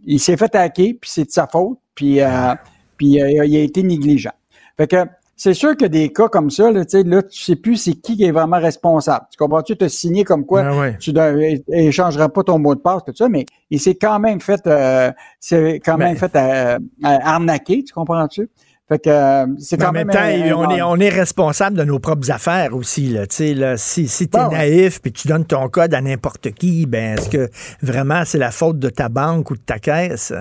[0.04, 2.54] il s'est fait hacker, puis c'est de sa faute, puis, euh,
[2.96, 4.32] puis euh, il a été négligent.
[4.76, 4.96] Fait que
[5.38, 7.92] c'est sûr que des cas comme ça, là, tu sais, là, tu sais plus c'est
[7.94, 9.26] qui qui est vraiment responsable.
[9.30, 9.76] Tu comprends-tu?
[9.76, 10.96] Tu as signé comme quoi Ah ouais.
[10.98, 14.40] tu ne échangeras pas ton mot de passe, tout ça, mais il s'est quand même
[14.40, 16.78] fait, euh, c'est quand même fait euh, euh,
[17.22, 18.48] arnaquer, tu comprends-tu?
[18.88, 21.08] Fait que euh, c'est quand en même même temps, un- un on, est, on est
[21.08, 23.08] responsable de nos propres affaires aussi.
[23.08, 23.26] Là.
[23.26, 26.52] Tu sais, Là, si si tu es naïf puis tu donnes ton code à n'importe
[26.52, 27.50] qui, ben est-ce que
[27.82, 30.32] vraiment c'est la faute de ta banque ou de ta caisse?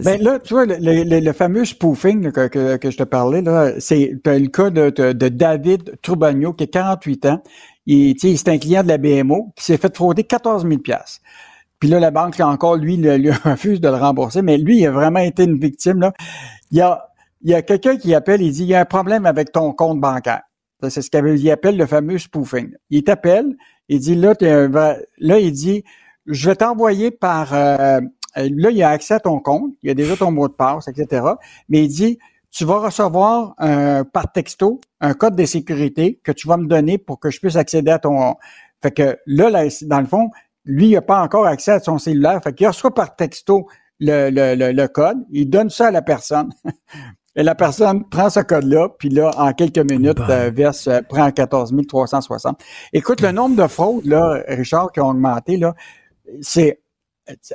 [0.00, 3.04] Ben là, tu vois, le, le- le- fameux spoofing là, que, que, que je te
[3.04, 7.42] parlais, là, c'est t'as le cas de, de, de David Troubagno, qui a 48 ans.
[7.86, 10.78] Il, tu sais, c'est un client de la BMO qui s'est fait frauder 14 000
[11.80, 14.86] Puis là, la banque, là, encore, lui, lui refuse de le rembourser, mais lui, il
[14.86, 16.00] a vraiment été une victime.
[16.00, 16.12] Là.
[16.70, 17.07] Il y a,
[17.42, 19.72] il y a quelqu'un qui appelle, il dit, il y a un problème avec ton
[19.72, 20.42] compte bancaire.
[20.88, 22.72] C'est ce qu'il appelle le fameux spoofing.
[22.90, 23.56] Il t'appelle,
[23.88, 24.68] il dit, là, un
[25.18, 25.84] là, il dit,
[26.26, 28.00] je vais t'envoyer par, euh,
[28.36, 30.88] euh, là, il a accès à ton compte, il a déjà ton mot de passe,
[30.88, 31.26] etc.
[31.68, 32.18] Mais il dit,
[32.50, 33.54] tu vas recevoir
[34.12, 37.56] par texto un code de sécurité que tu vas me donner pour que je puisse
[37.56, 38.36] accéder à ton.
[38.82, 40.30] Fait que là, là, dans le fond,
[40.64, 42.40] lui, il n'a pas encore accès à son cellulaire.
[42.42, 43.68] Fait qu'il reçoit par texto
[44.00, 46.50] le, le, le code, il donne ça à la personne.
[47.38, 51.30] Et la personne prend ce code-là, puis là, en quelques minutes, euh, verse, euh, prend
[51.30, 52.58] 14 360.
[52.92, 55.74] Écoute, le nombre de fraudes, là, Richard, qui ont augmenté, là,
[56.42, 56.80] c'est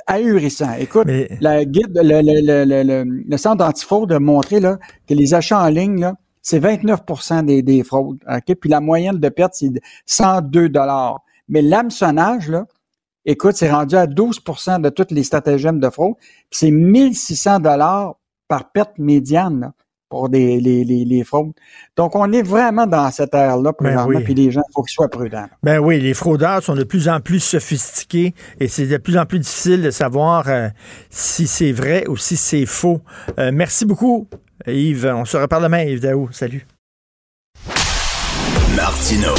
[0.06, 0.72] ahurissant.
[0.78, 1.06] Écoute,
[1.40, 5.34] la guide, le, le, le, le, le- le centre d'antifraude a montré là, que les
[5.34, 8.18] achats en ligne, là, c'est 29 des, des fraudes.
[8.28, 8.54] OK?
[8.60, 10.70] Puis la moyenne de perte, c'est de 102
[11.48, 12.66] Mais l'hameçonnage, là,
[13.26, 16.14] écoute, c'est rendu à 12% de toutes les stratagèmes de fraude.
[16.18, 17.60] Puis c'est 1600
[18.48, 19.72] par perte médiane là,
[20.08, 21.52] pour des, les, les, les fraudes.
[21.96, 24.22] Donc, on est vraiment dans cette ère-là présentement, oui.
[24.22, 25.46] puis les gens, il faut qu'ils soient prudents.
[25.62, 29.26] Ben oui, les fraudeurs sont de plus en plus sophistiqués et c'est de plus en
[29.26, 30.68] plus difficile de savoir euh,
[31.10, 33.00] si c'est vrai ou si c'est faux.
[33.38, 34.28] Euh, merci beaucoup,
[34.66, 35.12] Yves.
[35.12, 36.28] On se reparle demain, Yves Daou.
[36.30, 36.66] Salut.
[38.76, 39.34] Martino.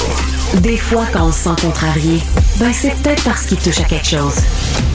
[0.61, 2.19] Des fois, quand on se sent contrarié,
[2.59, 4.94] ben c'est peut-être parce qu'il touche à quelque chose.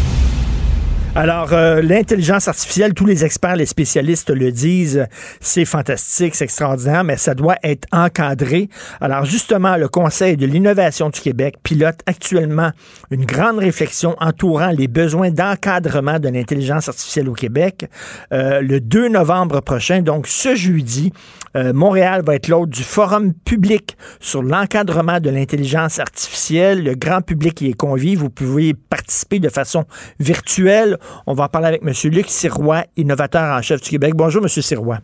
[1.17, 5.09] Alors, euh, l'intelligence artificielle, tous les experts, les spécialistes le disent,
[5.41, 8.69] c'est fantastique, c'est extraordinaire, mais ça doit être encadré.
[9.01, 12.71] Alors, justement, le Conseil de l'innovation du Québec pilote actuellement
[13.11, 17.87] une grande réflexion entourant les besoins d'encadrement de l'intelligence artificielle au Québec.
[18.33, 21.13] Euh, le 2 novembre prochain, donc ce jeudi,
[21.57, 26.85] euh, Montréal va être l'hôte du forum public sur l'encadrement de l'intelligence artificielle.
[26.85, 28.15] Le grand public y est convié.
[28.15, 29.85] Vous pouvez participer de façon
[30.21, 30.99] virtuelle.
[31.27, 31.93] On va en parler avec M.
[32.13, 34.15] Luc Sirois, innovateur en chef du Québec.
[34.15, 34.49] Bonjour, M.
[34.49, 34.99] Sirois.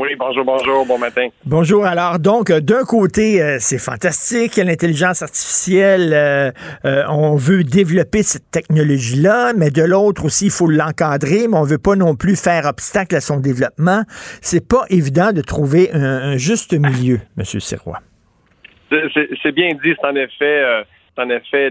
[0.00, 1.26] Oui, bonjour, bonjour, bon matin.
[1.44, 1.84] Bonjour.
[1.84, 6.52] Alors, donc, d'un côté, euh, c'est fantastique, l'intelligence artificielle, euh,
[6.84, 11.64] euh, on veut développer cette technologie-là, mais de l'autre aussi, il faut l'encadrer, mais on
[11.64, 14.04] veut pas non plus faire obstacle à son développement.
[14.40, 17.98] C'est pas évident de trouver un, un juste milieu, Monsieur Sirois.
[18.90, 20.62] C'est- bien dit, c'est en effet,
[21.18, 21.70] en effet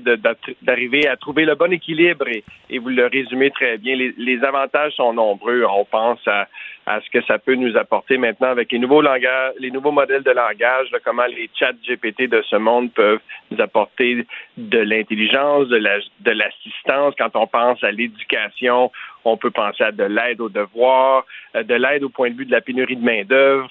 [0.61, 2.43] d'arriver à trouver le bon équilibre et,
[2.79, 3.95] vous le résumez très bien.
[3.95, 5.63] Les, avantages sont nombreux.
[5.65, 6.47] On pense à,
[6.85, 10.31] ce que ça peut nous apporter maintenant avec les nouveaux langages, les nouveaux modèles de
[10.31, 13.19] langage, comment les chats GPT de ce monde peuvent
[13.51, 14.25] nous apporter
[14.57, 17.13] de l'intelligence, de l'assistance.
[17.17, 18.91] Quand on pense à l'éducation,
[19.25, 21.25] on peut penser à de l'aide aux devoirs,
[21.55, 23.69] euh, de l'aide au point de vue de la pénurie de main d'œuvre.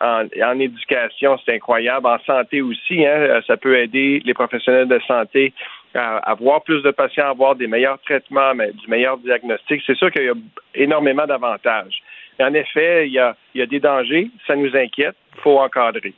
[0.00, 2.06] En, éducation, c'est incroyable.
[2.06, 5.52] En santé aussi, hein, euh, ça peut aider les professionnels de santé
[5.94, 9.82] à avoir plus de patients, à avoir des meilleurs traitements, du meilleur diagnostic.
[9.86, 10.34] C'est sûr qu'il y a
[10.74, 12.02] énormément d'avantages.
[12.40, 15.58] En effet, il y, a, il y a des dangers, ça nous inquiète, il faut
[15.58, 16.14] encadrer.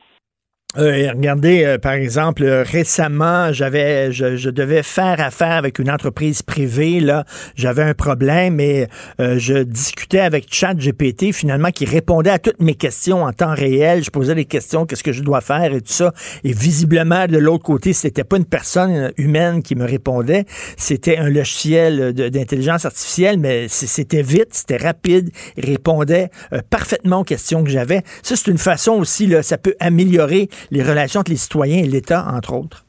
[0.79, 5.91] Euh, regardez, euh, par exemple, euh, récemment, j'avais, je, je devais faire affaire avec une
[5.91, 7.01] entreprise privée.
[7.01, 8.87] Là, j'avais un problème et
[9.21, 14.05] euh, je discutais avec ChatGPT finalement qui répondait à toutes mes questions en temps réel.
[14.05, 16.13] Je posais des questions, qu'est-ce que je dois faire et tout ça.
[16.45, 20.45] Et visiblement, de l'autre côté, c'était pas une personne humaine qui me répondait,
[20.77, 27.25] c'était un logiciel d'intelligence artificielle, mais c'était vite, c'était rapide, il répondait euh, parfaitement aux
[27.25, 28.03] questions que j'avais.
[28.23, 31.87] Ça, c'est une façon aussi, là, ça peut améliorer les relations entre les citoyens et
[31.87, 32.87] l'État, entre autres?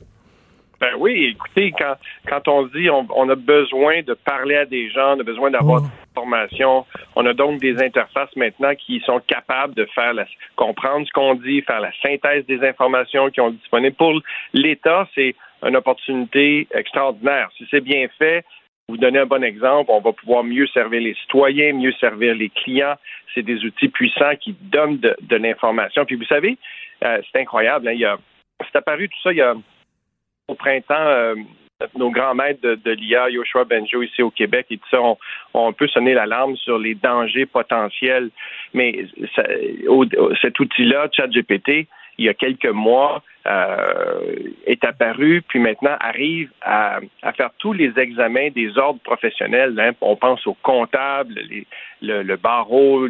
[0.80, 1.96] Ben oui, écoutez, quand,
[2.28, 5.50] quand on dit on, on a besoin de parler à des gens, on a besoin
[5.50, 10.26] d'avoir des informations, on a donc des interfaces maintenant qui sont capables de faire la,
[10.56, 13.96] comprendre ce qu'on dit, faire la synthèse des informations qui ont disponibles.
[13.96, 14.22] Pour
[14.54, 17.50] l'État, c'est une opportunité extraordinaire.
[17.58, 18.46] Si c'est bien fait,
[18.88, 22.50] vous donnez un bon exemple, on va pouvoir mieux servir les citoyens, mieux servir les
[22.50, 22.96] clients.
[23.34, 26.06] C'est des outils puissants qui donnent de, de l'information.
[26.06, 26.58] Puis vous savez,
[27.02, 27.88] c'est incroyable.
[27.88, 28.18] hein, il y a,
[28.66, 29.54] c'est apparu tout ça il y a
[30.48, 31.36] au printemps, euh,
[31.96, 35.18] nos grands maîtres de, de l'IA, Yoshua Benjo ici au Québec et tout ça, ont,
[35.54, 38.30] ont un peu sonné l'alarme sur les dangers potentiels.
[38.74, 39.44] Mais ça,
[39.88, 40.06] au-
[40.42, 41.88] cet outil-là, ChatGPT,
[42.18, 44.20] il y a quelques mois, euh,
[44.66, 49.80] est apparu, puis maintenant arrive à, à faire tous les examens des ordres professionnels.
[49.80, 49.92] hein.
[50.02, 51.68] On pense aux comptables, les-
[52.02, 53.10] le, le barreau, euh,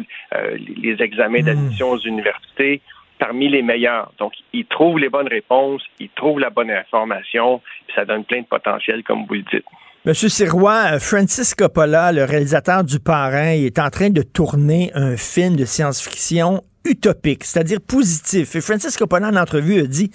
[0.58, 2.82] les, les examens d'admission aux universités
[3.18, 4.12] parmi les meilleurs.
[4.18, 7.60] Donc, ils trouvent les bonnes réponses, ils trouvent la bonne information,
[7.94, 9.64] ça donne plein de potentiel, comme vous le dites.
[10.04, 15.16] Monsieur Sirois, euh, Francis Coppola, le réalisateur du Parrain, est en train de tourner un
[15.16, 18.54] film de science-fiction utopique, c'est-à-dire positif.
[18.54, 20.10] Et Francis Coppola, en entrevue, a dit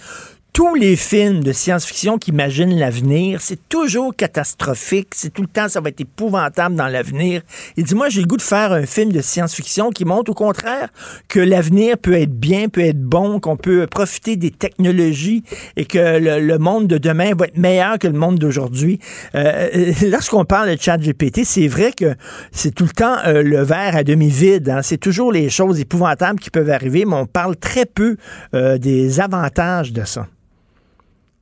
[0.54, 5.68] tous les films de science-fiction qui imaginent l'avenir, c'est toujours catastrophique, c'est tout le temps,
[5.68, 7.42] ça va être épouvantable dans l'avenir.
[7.76, 10.34] Il dit, moi, j'ai le goût de faire un film de science-fiction qui montre au
[10.34, 10.90] contraire
[11.26, 15.42] que l'avenir peut être bien, peut être bon, qu'on peut profiter des technologies
[15.76, 19.00] et que le, monde de demain va être meilleur que le monde d'aujourd'hui.
[19.34, 22.14] Euh, Lorsqu'on parle de chat GPT, c'est vrai que
[22.52, 24.68] c'est tout le temps euh, le verre à demi vide.
[24.68, 24.82] hein.
[24.82, 28.16] C'est toujours les choses épouvantables qui peuvent arriver, mais on parle très peu
[28.54, 30.28] euh, des avantages de ça.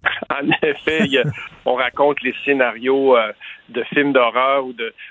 [0.30, 1.09] En effet,
[1.64, 3.32] on raconte les scénarios euh,
[3.68, 4.64] de films d'horreur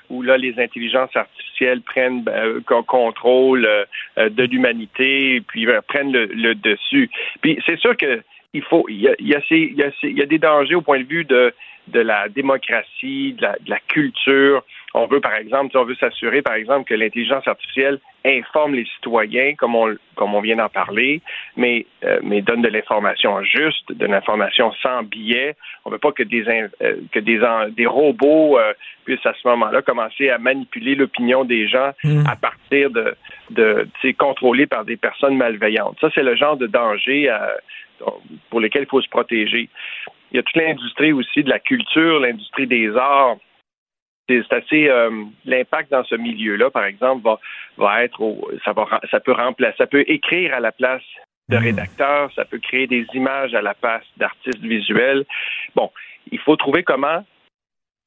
[0.09, 3.85] où, là les intelligences artificielles prennent euh, con- contrôle euh,
[4.17, 7.09] euh, de l'humanité et puis euh, prennent le, dessus.
[7.41, 8.21] Puis c'est sûr que
[8.53, 11.53] il faut, il y a des dangers au point de vue de
[11.87, 14.63] de la démocratie, de la, de la culture.
[14.93, 19.55] On veut, par exemple, on veut s'assurer, par exemple, que l'intelligence artificielle informe les citoyens,
[19.55, 21.21] comme on, comme on vient d'en parler,
[21.55, 25.55] mais, euh, mais donne de l'information juste, de l'information sans biais.
[25.85, 28.73] On ne veut pas que des, euh, que des, en- des robots euh,
[29.05, 31.91] puissent à ce moment-là commencer à manipuler l'opinion des gens
[32.27, 33.15] à partir de,
[33.49, 35.97] de contrôlés par des personnes malveillantes.
[36.01, 37.33] Ça, c'est le genre de danger
[38.49, 39.69] pour lequel il faut se protéger.
[40.31, 43.37] Il y a toute l'industrie aussi de la culture, l'industrie des arts.
[44.29, 47.39] C'est assez euh, l'impact dans ce milieu-là, par exemple, va,
[47.77, 51.03] va être au, ça va ça peut remplacer, ça peut écrire à la place
[51.49, 55.25] de rédacteurs, ça peut créer des images à la place d'artistes visuels.
[55.75, 55.91] Bon,
[56.31, 57.25] il faut trouver comment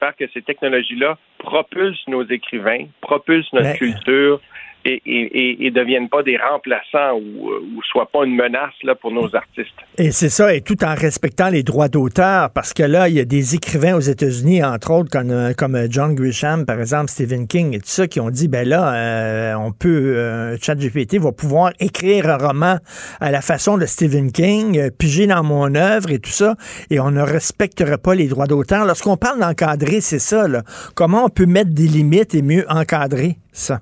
[0.01, 4.41] faire que ces technologies-là propulsent nos écrivains, propulsent notre Mais- culture
[4.87, 8.95] et, et, et, et deviennent pas des remplaçants ou, ou soient pas une menace là,
[8.95, 9.73] pour nos artistes.
[9.97, 13.21] Et c'est ça, et tout en respectant les droits d'auteur, parce que là, il y
[13.21, 17.09] a des écrivains aux États-Unis, entre autres, comme, euh, comme euh, John Grisham, par exemple,
[17.09, 21.17] Stephen King, et tout ça, qui ont dit, ben là, euh, on peut, euh, ChatGPT
[21.19, 22.77] va pouvoir écrire un roman
[23.21, 26.57] à la façon de Stephen King, euh, piger dans mon œuvre et tout ça,
[26.91, 28.85] et on ne respectera pas les droits d'auteur.
[28.85, 30.63] Lorsqu'on parle d'encadrer, c'est ça, là.
[30.95, 33.81] Comment on peut mettre des limites et mieux encadrer ça?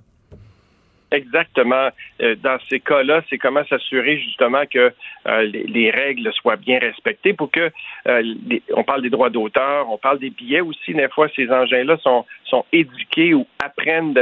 [1.12, 1.90] Exactement.
[2.22, 4.92] Euh, dans ces cas-là, c'est comment s'assurer justement que
[5.28, 7.70] euh, les, règles soient bien respectées pour que
[8.08, 8.34] euh,
[8.72, 10.94] on parle des droits d'auteur, on parle des billets aussi.
[10.94, 14.14] Des fois, ces engins-là sont, sont éduqués ou apprennent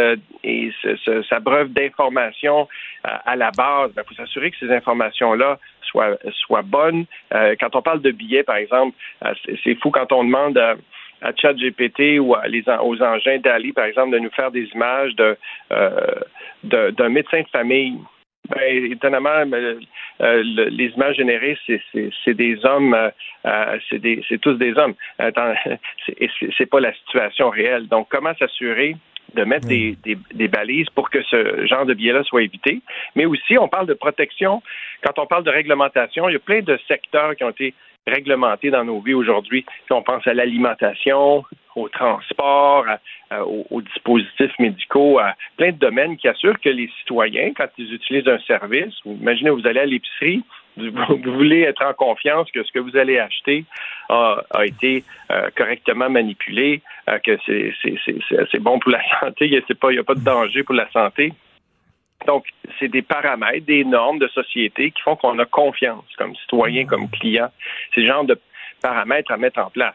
[0.42, 0.72] et
[1.28, 2.66] s'abreuvent d'informations
[3.04, 3.90] à la base.
[3.92, 7.04] Il ben, faut s'assurer que ces informations-là soient, soient bonnes.
[7.30, 8.96] quand on parle de billets, par exemple,
[9.64, 10.60] c'est fou quand on demande
[11.22, 15.14] à ChatGPT ou à les, aux engins d'Ali, par exemple, de nous faire des images
[15.16, 15.36] de
[16.62, 17.98] d'un médecin de famille.
[18.48, 19.44] Ben, étonnamment,
[20.20, 23.10] euh, les images générées, c'est des hommes, euh,
[23.46, 23.78] euh,
[24.28, 24.94] c'est tous des hommes.
[26.58, 27.86] C'est pas la situation réelle.
[27.86, 28.96] Donc, comment s'assurer
[29.34, 32.80] de mettre des, des, balises pour que ce genre de biais-là soit évité?
[33.14, 34.62] Mais aussi, on parle de protection.
[35.04, 37.74] Quand on parle de réglementation, il y a plein de secteurs qui ont été
[38.06, 39.64] réglementés dans nos vies aujourd'hui.
[39.86, 41.44] Si on pense à l'alimentation,
[41.76, 42.84] au transport,
[43.30, 48.28] aux, dispositifs médicaux, à plein de domaines qui assurent que les citoyens, quand ils utilisent
[48.28, 50.42] un service, imaginez, vous allez à l'épicerie,
[50.76, 53.64] vous voulez être en confiance que ce que vous allez acheter
[54.08, 60.04] a, été euh, correctement manipulé, euh, que c'est bon pour la santé, il n'y a
[60.04, 61.32] pas de danger pour la santé.
[62.26, 62.46] Donc,
[62.78, 67.08] c'est des paramètres, des normes de société qui font qu'on a confiance comme citoyen, comme
[67.08, 67.48] client.
[67.94, 68.38] C'est le genre de
[68.82, 69.94] paramètres à mettre en place.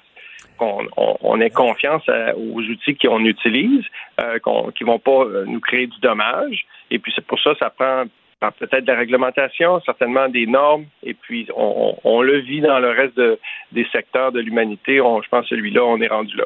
[0.57, 3.84] Qu'on on, ait confiance euh, aux outils qu'on utilise,
[4.21, 4.39] euh,
[4.78, 6.65] qui vont pas euh, nous créer du dommage.
[6.91, 8.05] Et puis c'est pour ça, ça prend
[8.59, 12.89] peut-être de la réglementation, certainement des normes, et puis on, on, le vit dans le
[12.89, 13.19] reste
[13.71, 14.97] des secteurs de l'humanité.
[14.97, 16.45] Je pense que celui-là, on est rendu là.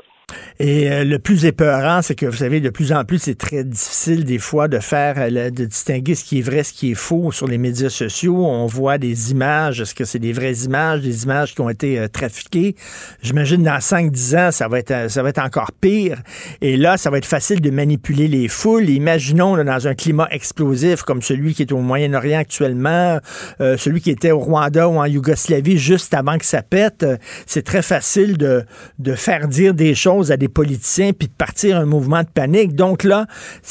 [0.62, 3.64] Et euh, le plus épeurant, c'est que vous savez, de plus en plus, c'est très
[3.64, 6.96] difficile des fois de faire, euh, de distinguer ce qui est vrai, ce qui est
[6.96, 8.46] faux sur les médias sociaux.
[8.46, 11.98] On voit des images, est-ce que c'est des vraies images, des images qui ont été
[11.98, 12.76] euh, trafiquées?
[13.22, 16.18] J'imagine dans 5-10 ans, ça va, être, ça va être encore pire.
[16.60, 18.90] Et là, ça va être facile de manipuler les foules.
[18.90, 23.20] Imaginons dans un climat explosif comme celui qui est au Moyen-Orient actuellement,
[23.60, 27.06] celui qui était au Rwanda ou en Yougoslavie juste avant que ça pète.
[27.46, 28.66] C'est très facile de,
[28.98, 32.76] de faire dire des choses à des politiciens puis de partir un mouvement de panique.
[32.76, 33.26] Donc là,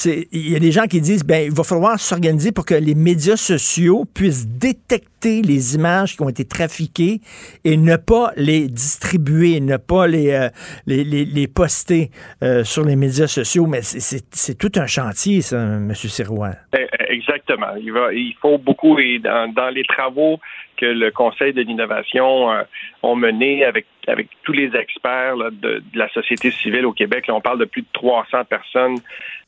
[0.04, 2.94] il y a des gens qui disent ben il va falloir s'organiser pour que les
[2.94, 7.20] médias sociaux puissent détecter les images qui ont été trafiquées
[7.64, 10.48] et ne pas les distribuer, ne pas les, euh,
[10.86, 12.10] les, les, poster
[12.42, 13.66] euh, sur les médias sociaux.
[13.66, 15.92] Mais c'est tout un chantier, ça, M.
[15.94, 16.52] Sirois.
[16.76, 17.74] Eh, eh, exactement.
[17.76, 20.38] Il, faut beaucoup, et dans les travaux
[20.78, 22.62] que le Conseil de l'innovation euh,
[23.02, 27.26] ont mené avec avec tous les experts de, la société civile au Québec.
[27.28, 28.96] on parle de plus de 300 personnes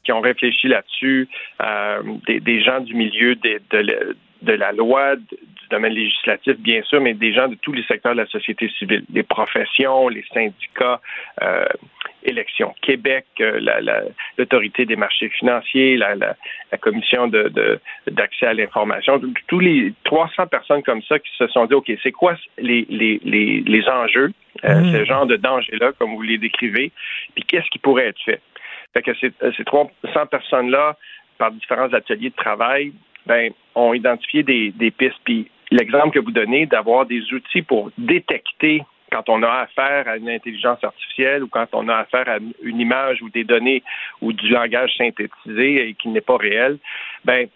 [0.05, 1.29] qui ont réfléchi là-dessus,
[1.63, 5.37] euh, des, gens du milieu de, de, la loi, du
[5.71, 9.05] domaine législatif, bien sûr, mais des gens de tous les secteurs de la société civile,
[9.09, 11.01] des professions, les syndicats,
[11.43, 11.65] euh,
[12.23, 13.61] Élections Québec, euh,
[14.37, 16.37] l'autorité des marchés financiers, la,
[16.81, 17.31] commission
[18.07, 22.13] d'accès à l'information, tous les 300 personnes comme ça qui se sont dit, OK, c'est
[22.13, 24.33] quoi les, les, enjeux,
[24.65, 24.93] euh, mmh.
[24.93, 26.93] ce genre de danger-là, comme vous les décrivez,
[27.35, 28.41] puis qu'est-ce qui pourrait être fait?
[28.93, 29.91] Fait que ces, ces 300
[30.31, 30.97] personnes-là,
[31.39, 32.93] par différents ateliers de travail,
[33.31, 35.21] ben, ont identifié des, pistes.
[35.23, 40.17] Puis l'exemple que vous donnez d'avoir des outils pour détecter quand on a affaire à
[40.17, 43.85] une intelligence artificielle ou quand on a affaire à une image ou des données
[44.21, 46.79] ou du langage synthétisé et qui n'est pas réel,
[47.25, 47.47] ben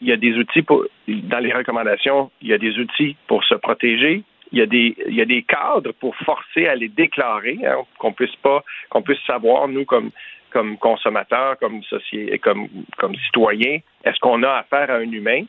[0.00, 3.42] il y a des outils pour dans les recommandations, il y a des outils pour
[3.42, 4.22] se protéger.
[4.52, 7.78] Il y a des il y a des cadres pour forcer à les déclarer, hein,
[7.98, 10.10] qu'on puisse pas qu'on puisse savoir nous comme
[10.50, 15.44] comme consommateurs, comme société, comme comme citoyens, est-ce qu'on a affaire à un humain?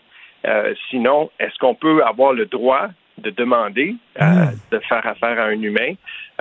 [0.45, 2.89] Euh, Sinon, est-ce qu'on peut avoir le droit
[3.19, 4.51] de demander euh, hmm.
[4.71, 5.93] de faire affaire à un humain,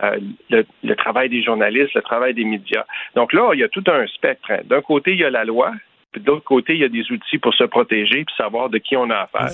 [0.02, 0.18] euh,
[0.50, 2.84] le, travail des journalistes, le travail des médias.
[3.14, 4.52] Donc là, il y a tout un spectre.
[4.64, 5.72] D'un côté, il y a la loi,
[6.12, 8.78] puis de l'autre côté, il y a des outils pour se protéger puis savoir de
[8.78, 9.50] qui on a affaire.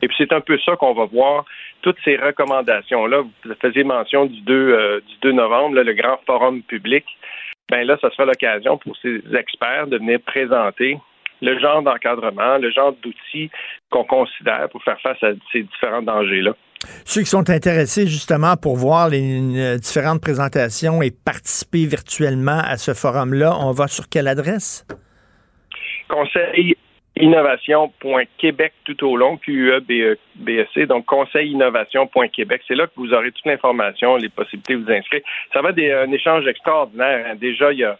[0.00, 1.44] Et puis c'est un peu ça qu'on va voir.
[1.82, 6.62] Toutes ces recommandations-là, vous faisiez mention du 2, euh, du 2 novembre, le grand forum
[6.62, 7.04] public.
[7.70, 10.98] Ben là, ça sera l'occasion pour ces experts de venir présenter
[11.40, 13.50] le genre d'encadrement, le genre d'outils
[13.90, 16.52] qu'on considère pour faire face à ces différents dangers-là.
[17.04, 22.94] Ceux qui sont intéressés justement pour voir les différentes présentations et participer virtuellement à ce
[22.94, 24.86] forum-là, on va sur quelle adresse?
[26.08, 26.76] Conseil
[27.20, 32.62] innovation.québec tout au long, Q-U-E-B-E-C, donc conseillinnovation.québec.
[32.66, 35.20] C'est là que vous aurez toute l'information, les possibilités de vous inscrire.
[35.52, 37.26] Ça va être un échange extraordinaire.
[37.28, 37.34] Hein.
[37.36, 37.98] Déjà, il y a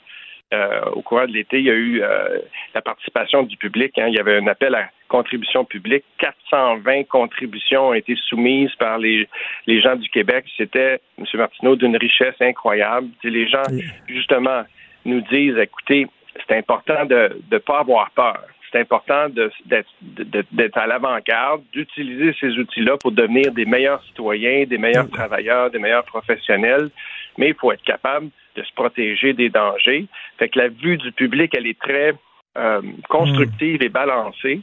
[0.54, 2.38] euh, au courant de l'été, il y a eu euh,
[2.74, 3.98] la participation du public.
[3.98, 4.06] Hein.
[4.08, 6.04] Il y avait un appel à contribution publique.
[6.18, 9.28] 420 contributions ont été soumises par les,
[9.66, 10.46] les gens du Québec.
[10.56, 11.24] C'était, M.
[11.34, 13.08] Martineau, d'une richesse incroyable.
[13.24, 13.62] les gens,
[14.06, 14.62] justement,
[15.04, 16.06] nous disent, écoutez,
[16.48, 18.42] c'est important de ne pas avoir peur.
[18.70, 25.10] C'est important d'être à l'avant-garde, d'utiliser ces outils-là pour devenir des meilleurs citoyens, des meilleurs
[25.10, 26.90] travailleurs, des meilleurs professionnels,
[27.36, 30.06] mais il faut être capable de se protéger des dangers.
[30.38, 32.14] Fait que la vue du public, elle est très
[32.56, 34.60] euh, constructive et balancée.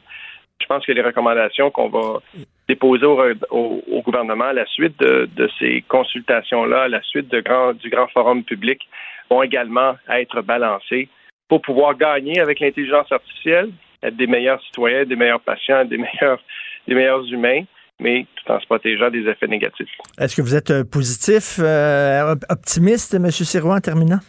[0.60, 2.20] Je pense que les recommandations qu'on va
[2.68, 7.90] déposer au, gouvernement à la suite de, ces consultations-là, à la suite de grand, du
[7.90, 8.88] grand forum public,
[9.30, 11.08] vont également être balancées
[11.48, 13.70] pour pouvoir gagner avec l'intelligence artificielle,
[14.06, 16.40] être des meilleurs citoyens, des meilleurs patients, des meilleurs,
[16.86, 17.62] des meilleurs humains,
[18.00, 19.88] mais tout en se protégeant des effets négatifs.
[20.18, 23.30] Est-ce que vous êtes euh, positif, euh, optimiste, M.
[23.30, 24.20] Sirois, en terminant?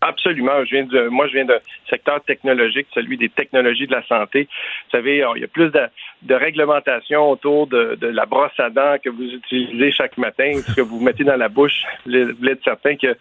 [0.00, 0.64] Absolument.
[0.64, 1.58] Je viens de, moi, je viens d'un
[1.90, 4.44] secteur technologique, celui des technologies de la santé.
[4.44, 5.80] Vous savez, il y a plus de,
[6.22, 10.74] de réglementation autour de, de, la brosse à dents que vous utilisez chaque matin, ce
[10.74, 11.82] que vous mettez dans la bouche.
[12.06, 13.16] Vous êtes certain que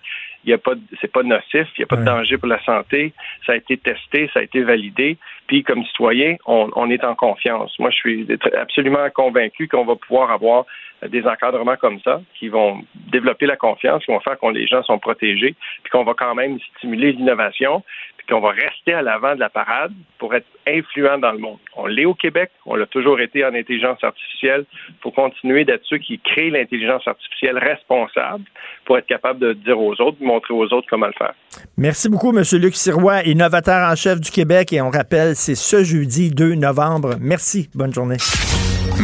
[0.45, 2.63] il y a pas, c'est pas nocif, il n'y a pas de danger pour la
[2.63, 3.11] santé.
[3.45, 5.17] Ça a été testé, ça a été validé.
[5.47, 7.77] Puis, comme citoyen, on, on est en confiance.
[7.79, 10.65] Moi, je suis absolument convaincu qu'on va pouvoir avoir
[11.05, 12.81] des encadrements comme ça qui vont
[13.11, 16.35] développer la confiance, qui vont faire que les gens sont protégés, puis qu'on va quand
[16.35, 17.83] même stimuler l'innovation,
[18.17, 21.59] puis qu'on va rester à l'avant de la parade pour être influent dans le monde.
[21.75, 24.65] On l'est au Québec, on l'a toujours été en intelligence artificielle.
[24.89, 28.43] Il faut continuer d'être ceux qui créent l'intelligence artificielle responsable
[28.85, 31.33] pour être capable de dire aux autres, de montrer aux autres comment le faire.
[31.77, 32.43] Merci beaucoup, M.
[32.59, 34.73] Luc Sirois, innovateur en chef du Québec.
[34.73, 37.15] Et on rappelle, c'est ce jeudi 2 novembre.
[37.19, 37.69] Merci.
[37.75, 38.17] Bonne journée.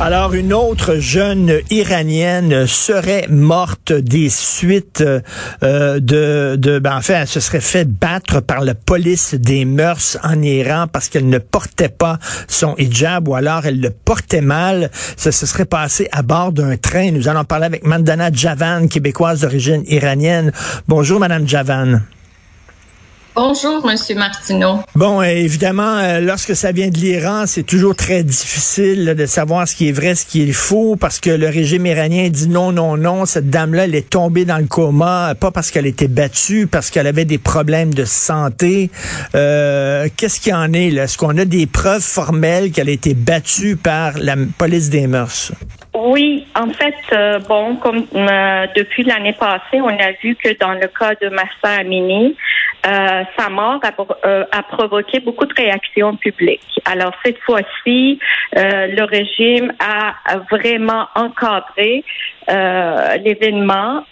[0.00, 5.04] Alors, une autre jeune iranienne serait morte des suites
[5.62, 10.18] euh, de, de, ben, enfin, elle se serait fait battre par la police des mœurs
[10.24, 12.18] en Iran parce qu'elle ne portait pas
[12.48, 14.90] son hijab ou alors elle le portait mal.
[15.16, 17.12] Ça se serait passé à bord d'un train.
[17.12, 20.50] Nous allons parler avec Mandana Javan, québécoise d'origine iranienne.
[20.88, 22.00] Bonjour, Madame Javan.
[23.36, 24.78] Bonjour, Monsieur Martineau.
[24.94, 29.66] Bon, euh, évidemment, euh, lorsque ça vient de l'Iran, c'est toujours très difficile de savoir
[29.66, 32.70] ce qui est vrai, ce qui est faux, parce que le régime iranien dit non,
[32.70, 33.26] non, non.
[33.26, 37.08] Cette dame-là, elle est tombée dans le coma, pas parce qu'elle était battue, parce qu'elle
[37.08, 38.92] avait des problèmes de santé.
[39.34, 41.04] Euh, Qu'est-ce qu'il en est là?
[41.04, 45.50] Est-ce qu'on a des preuves formelles qu'elle a été battue par la police des mœurs?
[45.94, 50.72] Oui, en fait, euh, bon, comme euh, depuis l'année passée, on a vu que dans
[50.72, 52.36] le cas de Massa Amini,
[52.84, 56.80] euh, sa mort a, provoqué beaucoup de réactions publiques.
[56.84, 58.18] Alors cette fois-ci,
[58.54, 62.04] le régime a vraiment encadré
[62.48, 64.04] l'événement.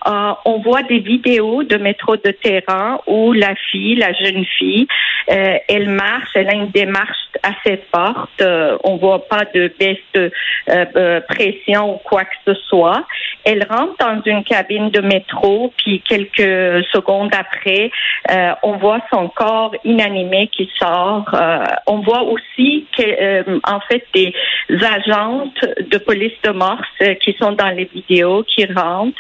[0.45, 4.87] on voit des vidéos de métro de terrain où la fille, la jeune fille,
[5.27, 8.43] elle marche, elle a une démarche assez forte.
[8.85, 13.05] on voit pas de baisse de pression ou quoi que ce soit.
[13.45, 17.91] Elle rentre dans une cabine de métro, puis quelques secondes après,
[18.31, 21.29] euh, on voit son corps inanimé qui sort.
[21.35, 24.33] Euh, on voit aussi que, euh, en fait, des
[24.71, 29.19] agentes de police de Morse qui sont dans les vidéos, qui rentrent.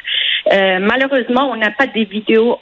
[0.51, 2.59] malheureusement, on n'a pas des vidéos,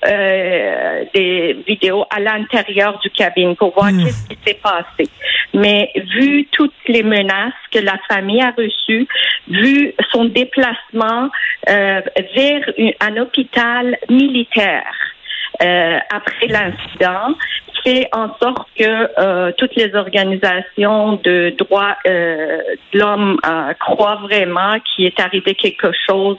[1.15, 4.05] des vidéos à l'intérieur du cabine pour voir hmm.
[4.05, 5.11] qu'est-ce qui s'est passé.
[5.55, 9.09] Mais vu toutes les menaces que la famille a reçues,
[9.49, 11.31] vu son déplacement
[11.69, 12.01] euh,
[12.35, 12.63] vers
[13.01, 14.95] un hôpital militaire
[15.63, 17.35] euh, après l'incident,
[17.83, 23.39] fait en sorte que euh, toutes les organisations de droits de l'homme
[23.79, 26.37] croient vraiment qu'il est arrivé quelque chose,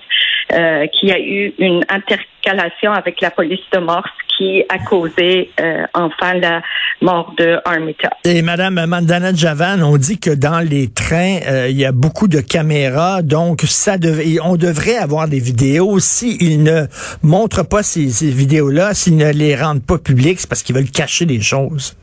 [0.50, 4.10] qu'il y a eu une intercalation avec la police de Morse
[4.42, 6.62] qui a causé euh, enfin la
[7.02, 8.10] mort de Armita.
[8.26, 12.28] Et Madame Mandana Javan, on dit que dans les trains, euh, il y a beaucoup
[12.28, 13.96] de caméras, donc ça
[14.44, 16.00] on devrait avoir des vidéos.
[16.00, 16.86] S'ils ne
[17.22, 20.92] montrent pas ces, ces vidéos-là, s'ils ne les rendent pas publiques, c'est parce qu'ils veulent
[20.92, 21.96] cacher des choses.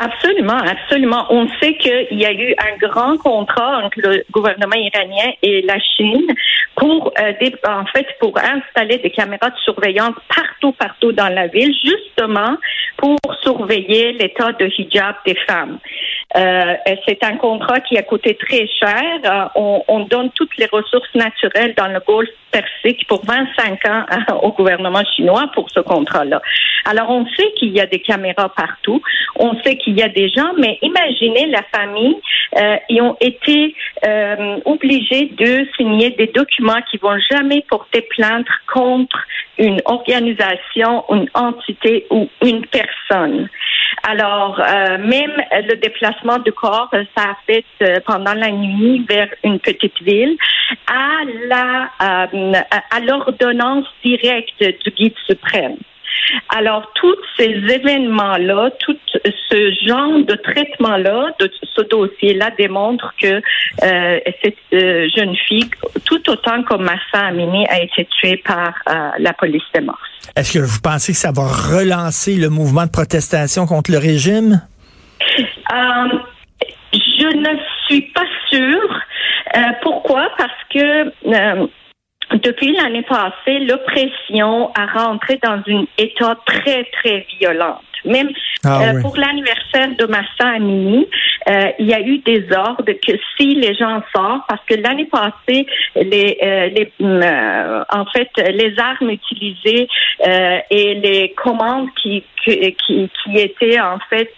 [0.00, 1.26] Absolument, absolument.
[1.30, 5.80] On sait qu'il y a eu un grand contrat entre le gouvernement iranien et la
[5.80, 6.24] Chine
[6.76, 7.32] pour, euh,
[7.66, 12.56] en fait, pour installer des caméras de surveillance partout, partout dans la ville, justement
[12.96, 15.78] pour surveiller l'état de hijab des femmes.
[16.36, 16.74] Euh,
[17.06, 19.02] c'est un contrat qui a coûté très cher.
[19.24, 24.04] Euh, on, on, donne toutes les ressources naturelles dans le Golfe Persique pour 25 ans
[24.12, 26.42] euh, au gouvernement chinois pour ce contrat-là.
[26.84, 29.00] Alors, on sait qu'il y a des caméras partout.
[29.36, 32.16] On sait qu'il y a des gens, mais imaginez la famille,
[32.58, 33.74] euh, ils ont été
[34.64, 39.18] obligés de signer des documents qui vont jamais porter plainte contre
[39.58, 43.48] une organisation, une entité ou une personne.
[44.06, 44.58] Alors,
[44.98, 50.00] même le déplacement du corps, ça a fait euh, pendant la nuit vers une petite
[50.02, 50.36] ville
[50.86, 52.52] à la euh,
[52.90, 55.76] à l'ordonnance directe du guide suprême.
[56.50, 58.96] Alors, tous ces événements-là, tout
[59.50, 63.40] ce genre de traitement-là, de ce dossier-là, démontre que
[63.84, 65.70] euh, cette euh, jeune fille,
[66.04, 70.00] tout autant comme Massa Amini, a été tuée par euh, la police de Mars.
[70.36, 74.60] Est-ce que vous pensez que ça va relancer le mouvement de protestation contre le régime?
[75.70, 79.00] Je ne suis pas sûre.
[79.82, 80.30] pourquoi?
[80.36, 81.12] Parce que
[82.36, 87.80] depuis l'année passée, l'oppression a rentré dans un état très, très violent.
[88.04, 88.30] Même
[88.64, 91.06] ah euh, pour l'anniversaire de Massa Amini,
[91.48, 95.06] euh, il y a eu des ordres que si les gens sortent, parce que l'année
[95.06, 99.88] passée, les, euh, les en fait, les armes utilisées
[100.70, 104.32] et les commandes qui, qui, qui étaient en fait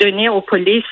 [0.00, 0.84] données aux polices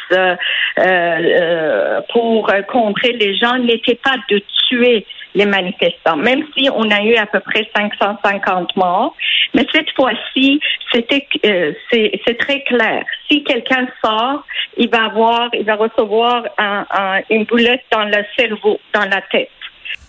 [2.13, 7.15] pour contrer les gens n'étaient pas de tuer les manifestants, même si on a eu
[7.17, 9.15] à peu près 550 morts.
[9.53, 10.61] Mais cette fois-ci,
[10.93, 13.05] c'était euh, c'est très clair.
[13.31, 14.45] Si quelqu'un sort,
[14.77, 16.85] il va avoir, il va recevoir un,
[17.31, 19.51] une boulette dans le cerveau, dans la tête.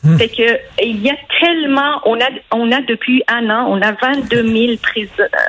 [0.04, 0.18] Hmm.
[0.18, 3.92] C'est que il y a tellement, on a, on a depuis un an, on a
[3.92, 4.74] 22 000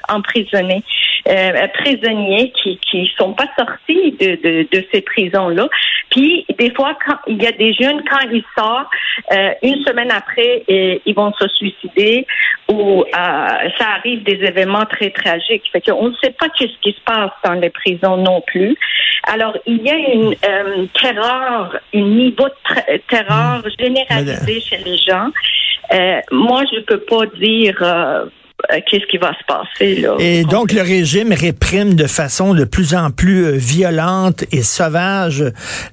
[0.08, 0.82] emprisonnés,
[1.28, 5.68] euh, prisonniers qui qui sont pas sortis de, de, de ces prisons là.
[6.10, 8.88] Puis des fois, quand il y a des jeunes quand ils sortent,
[9.32, 12.26] euh, une semaine après, et, ils vont se suicider
[12.70, 15.64] ou euh, ça arrive des événements très tragiques.
[15.72, 18.76] Fait qu'on ne sait pas qu'est-ce qui se passe dans les prisons non plus.
[19.24, 25.30] Alors il y a une euh, terreur, un niveau de terreur généralisé chez les gens.
[25.92, 28.26] Euh, moi, je peux pas dire euh, euh,
[28.68, 30.16] qu'est-ce qui va se passer là?
[30.18, 35.44] Et donc le régime réprime de façon de plus en plus euh, violente et sauvage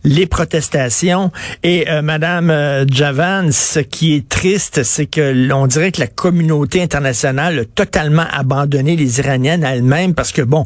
[0.04, 1.32] les protestations.
[1.64, 2.52] Et euh, Madame
[2.90, 8.26] Javan, ce qui est triste, c'est que l'on dirait que la communauté internationale a totalement
[8.32, 10.66] abandonné les Iraniennes elles-mêmes parce que bon,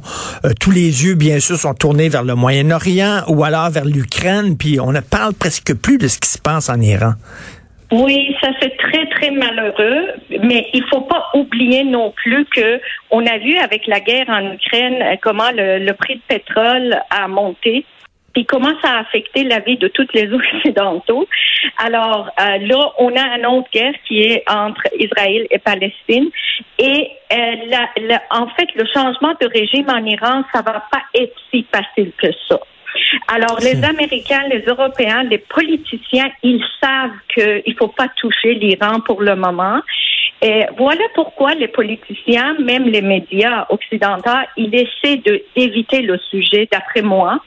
[0.60, 4.80] tous les yeux bien sûr sont tournés vers le Moyen-Orient ou alors vers l'Ukraine, puis
[4.80, 7.14] on ne parle presque plus de ce qui se passe en Iran.
[7.92, 10.10] Oui, ça c'est très très malheureux,
[10.42, 12.82] mais il faut pas oublier non plus que
[13.12, 17.28] on a vu avec la guerre en Ukraine euh, comment le, prix de pétrole a
[17.30, 17.86] monté
[18.36, 21.30] et comment ça a affecté la vie de tous les Occidentaux.
[21.78, 26.30] Alors euh, là, on a une autre guerre qui est entre Israël et Palestine.
[26.78, 31.66] Et euh, en fait, le changement de régime en Iran, ça va pas être si
[31.72, 32.60] facile que ça.
[33.28, 39.00] Alors, les Américains, les Européens, les politiciens, ils savent qu'il ne faut pas toucher l'Iran
[39.02, 39.82] pour le moment.
[40.42, 45.22] Et voilà pourquoi les politiciens, même les médias occidentaux, ils essaient
[45.56, 47.40] d'éviter le sujet, d'après moi.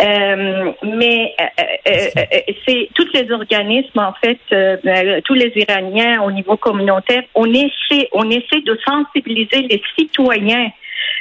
[0.00, 4.38] Euh, mais euh, euh, c'est tous les organismes, en fait,
[5.24, 10.70] tous les Iraniens au niveau communautaire, on essaie, on essaie de sensibiliser les citoyens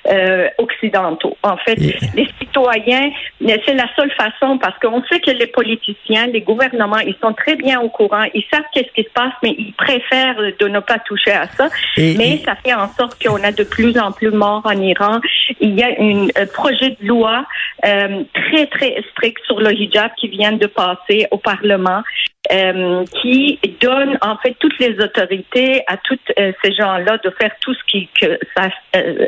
[0.08, 1.38] euh, occidentaux.
[1.44, 3.10] En fait, les citoyens,
[3.40, 7.56] c'est la seule façon parce qu'on sait que les politiciens, les gouvernements, ils sont très
[7.56, 11.00] bien au courant, ils savent qu'est-ce qui se passe, mais ils préfèrent de ne pas
[11.00, 11.70] toucher à ça.
[11.98, 15.20] mais ça fait en sorte qu'on a de plus en plus morts en Iran.
[15.60, 17.46] Il y a un projet de loi
[17.86, 22.02] euh, très très strict sur le hijab qui vient de passer au Parlement.
[22.50, 27.52] Euh, qui donne en fait toutes les autorités à tous euh, ces gens-là de faire
[27.60, 29.28] tout ce qui que ça, euh,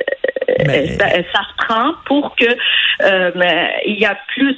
[0.98, 2.46] ça, se prend pour que
[3.86, 4.56] il y a plus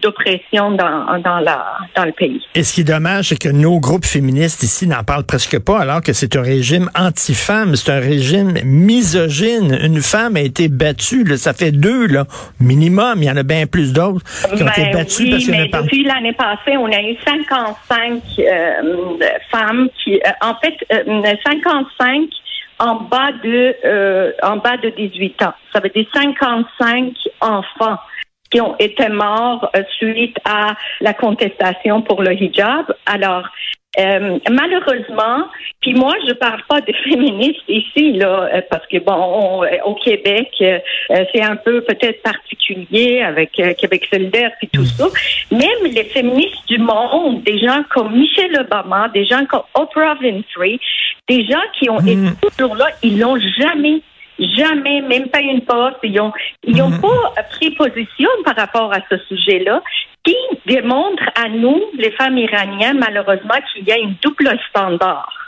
[0.00, 2.40] d'oppression dans, dans, la, dans le pays.
[2.54, 5.78] Et ce qui est dommage, c'est que nos groupes féministes ici n'en parlent presque pas,
[5.78, 9.78] alors que c'est un régime anti-femme, c'est un régime misogyne.
[9.82, 12.24] Une femme a été battue, là, ça fait deux là,
[12.60, 13.22] minimum.
[13.22, 15.68] Il y en a bien plus d'autres qui ont été ben battues oui, parce mais
[15.68, 17.97] depuis l'année passée, on a eu 55
[18.38, 19.18] euh,
[19.50, 22.26] femmes qui, euh, en fait, 55 euh,
[22.78, 25.54] en bas de en bas de 18 ans.
[25.72, 27.98] Ça veut dire 55 enfants
[28.50, 32.86] qui ont été morts suite à la contestation pour le hijab.
[33.04, 33.48] Alors,
[33.98, 35.46] euh, malheureusement,
[35.80, 39.94] puis moi, je parle pas de féministes ici, là, euh, parce que bon, euh, au
[39.96, 45.06] Québec, c'est un peu peut-être particulier avec Québec solidaire puis tout ça.
[45.50, 50.78] Même les féministes du monde, des gens comme Michelle Obama, des gens comme Oprah Winfrey,
[51.28, 52.36] des gens qui ont été mm.
[52.56, 54.02] toujours là, ils l'ont jamais
[54.38, 55.96] Jamais, même pas une porte.
[56.04, 56.32] Ils n'ont
[56.62, 57.00] ils ont mm.
[57.00, 59.82] pas pris position par rapport à ce sujet-là
[60.28, 65.47] qui démontre à nous, les femmes iraniennes, malheureusement, qu'il y a une double standard.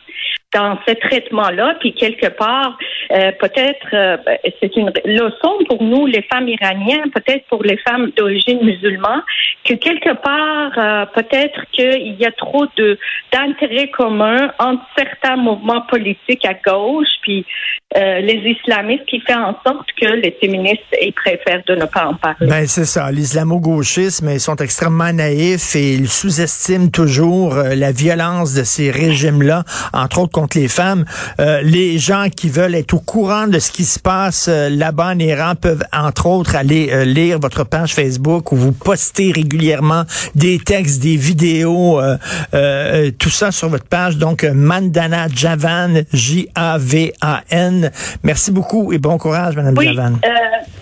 [0.52, 2.76] Dans ce traitement-là, puis quelque part,
[3.12, 4.16] euh, peut-être, euh,
[4.60, 9.22] c'est une leçon pour nous, les femmes iraniennes, peut-être pour les femmes d'origine musulmane,
[9.64, 12.98] que quelque part, euh, peut-être qu'il y a trop de
[13.32, 17.46] d'intérêts communs entre certains mouvements politiques à gauche, puis
[17.92, 22.14] les islamistes, qui fait en sorte que les féministes ils préfèrent de ne pas en
[22.14, 22.46] parler.
[22.46, 28.62] Ben c'est ça, l'islamo-gauchisme, ils sont extrêmement naïfs et ils sous-estiment toujours la violence de
[28.62, 31.04] ces régimes-là, entre autres contre les femmes.
[31.38, 35.12] Euh, les gens qui veulent être au courant de ce qui se passe euh, là-bas
[35.14, 40.04] en Iran peuvent, entre autres, aller euh, lire votre page Facebook où vous postez régulièrement
[40.34, 42.00] des textes, des vidéos,
[43.18, 44.16] tout ça sur votre page.
[44.16, 47.90] Donc, Mandana Javan, J-A-V-A-N.
[48.22, 50.18] Merci beaucoup et bon courage, Madame oui, Javan.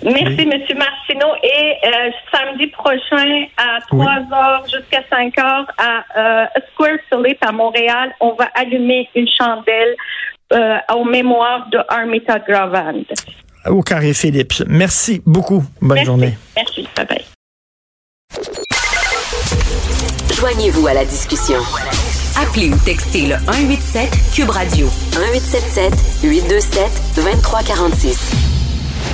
[0.05, 1.35] merci, Monsieur Martineau.
[1.43, 1.75] Et
[2.33, 8.49] samedi prochain, à 3 heures jusqu'à 5 heures, à Square Solip à Montréal, on va
[8.55, 9.97] allumer une chandelle
[10.53, 13.05] euh, en mémoire de Armita Gravand.
[13.67, 14.63] Au Carré Philips.
[14.67, 15.65] Merci beaucoup.
[15.81, 16.39] Bonne journée.
[16.57, 16.89] Merci.
[16.97, 17.25] Bye bye.
[20.35, 21.59] Joignez-vous à la discussion.
[22.41, 26.83] Appelez ou textez le 187 Cube Radio 1877 827
[27.17, 28.58] 2346.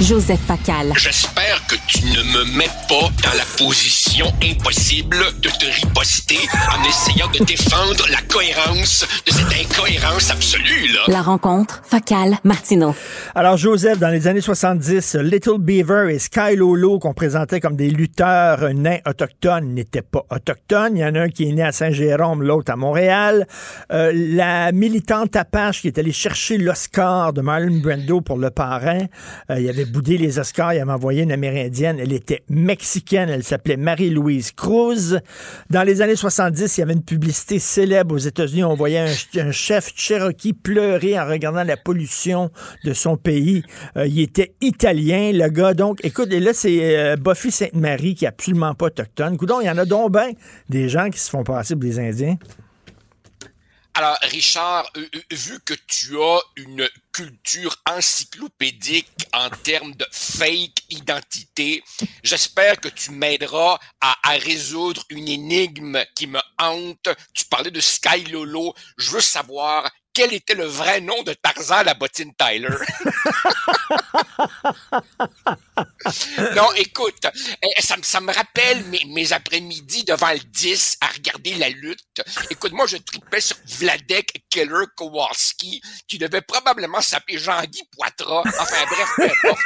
[0.00, 0.92] Joseph Facal.
[0.96, 6.38] J'espère que tu ne me mets pas dans la position impossible de te riposter
[6.68, 11.00] en essayant de défendre la cohérence de cette incohérence absolue, là.
[11.06, 12.94] La rencontre, Facal, Martineau.
[13.36, 17.88] Alors, Joseph, dans les années 70, Little Beaver et Sky Lolo, qu'on présentait comme des
[17.88, 20.96] lutteurs nains autochtones, n'étaient pas autochtones.
[20.96, 23.46] Il y en a un qui est né à Saint-Jérôme, l'autre à Montréal.
[23.92, 29.02] Euh, la militante Apache qui est allée chercher l'Oscar de Marlon Brando pour le parrain,
[29.50, 31.98] euh, il y avait boudé les Oscars, il avait envoyé une Amérindienne.
[32.00, 35.18] Elle était mexicaine, elle s'appelait Marie-Louise Cruz.
[35.70, 38.64] Dans les années 70, il y avait une publicité célèbre aux États-Unis.
[38.64, 39.06] On voyait
[39.36, 42.50] un, chef Cherokee pleurer en regardant la pollution
[42.84, 43.62] de son pays.
[43.96, 45.74] Euh, il était italien, le gars.
[45.74, 49.36] Donc, écoute, et là, c'est euh, Buffy Sainte-Marie qui est absolument pas autochtone.
[49.36, 50.30] Coudon, il y en a donc bien
[50.68, 52.36] des gens qui se font passer pour des Indiens.
[53.96, 60.82] Alors, Richard, euh, euh, vu que tu as une culture encyclopédique en termes de fake
[60.90, 61.84] identité,
[62.24, 67.08] j'espère que tu m'aideras à, à, résoudre une énigme qui me hante.
[67.34, 68.74] Tu parlais de Sky Lolo.
[68.98, 72.68] Je veux savoir quel était le vrai nom de Tarzan la bottine Tyler?
[76.54, 77.26] non, écoute,
[77.62, 82.22] eh, ça, ça me rappelle mes, mes après-midi devant le 10 à regarder la lutte.
[82.50, 88.44] Écoute, moi, je tripais sur Vladek Keller Kowalski, qui devait probablement s'appeler Jean-Guy Poitras.
[88.60, 89.60] Enfin, bref, peu importe.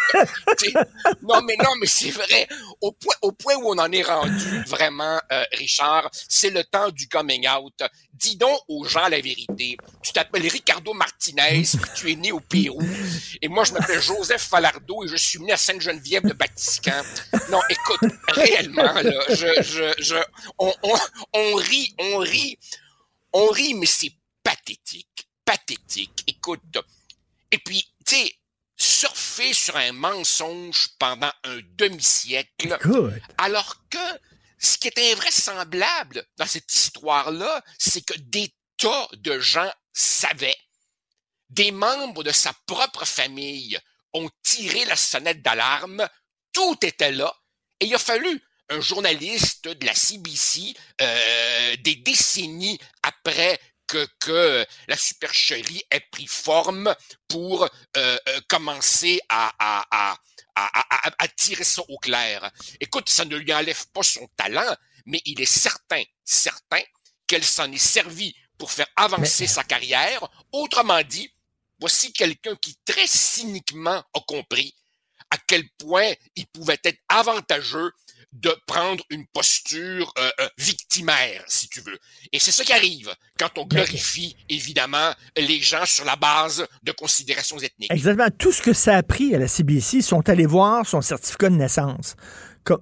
[1.23, 2.49] non, mais non, mais c'est vrai.
[2.81, 6.91] Au point, au point où on en est rendu, vraiment, euh, Richard, c'est le temps
[6.91, 7.83] du coming out.
[8.19, 9.77] Dis donc aux gens la vérité.
[10.03, 12.83] Tu t'appelles Ricardo Martinez, puis tu es né au Pérou.
[13.41, 17.05] Et moi, je m'appelle Joseph Falardeau et je suis né à Sainte-Geneviève de Batiscan.
[17.49, 20.17] Non, écoute, réellement, là, je, je, je,
[20.59, 20.95] on, on,
[21.33, 22.59] on rit, on rit,
[23.33, 24.13] on rit, mais c'est
[24.43, 26.25] pathétique, pathétique.
[26.27, 26.61] Écoute,
[27.53, 28.35] et puis, tu sais,
[28.77, 32.77] surfer sur un mensonge pendant un demi-siècle,
[33.39, 33.99] alors que
[34.59, 40.59] ce qui est invraisemblable dans cette histoire-là, c'est que des tas de gens savaient,
[41.51, 43.79] des membres de sa propre famille
[44.13, 46.09] ont tiré la sonnette d'alarme,
[46.53, 47.35] tout était là,
[47.81, 54.97] et il a fallu un journaliste de la CBC, euh, des décennies après que, la
[54.97, 56.95] supercherie ait pris forme
[57.27, 60.17] pour euh, euh, commencer à,
[60.59, 62.51] à, tirer ça au clair.
[62.81, 64.75] Écoute, ça ne lui enlève pas son talent,
[65.07, 66.81] mais il est certain, certain
[67.27, 70.29] qu'elle s'en est servie pour faire avancer sa carrière.
[70.53, 71.33] Autrement dit,
[71.81, 74.75] voici quelqu'un qui très cyniquement a compris
[75.31, 77.93] à quel point il pouvait être avantageux
[78.33, 81.99] de prendre une posture euh, euh, victimaire, si tu veux.
[82.33, 86.93] Et c'est ce qui arrive quand on glorifie, évidemment, les gens sur la base de
[86.93, 87.93] considérations ethniques.
[87.93, 88.29] Exactement.
[88.39, 91.49] Tout ce que ça a pris à la CBC, ils sont allés voir son certificat
[91.49, 92.17] de naissance.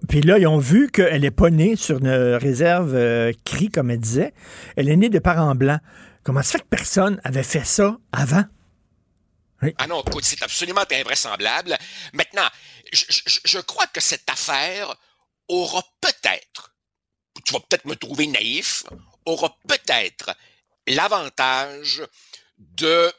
[0.09, 3.91] Puis là, ils ont vu qu'elle n'est pas née sur une réserve euh, CRI, comme
[3.91, 4.35] elle disait.
[4.77, 5.81] Elle est née de parents blancs.
[6.25, 8.45] Comment ça fait que personne avait fait ça avant?
[9.79, 11.77] Ah non, écoute, c'est absolument invraisemblable.
[12.13, 12.47] Maintenant,
[12.93, 13.05] je,
[13.45, 14.95] je, crois que cette affaire
[15.49, 16.75] aura peut-être,
[17.45, 18.85] tu vas peut-être me trouver naïf,
[19.25, 20.35] aura peut-être
[20.87, 22.03] l'avantage
[22.59, 23.13] de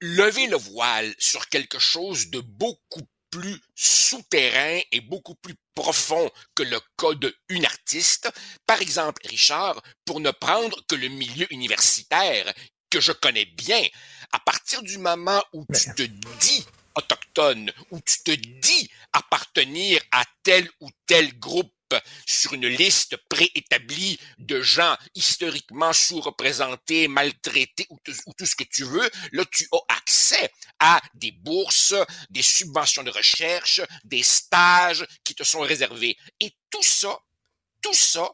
[0.00, 6.62] lever le voile sur quelque chose de beaucoup plus souterrain et beaucoup plus profond que
[6.62, 7.14] le cas
[7.48, 8.30] d'une artiste.
[8.66, 12.52] Par exemple, Richard, pour ne prendre que le milieu universitaire,
[12.90, 13.82] que je connais bien.
[14.32, 16.66] À partir du moment où tu te dis
[17.38, 21.72] autochtone, où tu te dis appartenir à tel ou tel groupe
[22.26, 28.64] sur une liste préétablie de gens historiquement sous-représentés, maltraités ou tout, ou tout, ce que
[28.64, 31.94] tu veux, là, tu as accès à des bourses,
[32.28, 36.18] des subventions de recherche, des stages qui te sont réservés.
[36.40, 37.18] Et tout ça,
[37.80, 38.32] tout ça,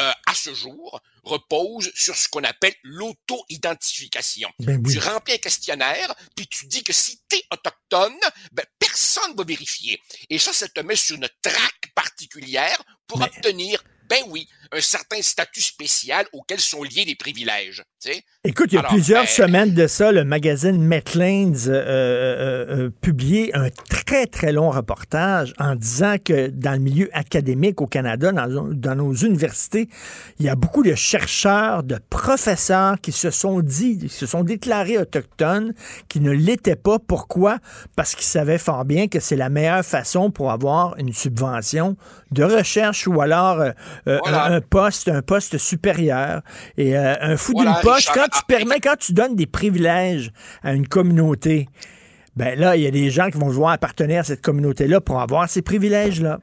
[0.00, 4.50] euh, à ce jour, repose sur ce qu'on appelle l'auto-identification.
[4.58, 4.92] Ben oui.
[4.92, 8.18] Tu remplis un questionnaire, puis tu dis que si tu es autochtone,
[8.52, 10.00] ben, personne ne va vérifier.
[10.28, 15.20] Et ça, ça te met sur une traque particulière pour obtenir, ben oui, un certain
[15.20, 17.82] statut spécial auquel sont liés des privilèges.
[18.00, 18.22] Tu sais?
[18.44, 22.86] Écoute, il y a Alors, plusieurs ben, semaines de ça, le magazine Metlands euh, euh,
[22.86, 27.86] euh, publié un très, très long reportage en disant que dans le milieu académique au
[27.86, 29.88] Canada, dans, dans nos universités,
[30.38, 34.44] il y a beaucoup de chercheurs, de professeurs qui se sont dit, qui se sont
[34.44, 35.74] déclarés autochtones,
[36.08, 36.98] qui ne l'étaient pas.
[36.98, 37.58] Pourquoi?
[37.96, 41.96] Parce qu'ils savaient fort bien que c'est la meilleure façon pour avoir une subvention
[42.30, 43.70] de recherche ou alors euh,
[44.08, 44.46] euh, Voilà.
[44.46, 46.42] un, un poste, un poste supérieur.
[46.76, 49.46] Et euh, un fou Voilà, d'une poche, quand tu ah, permets, quand tu donnes des
[49.46, 50.32] privilèges
[50.62, 51.68] à une communauté,
[52.36, 55.20] ben là, il y a des gens qui vont vouloir appartenir à cette communauté-là pour
[55.20, 56.40] avoir ces privilèges-là.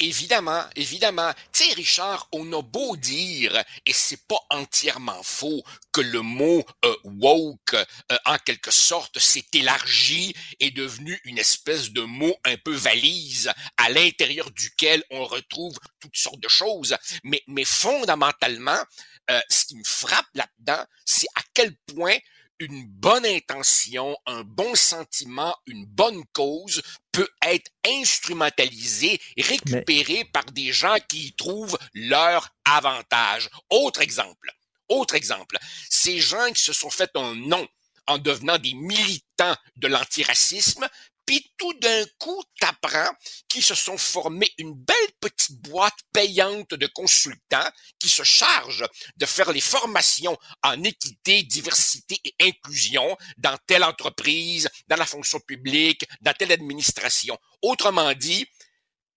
[0.00, 1.32] Évidemment, évidemment.
[1.52, 5.62] Tu Richard, on a beau dire, et c'est pas entièrement faux,
[5.92, 11.92] que le mot euh, woke, euh, en quelque sorte, s'est élargi et devenu une espèce
[11.92, 16.96] de mot un peu valise à l'intérieur duquel on retrouve toutes sortes de choses.
[17.22, 18.82] Mais, mais fondamentalement,
[19.30, 22.16] euh, ce qui me frappe là-dedans, c'est à quel point
[22.64, 26.82] une bonne intention, un bon sentiment, une bonne cause
[27.12, 33.48] peut être instrumentalisé, récupéré par des gens qui y trouvent leur avantage.
[33.70, 34.50] Autre exemple,
[34.88, 35.56] autre exemple,
[35.90, 37.66] ces gens qui se sont fait un nom
[38.06, 40.86] en devenant des militants de l'antiracisme,
[41.26, 43.10] puis tout d'un coup, t'apprends
[43.48, 48.86] qu'ils se sont formés une belle petite boîte payante de consultants qui se chargent
[49.16, 55.40] de faire les formations en équité, diversité et inclusion dans telle entreprise, dans la fonction
[55.40, 57.38] publique, dans telle administration.
[57.62, 58.46] Autrement dit,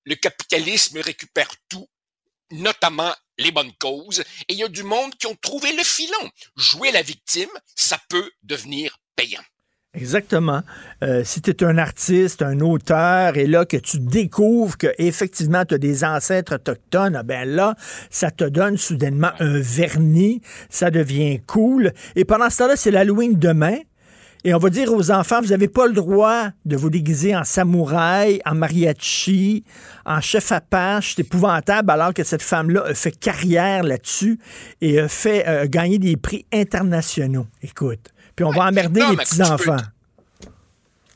[0.06, 1.90] le capitalisme récupère tout,
[2.52, 6.32] notamment les bonnes causes, et il y a du monde qui ont trouvé le filon.
[6.56, 9.44] Jouer la victime, ça peut devenir payant.
[9.94, 10.62] Exactement.
[11.04, 15.66] Euh, si tu es un artiste, un auteur, et là que tu découvres que effectivement
[15.66, 17.76] tu as des ancêtres autochtones, ah ben là,
[18.10, 21.94] ça te donne soudainement un vernis, ça devient cool.
[22.16, 23.78] Et pendant ce temps-là, c'est l'Halloween demain.
[24.44, 27.44] Et on va dire aux enfants, vous n'avez pas le droit de vous déguiser en
[27.44, 29.64] samouraï, en mariachi,
[30.06, 31.16] en chef apache.
[31.16, 34.40] C'est épouvantable alors que cette femme-là a fait carrière là-dessus
[34.80, 37.48] et a fait euh, gagner des prix internationaux.
[37.64, 38.14] Écoute.
[38.38, 39.78] Puis on va emmerder non, les petits-enfants.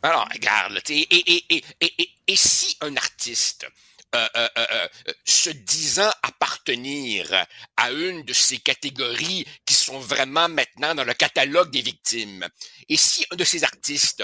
[0.01, 3.67] Alors, regarde, là, et, et, et, et, si un artiste
[4.15, 4.65] euh, euh, euh,
[5.07, 7.45] euh, se disant appartenir
[7.77, 12.47] à une de ces catégories qui sont vraiment maintenant dans le catalogue des victimes,
[12.89, 14.23] et si un de ces artistes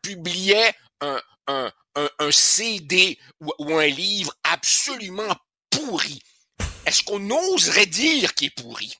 [0.00, 5.34] publiait un, un, un, un CD ou, ou un livre absolument
[5.68, 6.22] pourri,
[6.86, 8.94] est-ce qu'on oserait dire qu'il est pourri?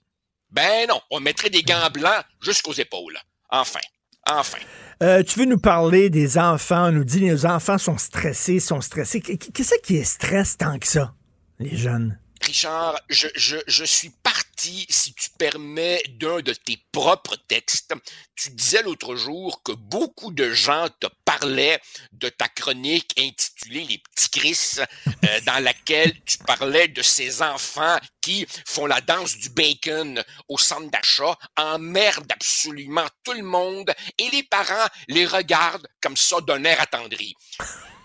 [0.51, 3.20] Ben non, on mettrait des gants blancs jusqu'aux épaules.
[3.51, 3.81] Enfin,
[4.28, 4.59] enfin.
[5.02, 6.89] Euh, tu veux nous parler des enfants?
[6.89, 9.20] On nous dit les enfants sont stressés, sont stressés.
[9.20, 11.14] Qu'est-ce qui est stress tant que ça,
[11.59, 12.18] les jeunes?
[12.43, 17.95] Richard, je, je, je suis parti, si tu permets, d'un de tes propres textes.
[18.35, 21.81] Tu disais l'autre jour que beaucoup de gens te parlaient
[22.12, 27.99] de ta chronique intitulée Les petits Chris, euh, dans laquelle tu parlais de ces enfants
[28.20, 34.28] qui font la danse du bacon au centre d'achat, emmerdent absolument tout le monde et
[34.31, 37.35] les parents les regardent comme ça d'un air attendri.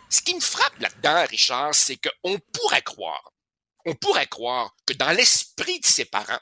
[0.10, 3.31] Ce qui me frappe là-dedans, Richard, c'est qu'on pourrait croire
[3.86, 6.40] on pourrait croire que dans l'esprit de ses parents,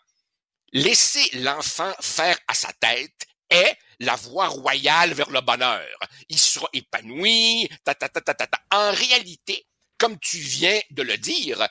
[0.73, 5.99] laisser l'enfant faire à sa tête est la voie royale vers le bonheur.
[6.29, 8.59] Il sera épanoui, ta, ta, ta, ta, ta, ta.
[8.71, 9.67] En réalité,
[9.97, 11.67] comme tu viens de le dire,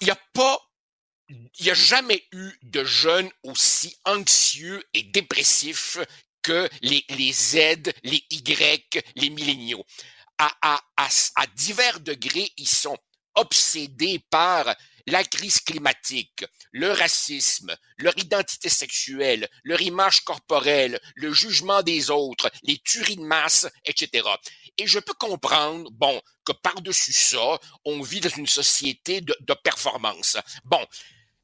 [0.00, 0.58] il n'y a pas,
[1.28, 5.98] il n'y a jamais eu de jeunes aussi anxieux et dépressifs
[6.42, 9.84] que les, les Z, les Y, les milléniaux.
[10.38, 12.96] À, à, à, à divers degrés, ils sont
[13.34, 14.74] obsédés par
[15.06, 22.50] la crise climatique, le racisme, leur identité sexuelle, leur image corporelle, le jugement des autres,
[22.62, 24.28] les tueries de masse, etc.
[24.78, 29.54] Et je peux comprendre, bon, que par-dessus ça, on vit dans une société de, de
[29.54, 30.36] performance.
[30.64, 30.84] Bon,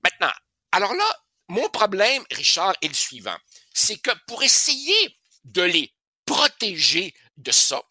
[0.03, 0.33] maintenant,
[0.73, 1.11] alors là,
[1.49, 3.37] mon problème, Richard, est le suivant.
[3.73, 5.93] C'est que pour essayer de les
[6.25, 7.83] protéger de ça,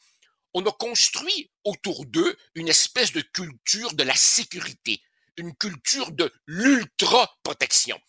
[0.56, 5.02] on a construit autour d'eux une espèce de culture de la sécurité,
[5.38, 8.00] une culture de l'ultra-protection.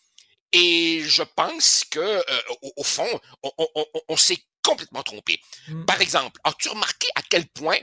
[0.53, 5.41] Et je pense que, euh, au, au, fond, on, on, on s'est complètement trompé.
[5.67, 5.85] Mm.
[5.85, 7.77] Par exemple, as-tu remarqué à quel point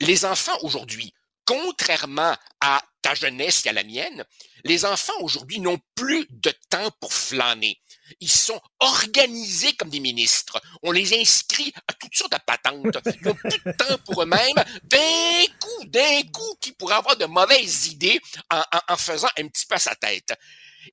[0.00, 1.12] les enfants aujourd'hui,
[1.44, 4.24] contrairement à ta jeunesse et à la mienne,
[4.62, 7.80] les enfants aujourd'hui n'ont plus de temps pour flâner?
[8.20, 10.60] Ils sont organisés comme des ministres.
[10.82, 12.98] On les inscrit à toutes sortes de patentes.
[13.06, 14.64] Ils n'ont plus de temps pour eux-mêmes.
[14.84, 18.20] D'un coup, d'un coup, qui pourraient avoir de mauvaises idées
[18.50, 20.34] en, en, faisant un petit peu à sa tête.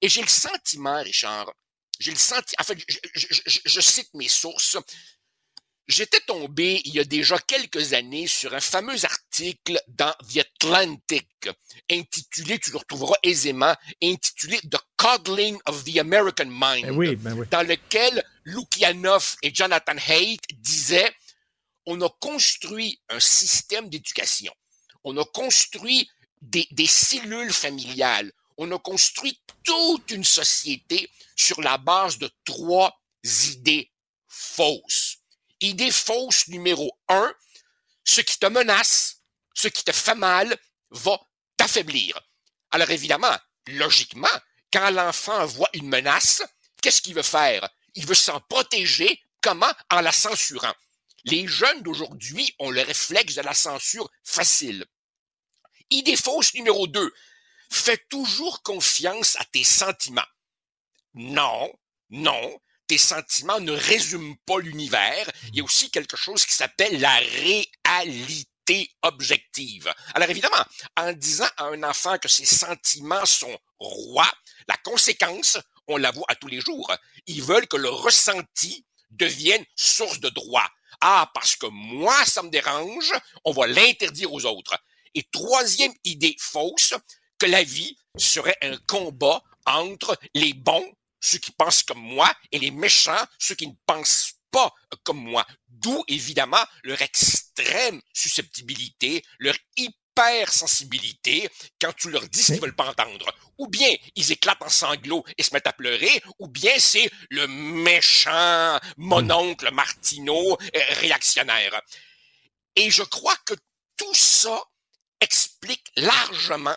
[0.02, 1.52] Et j'ai le sentiment, Richard,
[2.00, 2.80] j'ai le sentiment, en fait,
[3.14, 4.78] je, je cite mes sources,
[5.92, 11.28] J'étais tombé il y a déjà quelques années sur un fameux article dans The Atlantic,
[11.90, 17.34] intitulé, tu le retrouveras aisément, intitulé The Coddling of the American Mind, ben oui, ben
[17.34, 17.48] oui.
[17.50, 21.12] dans lequel Lukianoff et Jonathan Haidt disaient
[21.88, 24.54] on a construit un système d'éducation,
[25.04, 26.08] on a construit
[26.42, 32.94] des, des cellules familiales, on a construit toute une société sur la base de trois
[33.24, 33.92] idées
[34.28, 35.22] fausses
[35.62, 37.34] idée fausse numéro un,
[38.04, 39.22] ce qui te menace,
[39.54, 40.58] ce qui te fait mal,
[40.90, 41.20] va
[41.56, 42.20] t'affaiblir.
[42.72, 43.36] Alors évidemment,
[43.68, 44.28] logiquement,
[44.72, 46.42] quand l'enfant voit une menace,
[46.82, 47.68] qu'est-ce qu'il veut faire?
[47.96, 49.22] Il veut s'en protéger.
[49.42, 49.72] Comment?
[49.90, 50.74] En la censurant.
[51.26, 54.86] Les jeunes d'aujourd'hui ont le réflexe de la censure facile.
[55.90, 57.14] Idée fausse numéro deux.
[57.70, 60.26] Fais toujours confiance à tes sentiments.
[61.14, 61.72] Non,
[62.10, 65.30] non, tes sentiments ne résument pas l'univers.
[65.50, 69.94] Il y a aussi quelque chose qui s'appelle la réalité objective.
[70.14, 70.64] Alors évidemment,
[70.98, 74.32] en disant à un enfant que ses sentiments sont rois,
[74.72, 75.58] la conséquence,
[75.88, 76.90] on la voit à tous les jours.
[77.28, 80.68] Ils veulent que le ressenti devienne source de droit.
[81.02, 83.12] Ah, parce que moi, ça me dérange,
[83.44, 84.78] on va l'interdire aux autres.
[85.14, 86.94] Et troisième idée fausse,
[87.38, 92.58] que la vie serait un combat entre les bons ceux qui pensent comme moi, et
[92.58, 94.74] les méchants, ceux qui ne pensent pas
[95.04, 95.46] comme moi.
[95.68, 99.56] D'où, évidemment, leur extrême susceptibilité, leur
[100.22, 101.50] hypersensibilité
[101.80, 103.34] quand tu leur dis ce qu'ils veulent pas entendre.
[103.58, 107.48] Ou bien ils éclatent en sanglots et se mettent à pleurer, ou bien c'est le
[107.48, 111.82] méchant mononcle Martineau euh, réactionnaire.
[112.76, 113.54] Et je crois que
[113.98, 114.62] tout ça
[115.20, 116.76] explique largement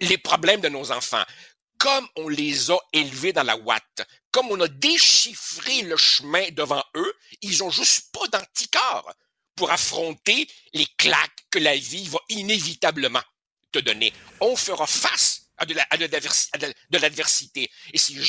[0.00, 1.24] les problèmes de nos enfants
[1.78, 6.82] comme on les a élevés dans la ouate, comme on a déchiffré le chemin devant
[6.94, 9.12] eux, ils ont juste pas d'anticorps
[9.54, 13.22] pour affronter les claques que la vie va inévitablement
[13.72, 14.12] te donner.
[14.40, 17.70] On fera face à de, la, à de l'adversité.
[17.92, 18.20] Et s'ils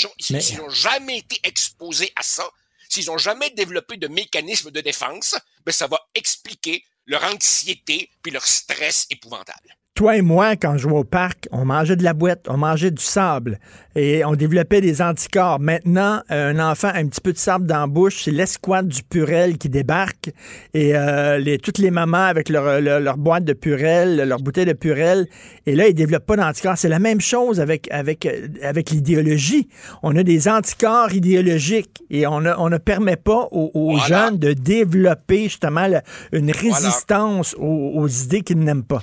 [0.58, 2.50] n'ont jamais été exposés à ça,
[2.90, 5.36] s'ils n'ont jamais développé de mécanismes de défense,
[5.66, 10.84] ben ça va expliquer leur anxiété puis leur stress épouvantable toi et moi, quand je
[10.84, 13.58] jouais au parc, on mangeait de la boîte, on mangeait du sable
[13.96, 15.60] et on développait des anticorps.
[15.60, 19.02] Maintenant, un enfant a un petit peu de sable dans la bouche, c'est l'escouade du
[19.02, 20.30] Purel qui débarque
[20.76, 24.68] et euh, les, toutes les mamans avec leur, leur, leur, boîte de Purel, leur bouteille
[24.68, 25.26] de Purel,
[25.66, 26.78] et là, ils développent pas d'anticorps.
[26.78, 28.28] C'est la même chose avec, avec,
[28.62, 29.68] avec l'idéologie.
[30.04, 34.28] On a des anticorps idéologiques et on, a, on ne permet pas aux, aux voilà.
[34.28, 36.04] jeunes de développer justement la,
[36.34, 37.74] une résistance voilà.
[37.74, 39.02] aux, aux idées qu'ils n'aiment pas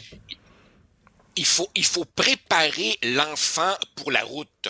[1.37, 4.69] il faut, il faut préparer l'enfant pour la route.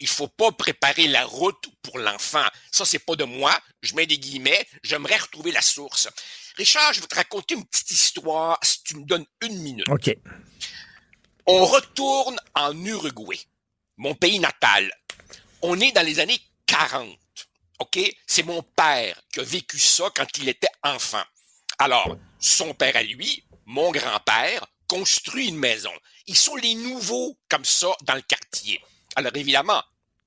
[0.00, 2.44] Il faut pas préparer la route pour l'enfant.
[2.70, 3.58] Ça, c'est pas de moi.
[3.82, 4.66] Je mets des guillemets.
[4.82, 6.08] J'aimerais retrouver la source.
[6.56, 9.88] Richard, je vais te raconter une petite histoire si tu me donnes une minute.
[9.88, 10.14] OK.
[11.46, 13.38] On retourne en Uruguay,
[13.96, 14.92] mon pays natal.
[15.62, 17.16] On est dans les années 40.
[17.78, 17.98] OK?
[18.26, 21.22] C'est mon père qui a vécu ça quand il était enfant.
[21.78, 25.92] Alors, son père à lui, mon grand-père, construit une maison.
[26.26, 28.78] Ils sont les nouveaux comme ça dans le quartier.
[29.16, 29.82] Alors évidemment,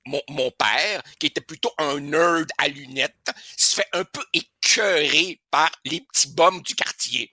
[0.07, 5.71] mon, père, qui était plutôt un nerd à lunettes, se fait un peu écœurer par
[5.83, 7.31] les petits bums du quartier.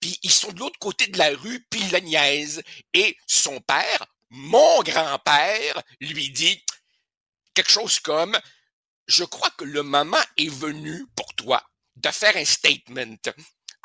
[0.00, 2.64] Puis ils sont de l'autre côté de la rue, puis la niaise.
[2.92, 6.60] Et son père, mon grand-père, lui dit
[7.54, 8.36] quelque chose comme
[9.06, 11.62] Je crois que le moment est venu pour toi
[11.94, 13.16] de faire un statement.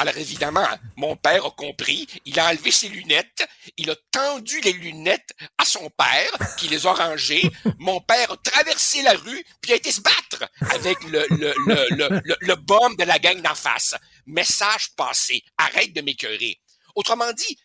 [0.01, 3.47] Alors évidemment, mon père a compris, il a enlevé ses lunettes,
[3.77, 5.29] il a tendu les lunettes
[5.59, 7.47] à son père, qui les a rangées.
[7.77, 12.19] Mon père a traversé la rue, puis a été se battre avec le, le, le,
[12.25, 13.93] le, le bombe de la gang d'en face.
[14.25, 16.59] Message passé, arrête de m'écœurer.
[16.95, 17.57] Autrement dit,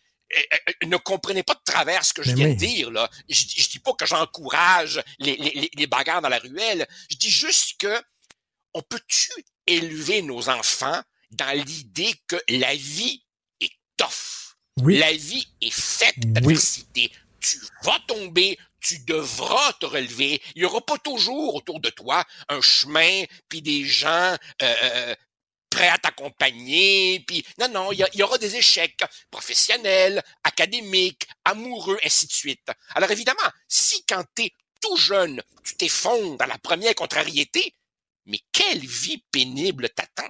[0.83, 3.09] ne comprenez pas de travers ce que je viens de dire là.
[3.29, 6.85] Je, je dis pas que j'encourage les- les bagarres dans la ruelle.
[7.09, 7.99] Je dis juste que
[8.75, 9.31] on peut-tu
[9.65, 11.01] élever nos enfants
[11.31, 13.23] dans l'idée que la vie
[13.59, 14.55] est tough.
[14.81, 14.97] Oui.
[14.97, 16.31] La vie est faite Oui.
[16.33, 17.11] d'adversité.
[17.39, 20.41] Tu vas tomber, tu devras te relever.
[20.55, 25.15] Il y aura pas toujours autour de toi un chemin puis des gens euh, euh,
[25.69, 27.19] prêts à t'accompagner.
[27.27, 32.27] Puis non, non, il y, a- il y aura des échecs professionnels, académiques, amoureux, ainsi
[32.27, 32.67] de suite.
[32.95, 34.51] Alors évidemment, si quand t'es
[34.81, 37.73] tout jeune, tu t'effondres dans la première contrariété,
[38.25, 40.27] mais quelle vie pénible t'attend?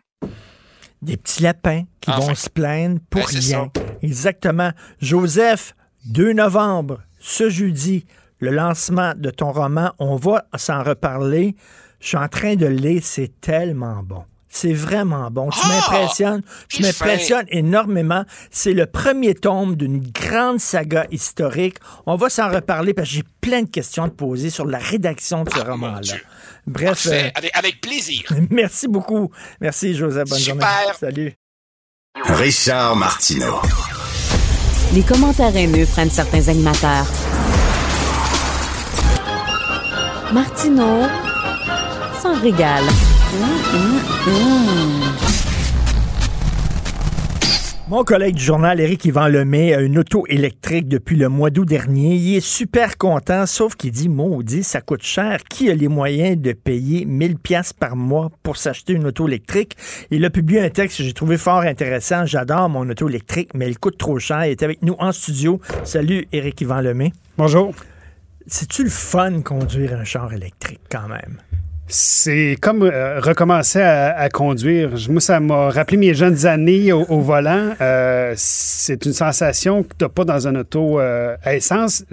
[1.01, 2.19] Des petits lapins qui Enfin.
[2.27, 3.71] vont se plaindre pour Ben, rien.
[4.01, 4.71] Exactement.
[4.99, 5.75] Joseph,
[6.05, 8.05] 2 novembre, ce jeudi,
[8.39, 9.91] le lancement de ton roman.
[9.99, 11.55] On va s'en reparler.
[11.99, 13.01] Je suis en train de le lire.
[13.03, 14.23] C'est tellement bon.
[14.49, 15.49] C'est vraiment bon.
[15.49, 15.67] Tu Ah!
[15.67, 16.41] m'impressionnes.
[16.69, 18.23] Tu m'impressionnes énormément.
[18.49, 21.77] C'est le premier tome d'une grande saga historique.
[22.05, 24.77] On va s'en reparler parce que j'ai plein de questions à te poser sur la
[24.79, 25.99] rédaction de ce roman-là.
[26.01, 26.21] Dieu.
[26.65, 28.23] Bref, euh, avec, avec plaisir.
[28.49, 29.29] merci beaucoup.
[29.61, 30.29] Merci, Joseph.
[30.29, 30.61] Bonne journée.
[30.63, 30.95] Super.
[30.99, 31.33] Salut.
[32.23, 33.59] Richard Martineau.
[34.93, 37.05] Les commentaires haineux prennent certains animateurs.
[40.33, 41.03] Martineau
[42.21, 42.83] s'en régale.
[43.29, 43.41] Hum,
[43.73, 45.03] hum, hum.
[47.89, 51.65] Mon collègue du journal, Éric Yvan Lemay, a une auto électrique depuis le mois d'août
[51.65, 52.15] dernier.
[52.15, 55.39] Il est super content, sauf qu'il dit, maudit, ça coûte cher.
[55.49, 59.75] Qui a les moyens de payer 1000 pièces par mois pour s'acheter une auto électrique?
[60.09, 62.25] Il a publié un texte que j'ai trouvé fort intéressant.
[62.25, 64.45] J'adore mon auto électrique, mais elle coûte trop cher.
[64.45, 65.59] Il est avec nous en studio.
[65.83, 67.11] Salut, Éric Yvan Lemay.
[67.37, 67.73] Bonjour.
[68.45, 71.39] C'est-tu le fun conduire un char électrique quand même?
[71.89, 74.91] C'est comme euh, recommencer à, à conduire.
[75.09, 77.73] Moi, ça m'a rappelé mes jeunes années au, au volant.
[77.79, 82.03] Euh, c'est une sensation que tu n'as pas dans un auto euh, à essence.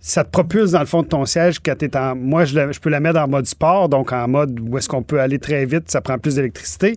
[0.00, 2.16] Ça te propulse dans le fond de ton siège quand tu es en.
[2.16, 5.02] Moi, je, je peux la mettre en mode sport, donc en mode où est-ce qu'on
[5.02, 6.96] peut aller très vite, ça prend plus d'électricité.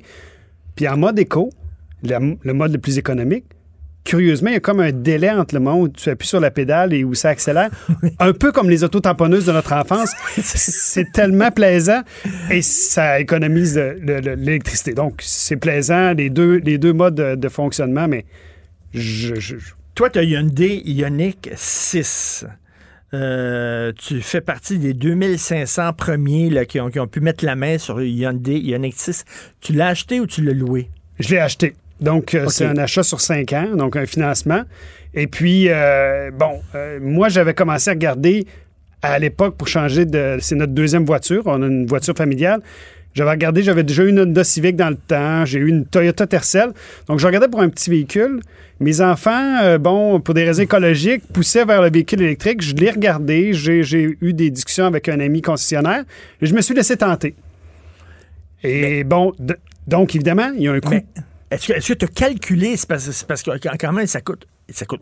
[0.76, 1.50] Puis en mode éco,
[2.04, 3.46] le, le mode le plus économique,
[4.08, 6.50] curieusement, il y a comme un délai entre le moment où tu appuies sur la
[6.50, 7.70] pédale et où ça accélère.
[8.20, 10.12] un peu comme les autos tamponneuses de notre enfance.
[10.38, 12.02] c'est tellement plaisant
[12.50, 14.94] et ça économise l'électricité.
[14.94, 18.26] Donc, c'est plaisant, les deux, les deux modes de, de fonctionnement, mais
[18.94, 22.46] je, je- je- Toi, tu as Hyundai Ioniq 6.
[23.14, 27.56] Euh, tu fais partie des 2500 premiers là, qui, ont, qui ont pu mettre la
[27.56, 29.24] main sur Hyundai Ioniq 6.
[29.62, 30.90] Tu l'as acheté ou tu l'as loué?
[31.20, 31.74] je l'ai acheté.
[32.00, 34.62] Donc, euh, c'est un achat sur cinq ans, donc un financement.
[35.14, 38.46] Et puis, euh, bon, euh, moi, j'avais commencé à regarder
[39.02, 40.38] à l'époque pour changer de.
[40.40, 41.44] C'est notre deuxième voiture.
[41.46, 42.60] On a une voiture familiale.
[43.16, 46.28] J'avais regardé, j'avais déjà eu une Honda Civic dans le temps, j'ai eu une Toyota
[46.28, 46.70] Tercel.
[47.08, 48.42] Donc, je regardais pour un petit véhicule.
[48.80, 52.62] Mes enfants, euh, bon, pour des raisons écologiques, poussaient vers le véhicule électrique.
[52.62, 56.04] Je l'ai regardé, j'ai eu des discussions avec un ami concessionnaire
[56.40, 57.34] et je me suis laissé tenter.
[58.64, 59.58] Et bon, de-
[59.88, 60.92] donc, évidemment, il y a un coût.
[60.92, 61.06] Mais
[61.52, 62.76] est-ce que tu as calculé?
[62.78, 64.46] C'est parce, que quand même, ça coûte,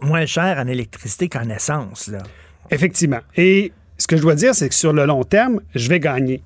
[0.02, 2.08] moins cher en électricité qu'en essence.
[2.08, 2.20] Là?
[2.72, 3.20] Effectivement.
[3.36, 6.44] Et ce que je dois dire, c'est que sur le long terme, je vais gagner.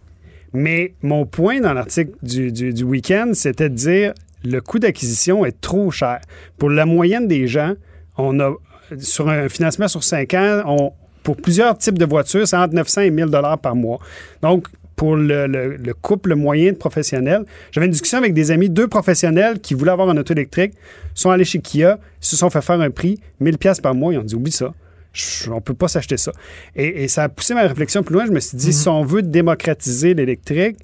[0.54, 4.14] Mais mon point dans l'article du, du- week-end, c'était de dire
[4.44, 6.20] le coût d'acquisition est trop cher.
[6.58, 7.74] Pour la moyenne des gens,
[8.18, 8.54] on a
[8.98, 10.94] sur un financement sur 5 ans,
[11.24, 14.00] pour plusieurs types de voitures, c'est entre 900 et 1000 dollars par mois.
[14.42, 14.68] Donc,
[15.00, 18.90] pour le, le- le couple moyen de professionnels, j'avais une discussion avec des amis, deux
[18.90, 20.74] professionnels qui voulaient avoir un auto électrique,
[21.14, 24.20] sont allés chez Kia, se sont fait faire un prix, 1000 pièces par mois, ils
[24.20, 24.74] ont dit oublie ça.
[25.14, 26.34] Je- on peut pas s'acheter ça.
[26.76, 28.26] Et, et ça a poussé ma réflexion plus loin.
[28.26, 30.76] Je me suis dit, si on veut démocratiser l'électrique,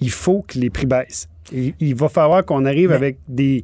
[0.00, 1.28] il faut que les prix baissent.
[1.52, 3.62] Il, il va falloir qu'on arrive avec des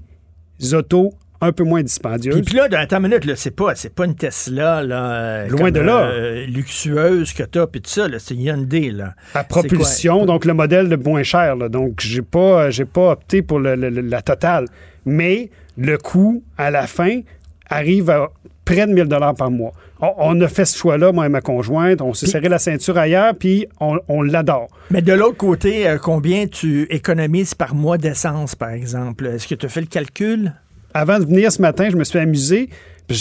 [0.73, 2.35] autos un peu moins dispendieuses.
[2.35, 5.59] Puis, puis là, dans- attends une minute, c'est pas, pas une Tesla là, euh, Loin
[5.61, 6.01] comme, de là.
[6.07, 8.91] euh, luxueuse que t'as, puis tout ça, c'est Hyundai.
[8.91, 9.15] Là.
[9.35, 11.57] à propulsion, donc le modèle le moins cher.
[11.57, 11.69] là.
[11.69, 14.67] Donc, j'ai pas, j'ai pas opté pour le- la totale.
[15.05, 17.21] Mais le coût, à la fin,
[17.69, 18.29] arrive à
[18.65, 19.73] près de 1000 dollars par mois.
[20.01, 22.01] On, on a fait ce choix-là, moi et ma conjointe.
[22.03, 24.69] On s'est serré la ceinture ailleurs, puis on, on l'adore.
[24.91, 29.27] Mais de l'autre côté, euh, combien tu économises par mois d'essence, par exemple?
[29.27, 30.53] Est-ce que tu as fait le calcul?
[30.97, 32.71] Avant de venir ce matin, je me suis amusé.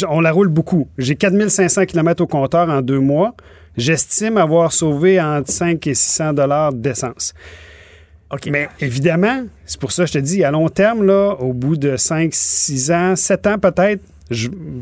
[0.07, 0.87] On la roule beaucoup.
[0.97, 3.35] J'ai 4500 km au compteur en deux mois.
[3.75, 7.33] J'estime avoir sauvé entre 5 et 600 dollars d'essence.
[8.49, 11.75] Mais évidemment, c'est pour ça que je te dis, à long terme, là, au bout
[11.75, 14.01] de 5, 6 ans, 7 ans peut-être,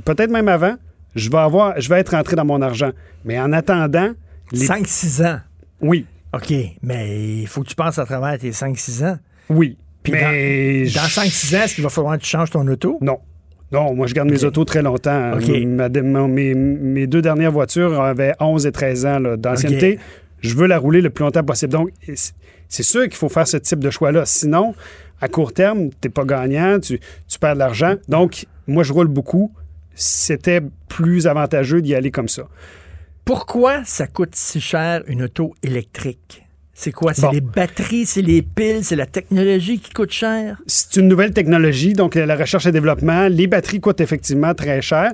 [0.06, 0.76] peut-être même avant,
[1.16, 2.92] je vais, avoir, je vais être rentré dans mon argent.
[3.26, 4.12] Mais en attendant...
[4.52, 5.40] les- 5-6 ans?
[5.82, 6.06] Oui.
[6.32, 6.54] OK,
[6.84, 9.18] mais il faut que tu penses à travers tes 5-6 ans.
[9.50, 9.78] Oui.
[10.04, 12.98] Puis mais dans, dans 5-6 ans, est-ce qu'il va falloir que tu changes ton auto?
[13.02, 13.18] Non.
[13.72, 15.32] Non, moi, je garde mes autos très longtemps.
[15.66, 19.98] Ma- ma- mes, mes deux dernières voitures avaient 11 et 13 ans d'ancienneté.
[20.42, 21.72] Je veux la rouler le plus longtemps possible.
[21.72, 22.36] Donc, c'est-
[22.68, 24.26] c'est sûr qu'il faut faire ce type de choix-là.
[24.26, 24.76] Sinon,
[25.22, 27.96] à court terme, tu n'es pas gagnant, tu, tu perds de l'argent.
[28.10, 29.52] Donc, moi, je roule beaucoup.
[29.96, 32.44] C'était plus avantageux d'y aller comme ça.
[33.26, 36.43] Pourquoi ça coûte si cher une auto électrique?
[36.74, 37.14] C'est quoi?
[37.14, 37.32] C'est Bon.
[37.32, 40.58] les batteries, c'est les piles, c'est la technologie qui coûte cher?
[40.66, 43.28] C'est une nouvelle technologie, donc euh, la recherche et développement.
[43.28, 45.12] Les batteries coûtent effectivement très cher.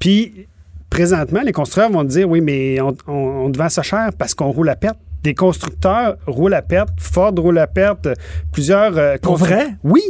[0.00, 0.46] Puis,
[0.90, 3.12] présentement, les constructeurs vont dire oui, mais on, on,
[3.46, 4.98] on te vend ça cher parce qu'on roule à perte.
[5.22, 8.08] Des constructeurs roulent à perte, Ford roule à perte,
[8.52, 8.96] plusieurs.
[8.98, 9.68] euh, Pour vrai?
[9.84, 10.02] Oui,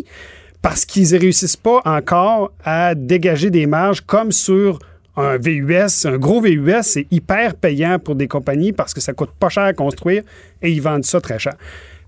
[0.62, 4.78] parce qu'ils ne réussissent pas encore à dégager des marges comme sur
[5.16, 6.04] un VUS.
[6.06, 9.64] Un gros VUS, c'est hyper payant pour des compagnies parce que ça coûte pas cher
[9.64, 10.22] à construire
[10.62, 11.54] et ils vendent ça très cher.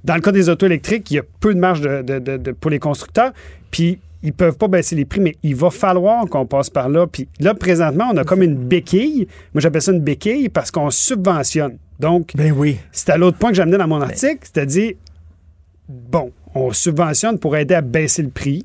[0.05, 2.37] Dans le cas des autos électriques, il y a peu de marge de- de- de-
[2.37, 3.33] de- pour les constructeurs.
[3.71, 7.07] Puis ils peuvent pas baisser les prix, mais il va falloir qu'on passe par là.
[7.07, 9.29] Puis là, présentement, on a comme une béquille.
[9.55, 11.79] Moi, j'appelle ça une béquille parce qu'on subventionne.
[12.01, 12.79] Donc, Ben oui.
[12.93, 14.93] c'est à l'autre point que j'amenais dans mon article, c'est-à-dire,
[15.89, 18.65] bon, on subventionne pour aider à baisser le prix.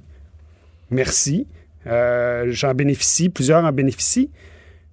[0.92, 1.48] Merci.
[1.88, 4.30] Euh, J'en bénéficie, plusieurs en bénéficient.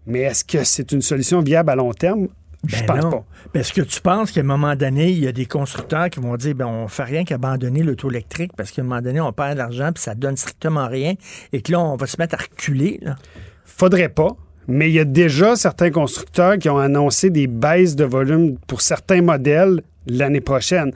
[0.07, 2.29] Mais est-ce que c'est une solution viable à long terme?
[2.67, 3.11] Je Ben pense non.
[3.11, 3.25] pas.
[3.55, 6.37] Est-ce que tu penses qu'à un moment donné, il y a des constructeurs qui vont
[6.37, 9.53] dire ben, on fait rien qu'abandonner l'auto électrique parce qu'à un moment donné, on perd
[9.53, 11.15] de l'argent puis ça donne strictement rien
[11.53, 12.99] et que là, on va se mettre à reculer?
[13.03, 13.17] là?
[13.65, 14.37] Faudrait pas.
[14.69, 18.83] Mais il y a déjà certains constructeurs qui ont annoncé des baisses de volume pour
[18.83, 20.93] certains modèles l'année prochaine.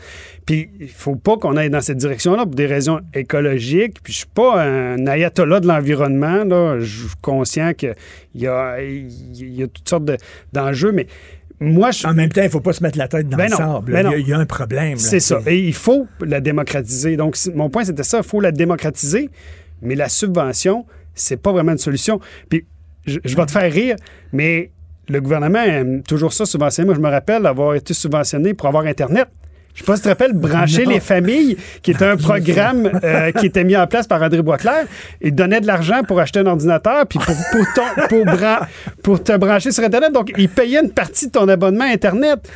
[0.46, 4.02] Puis il faut pas qu'on aille dans cette direction-là pour des raisons écologiques.
[4.02, 6.44] Puis je suis pas un ayatollah de l'environnement.
[6.44, 6.78] là.
[6.80, 7.94] Je suis conscient qu'il
[8.34, 10.16] y a, il y a toutes sortes de-
[10.52, 11.06] d'enjeux, mais
[11.60, 12.06] moi, je...
[12.06, 13.56] En même temps, il ne faut pas se mettre la tête dans Ben le non,
[13.56, 13.92] sable.
[13.92, 14.92] ben il, y a, il y a un problème.
[14.94, 14.96] là.
[14.98, 15.40] C'est ça.
[15.46, 17.16] Et il faut la démocratiser.
[17.16, 18.18] Donc, mon point, c'était ça.
[18.18, 19.30] Il faut la démocratiser,
[19.80, 22.20] mais la subvention, c'est pas vraiment une solution.
[22.48, 22.64] Puis,
[23.06, 23.96] je, je vais te faire rire,
[24.32, 24.72] mais
[25.08, 26.86] le gouvernement aime toujours ça, subventionner.
[26.86, 29.28] Moi, je me rappelle avoir été subventionné pour avoir Internet.
[29.74, 33.32] Je sais pas si tu te rappelles, Brancher les familles, qui était un programme euh,
[33.32, 34.86] qui était mis en place par André Boisclair.
[35.20, 38.66] Il donnait de l'argent pour acheter un ordinateur, puis pour, pour, ton- pour, bran-
[39.02, 40.12] pour te brancher sur Internet.
[40.12, 42.48] Donc, il payait une partie de ton abonnement Internet.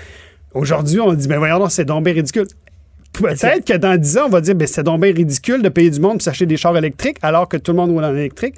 [0.54, 2.46] Aujourd'hui, on dit, ben voyons, c'est donc bien ridicule.
[3.12, 5.90] Peut-être que dans 10 ans, on va dire, ben c'est donc bien ridicule de payer
[5.90, 8.54] du monde pour s'acheter des chars électriques alors que tout le monde roule en électrique.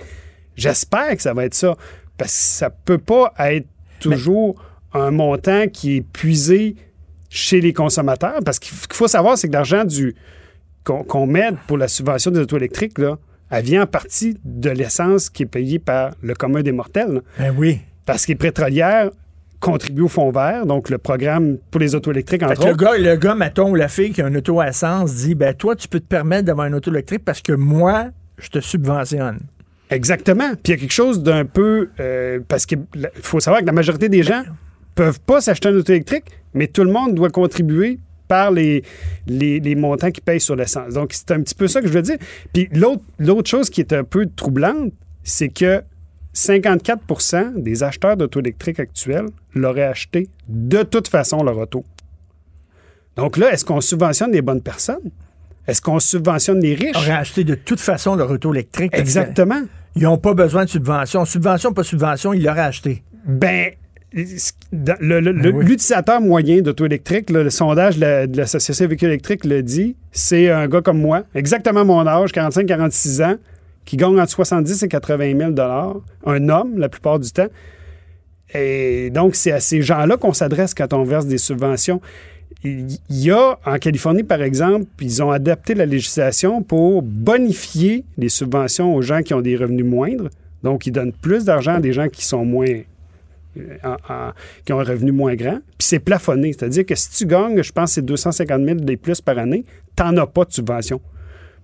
[0.57, 1.77] J'espère que ça va être ça.
[2.19, 3.67] Parce que ça peut pas être
[4.01, 4.55] toujours
[4.93, 6.75] un montant qui est puisé
[7.29, 8.41] chez les consommateurs.
[8.45, 10.15] Parce qu'il faut savoir, c'est que l'argent du
[10.85, 13.19] qu'on met pour la subvention des autos électriques, là,
[13.51, 17.13] elle vient en partie de l'essence qui est payée par le commun des mortels.
[17.15, 17.21] là.
[17.39, 17.81] Ben oui.
[18.07, 19.11] Parce que les pétrolières
[19.61, 22.73] contribuent au fonds vert, donc le programme pour les autos électriques, Fait entre que le
[22.73, 22.83] autres.
[22.85, 25.53] gars, le gars, mettons, ou la fille qui a une auto à essence dit ben
[25.55, 28.07] toi, tu peux te permettre d'avoir une auto électrique parce que moi,
[28.39, 29.41] je te subventionne.
[29.91, 30.51] Exactement.
[30.55, 31.91] Puis il y a quelque chose d'un peu.
[31.99, 32.81] euh, parce qu'il
[33.23, 34.43] faut savoir que la majorité des gens
[34.95, 37.99] peuvent pas s'acheter un auto électrique, mais tout le monde doit contribuer
[38.29, 38.85] par les,
[39.27, 40.95] les, montants qu'ils payent sur l'essence.
[40.95, 42.17] Donc, c'est un petit peu ça que je veux dire.
[42.53, 44.93] Puis l'autre l'autre chose qui est un peu troublante,
[45.25, 45.83] c'est que
[46.35, 51.85] 54% des acheteurs d'auto électriques actuels l'auraient acheté de toute façon leur auto.
[53.17, 55.11] Donc là, est-ce qu'on subventionne les bonnes personnes?
[55.71, 56.97] Est-ce qu'on subventionne les riches?
[56.97, 58.93] Aurait acheté de toute façon leur auto électrique.
[58.95, 59.63] Exactement.
[59.97, 61.25] Ils n'ont pas besoin de subvention.
[61.25, 63.03] Subvention, pas subvention, ils l'auraient acheté.
[63.27, 63.71] Ben,
[64.13, 65.65] Ben oui.
[65.65, 70.67] l'utilisateur moyen d'auto électrique, le sondage de la- de véhicule électrique le dit, c'est un
[70.69, 73.37] gars comme moi, exactement mon âge, 45-46 ans,
[73.85, 75.55] qui gagne entre 70 et 80 000
[76.27, 77.49] un homme la plupart du temps.
[78.53, 82.01] Et donc, c'est à ces gens-là qu'on s'adresse quand on verse des subventions.
[82.63, 88.29] Il y a, en Californie, par exemple, ils ont adapté la législation pour bonifier les
[88.29, 90.29] subventions aux gens qui ont des revenus moindres.
[90.63, 92.83] Donc, ils donnent plus d'argent à des gens qui sont moins
[93.57, 94.31] euh,
[94.65, 95.59] qui ont un revenu moins grand.
[95.77, 96.53] Puis c'est plafonné.
[96.53, 99.65] C'est-à-dire que si tu gagnes, je pense, c'est 250 000 de plus par année,
[99.97, 101.01] tu n'en as pas de subvention.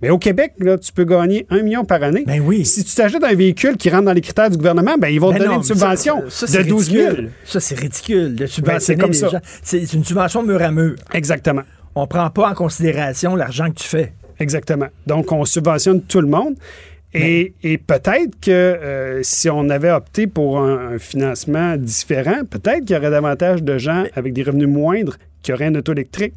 [0.02, 2.24] Mais au Québec, là, tu peux gagner un million par année.
[2.26, 2.66] Ben oui.
[2.66, 5.28] Si tu t'achètes un véhicule qui rentre dans les critères du gouvernement, ben ils vont
[5.28, 7.06] te Ben donner non, une ça, subvention ça, de 12 000.
[7.08, 7.30] ridicule.
[7.44, 9.28] Ça, c'est ridicule de subventionner c'est comme les ça.
[9.28, 9.40] gens.
[9.62, 10.96] C'est une subvention mur à mur.
[11.14, 11.62] Exactement.
[11.94, 14.12] On prend pas en considération l'argent que tu fais.
[14.38, 14.88] Exactement.
[15.06, 16.56] Donc, on subventionne tout le monde.
[17.14, 22.80] Et, et peut-être que euh, si on avait opté pour un, un financement différent, peut-être
[22.84, 26.34] qu'il y aurait davantage de gens avec des revenus moindres qui auraient une auto électrique.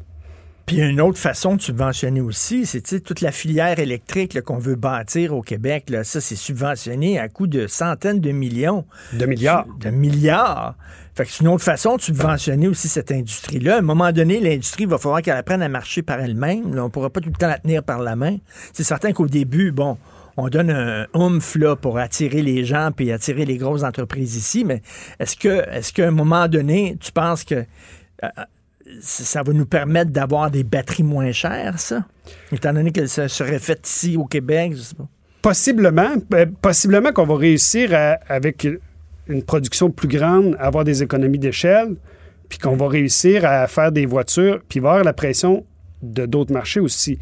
[0.70, 4.40] Puis il y a une autre façon de subventionner aussi, c'est toute la filière électrique
[4.42, 5.90] qu'on veut bâtir au Québec.
[5.90, 8.84] Là, ça, c'est subventionné à coût de centaines de millions.
[9.12, 9.66] De milliards.
[9.80, 10.76] De milliards.
[11.16, 13.74] Fait que c'est une autre façon de subventionner aussi cette industrie-là.
[13.74, 16.66] À un moment donné, l'industrie va falloir qu'elle apprenne à marcher par elle-même.
[16.66, 18.36] On ne pourra pas tout le temps la tenir par la main.
[18.72, 19.98] C'est certain qu'au début, bon,
[20.36, 24.64] on donne un oomph là, pour attirer les gens puis attirer les grosses entreprises ici,
[24.64, 24.82] mais
[25.18, 27.56] est-ce que est-ce qu'à un moment donné, tu penses que
[28.22, 28.28] euh,
[29.00, 32.04] ça va nous permettre d'avoir des batteries moins chères, ça?
[32.52, 35.08] Étant donné que ça serait fait ici au Québec, je sais pas.
[35.42, 37.90] Possiblement, euh, possiblement qu'on va réussir
[38.28, 38.68] avec
[39.26, 41.96] une production plus grande à avoir des économies d'échelle,
[42.48, 45.64] puis qu'on va réussir à faire des voitures, puis avoir la pression
[46.02, 47.18] de d'autres marchés aussi.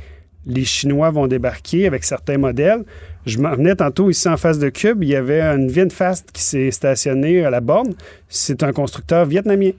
[0.47, 2.85] Les Chinois vont débarquer avec certains modèles.
[3.27, 6.43] Je m'en venais tantôt ici en face de Cube, il y avait une VinFast qui
[6.43, 7.95] s'est stationnée à la borne.
[8.29, 9.73] C'est un constructeur vietnamien,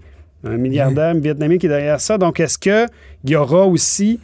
[0.43, 2.17] un milliardaire vietnamien qui est derrière ça.
[2.17, 2.87] Donc, est-ce qu'il
[3.25, 4.19] y aura aussi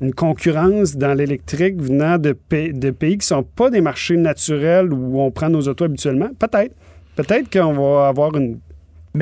[0.00, 4.16] une concurrence dans l'électrique venant de, pa- de pays qui ne sont pas des marchés
[4.16, 6.30] naturels où on prend nos autos habituellement?
[6.38, 6.74] Peut-être.
[7.14, 8.58] Peut-être qu'on va avoir une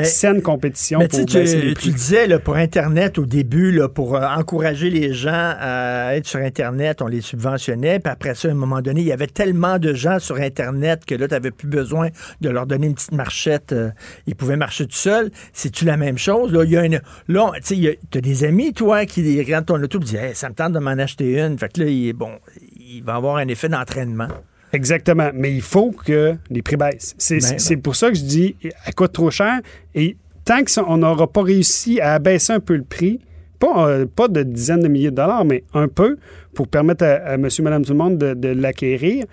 [0.05, 1.93] saine compétition Mais pour tu les prix.
[1.93, 6.41] disais là, pour Internet au début, là, pour euh, encourager les gens à être sur
[6.41, 7.99] Internet, on les subventionnait.
[7.99, 11.05] Puis après ça, à un moment donné, il y avait tellement de gens sur Internet
[11.05, 12.09] que là, tu n'avais plus besoin
[12.41, 13.73] de leur donner une petite marchette.
[13.73, 13.91] euh,
[14.27, 15.31] ils pouvaient marcher tout seuls.
[15.53, 16.53] C'est-tu la même chose?
[16.53, 17.01] Là, il y a une.
[17.29, 20.55] Là, tu as des amis, toi, qui regardent ton auto et disent Hey, ça me
[20.55, 21.59] tente de m'en acheter une.
[21.59, 22.33] Fait que là, il bon.
[22.77, 24.29] Il va avoir un effet d'entraînement.
[24.73, 25.31] Exactement.
[25.35, 27.15] Mais il faut que les prix baissent.
[27.19, 27.39] C'est
[27.71, 29.61] Ben, pour ça que je dis, elle coûte trop cher.
[29.95, 33.21] Et tant qu'on n'aura pas réussi à abaisser un peu le prix,
[33.59, 36.17] pas, euh, pas de dizaines de milliers de dollars, mais un peu,
[36.55, 39.25] pour permettre à, à monsieur, madame, tout le monde de, de l'acquérir,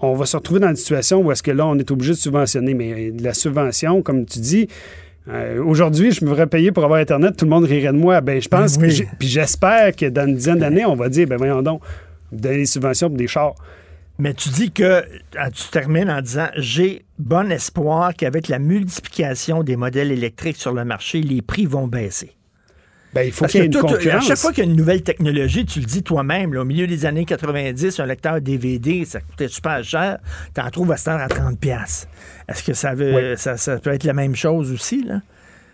[0.00, 2.16] on va se retrouver dans une situation où est-ce que là, on est obligé de
[2.18, 2.74] subventionner.
[2.74, 4.66] Mais la subvention, comme tu dis,
[5.28, 8.22] euh, Aujourd'hui, je me ferais payer pour avoir Internet, tout le monde rirait de moi.
[8.22, 8.98] Ben, je pense Oui.
[9.00, 11.82] que puis j'espère que dans une dizaine d'années, on va dire, ben voyons donc,
[12.32, 13.54] donner des subventions pour des chars.
[14.20, 15.02] Mais tu dis que
[15.38, 20.72] ah, tu termines en disant j'ai bon espoir qu'avec la multiplication des modèles électriques sur
[20.74, 22.32] le marché, les prix vont baisser.
[23.12, 24.26] Ben, il faut qu'il y ait que une tout- à concurrence.
[24.28, 27.06] chaque fois qu'il y a une nouvelle technologie, tu le dis toi-même, au milieu des
[27.06, 30.18] années 90, un lecteur DVD, ça coûtait super cher.
[30.54, 31.56] Tu en trouves à heure à 30$.
[31.56, 32.06] piastres.
[32.48, 33.36] Est-ce que ça, veut, Oui.
[33.36, 35.02] ça, ça peut être la même chose aussi?
[35.02, 35.22] Là?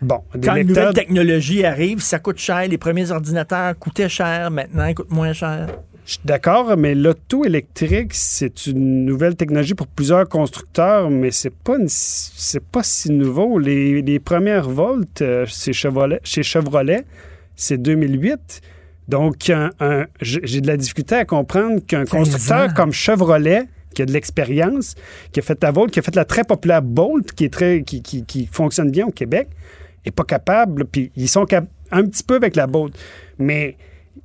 [0.01, 2.67] Bon, des Quand une nouvelle technologie arrive, ça coûte cher.
[2.67, 4.49] Les premiers ordinateurs coûtaient cher.
[4.49, 5.67] Maintenant, ils coûtent moins cher.
[6.07, 11.53] Je suis d'accord, mais l'auto électrique, c'est une nouvelle technologie pour plusieurs constructeurs, mais c'est
[11.53, 13.59] pas c'est pas si nouveau.
[13.59, 17.03] Les, les premières Volt euh, chez Chevrolet, chez Chevrolet,
[17.57, 18.61] c'est 2008.
[19.09, 19.51] Donc,
[20.21, 23.63] j'ai de la difficulté à comprendre qu'un 15 constructeur comme Chevrolet,
[23.93, 24.95] qui a de l'expérience,
[25.33, 27.83] qui a fait la Volt, qui a fait la très populaire Bolt, qui, est très,
[27.83, 29.49] qui, qui- qui fonctionne bien au Québec,
[30.05, 30.85] n'est pas capable.
[30.85, 32.97] Puis ils sont cap- un petit peu avec la Bolt.
[33.39, 33.75] Mais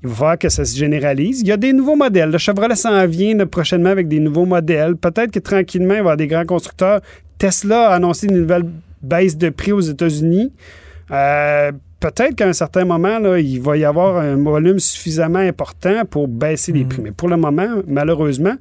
[0.02, 1.40] il va falloir que ça se généralise.
[1.40, 2.30] Il y a des nouveaux modèles.
[2.30, 4.96] Le Chevrolet s'en vient prochainement avec des nouveaux modèles.
[4.96, 7.00] Peut-être que tranquillement, il va y avoir des grands constructeurs.
[7.38, 8.64] Tesla a annoncé une nouvelle
[9.02, 10.52] baisse de prix aux États-Unis.
[11.10, 16.02] Euh, Peut-être qu'à un certain moment, là, il va y avoir un volume suffisamment important
[16.04, 17.00] pour baisser les prix.
[17.00, 18.54] Mais pour le moment, malheureusement,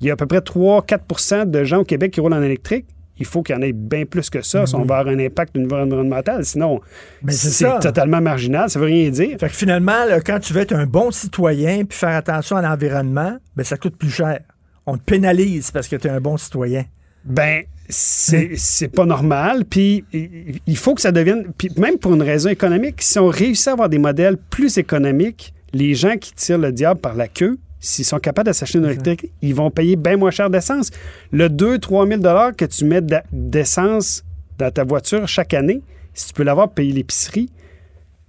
[0.00, 2.86] il y a à peu près 3-4% de gens au Québec qui roulent en électrique.
[3.20, 5.18] Il faut qu'il y en ait bien plus que ça si on va avoir un
[5.18, 6.44] impact au niveau environnemental.
[6.44, 6.80] Sinon,
[7.28, 8.70] c'est totalement marginal.
[8.70, 9.36] Ça veut rien dire.
[9.38, 12.62] Fait que finalement, là, quand tu veux être un bon citoyen puis faire attention à
[12.62, 14.40] l'environnement, ben, ça coûte plus cher.
[14.86, 16.84] On te pénalise parce que tu es un bon citoyen.
[17.24, 19.64] Ben, c'est c'est pas normal.
[19.64, 21.46] Puis il- il faut que ça devienne.
[21.58, 25.52] Puis même pour une raison économique, si on réussit à avoir des modèles plus économiques,
[25.72, 28.84] les gens qui tirent le diable par la queue, s'ils sont capables de s'acheter une
[28.86, 30.90] électrique, ils vont payer bien moins cher d'essence.
[31.32, 33.02] Le 2-3 000 que tu mets
[33.32, 34.24] d'essence
[34.58, 35.82] dans ta voiture chaque année,
[36.14, 37.48] si tu peux l'avoir payer l'épicerie,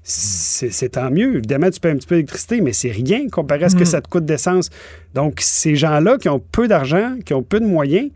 [0.03, 1.37] c'est c'est tant mieux.
[1.37, 3.85] Évidemment, tu payes un petit peu d'électricité, mais c'est rien comparé à ce que Mhm.
[3.85, 4.69] ça te coûte d'essence.
[5.13, 8.09] Donc, ces gens-là qui ont peu d'argent, qui ont peu de moyens,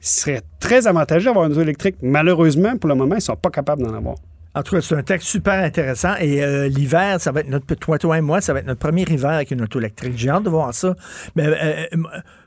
[0.00, 1.96] serait très avantageux d'avoir une auto électrique.
[2.02, 4.16] Malheureusement, pour le moment, ils ne sont pas capables d'en avoir.
[4.54, 6.14] En tout cas, c'est un texte super intéressant.
[6.20, 8.80] Et euh, l'hiver, ça va être notre toi, toi et moi, ça va être notre
[8.80, 10.14] premier hiver avec une auto électrique.
[10.16, 10.96] J'ai hâte de voir ça.
[11.36, 11.54] Mais euh,
[11.94, 11.98] euh,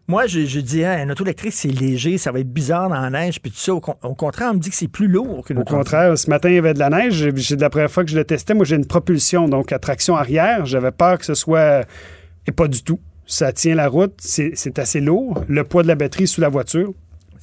[0.10, 3.10] moi, j'ai dit, hein, une auto électrique, c'est léger, ça va être bizarre dans la
[3.10, 3.74] neige, puis tout ça.
[3.74, 6.30] Au, con- au contraire, on me dit que c'est plus lourd qu'une Au contraire, ce
[6.30, 7.30] matin, il y avait de la neige.
[7.38, 10.18] J'ai- la première fois que je le testais, moi, j'ai une propulsion, donc à traction
[10.18, 10.66] arrière.
[10.66, 11.86] J'avais peur que ce soit.
[12.48, 13.00] Et pas du tout.
[13.26, 15.42] Ça tient la route, c'est c'est assez lourd.
[15.48, 16.94] Le poids de la batterie sous la voiture.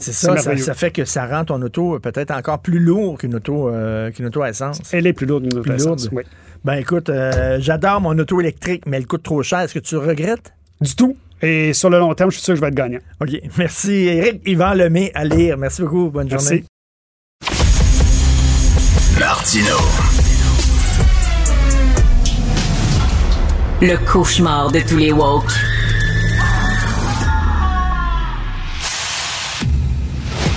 [0.00, 3.34] C'est ça, ça, fait que ça rend ton auto euh, peut-être encore plus lourd qu'une
[3.34, 4.80] auto, euh, qu'une auto à essence.
[4.92, 6.14] Elle est plus lourde d'une auto Plus à essence, lourde.
[6.14, 6.22] oui.
[6.64, 9.60] Ben écoute, euh, j'adore mon auto électrique, mais elle coûte trop cher.
[9.60, 10.52] Est-ce que tu regrettes?
[10.80, 11.16] Du tout.
[11.42, 12.98] Et sur le long terme, je suis sûr que je vais être gagnant.
[13.20, 13.30] OK.
[13.56, 15.56] Merci, Éric Yvan Lemay à lire.
[15.56, 16.10] Merci beaucoup.
[16.10, 16.46] Bonne Merci.
[16.46, 16.64] journée.
[19.18, 19.76] Martino.
[23.82, 25.50] Le cauchemar de tous les woke.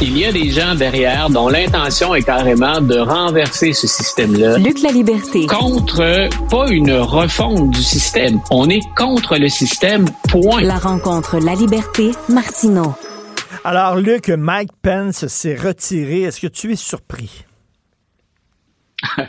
[0.01, 4.57] Il y a des gens derrière dont l'intention est carrément de renverser ce système-là.
[4.57, 5.45] Luc La Liberté.
[5.45, 8.41] Contre, pas une refonte du système.
[8.51, 10.61] On est contre le système, point.
[10.61, 12.93] La rencontre La Liberté, Martineau.
[13.63, 16.23] Alors, Luc, Mike Pence s'est retiré.
[16.23, 17.45] Est-ce que tu es surpris?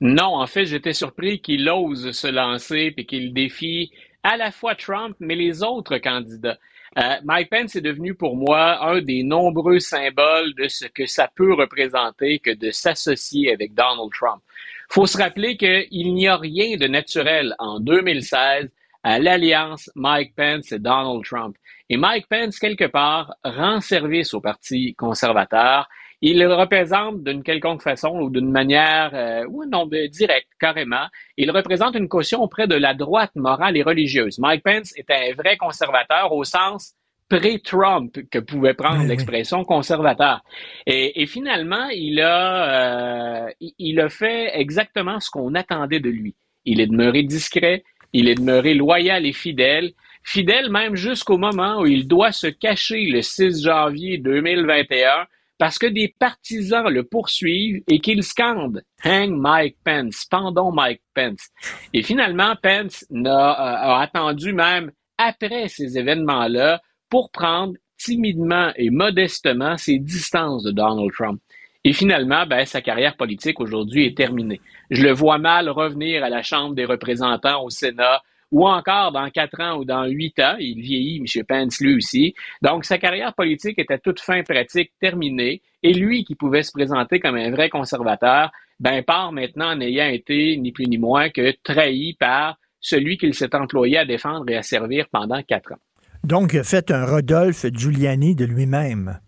[0.00, 3.90] non, en fait, j'étais surpris qu'il ose se lancer et qu'il défie
[4.24, 6.58] à la fois Trump, mais les autres candidats.
[6.98, 11.28] Euh, Mike Pence est devenu pour moi un des nombreux symboles de ce que ça
[11.34, 14.42] peut représenter que de s'associer avec Donald Trump.
[14.88, 18.70] Faut se rappeler qu'il n'y a rien de naturel en 2016
[19.02, 21.56] à l'alliance Mike Pence et Donald Trump.
[21.90, 25.88] Et Mike Pence, quelque part, rend service au Parti conservateur
[26.28, 31.94] il représente d'une quelconque façon ou d'une manière, euh, ou non, directe, carrément, il représente
[31.94, 34.40] une caution auprès de la droite morale et religieuse.
[34.40, 36.94] Mike Pence est un vrai conservateur au sens
[37.28, 40.42] pré-Trump que pouvait prendre l'expression conservateur.
[40.86, 46.34] Et, finalement, il a, euh, il a fait exactement ce qu'on attendait de lui.
[46.64, 49.92] Il est demeuré discret, il est demeuré loyal et fidèle,
[50.24, 55.26] fidèle même jusqu'au moment où il doit se cacher le 6 janvier 2021
[55.58, 61.48] parce que des partisans le poursuivent et qu'ils scandent Hang Mike Pence, pendons Mike Pence.
[61.92, 68.90] Et finalement, Pence a, euh, a attendu même après ces événements-là pour prendre timidement et
[68.90, 71.40] modestement ses distances de Donald Trump.
[71.84, 74.60] Et finalement, ben, sa carrière politique aujourd'hui est terminée.
[74.90, 79.28] Je le vois mal revenir à la Chambre des représentants au Sénat ou encore dans
[79.30, 81.44] quatre ans ou dans huit ans, il vieillit, M.
[81.44, 82.34] Pence, lui aussi.
[82.62, 87.20] Donc, sa carrière politique était toute fin pratique terminée, et lui, qui pouvait se présenter
[87.20, 91.54] comme un vrai conservateur, ben, part maintenant en ayant été ni plus ni moins que
[91.62, 95.78] trahi par celui qu'il s'est employé à défendre et à servir pendant quatre ans.
[96.24, 99.20] Donc, il a fait un Rodolphe Giuliani de lui-même.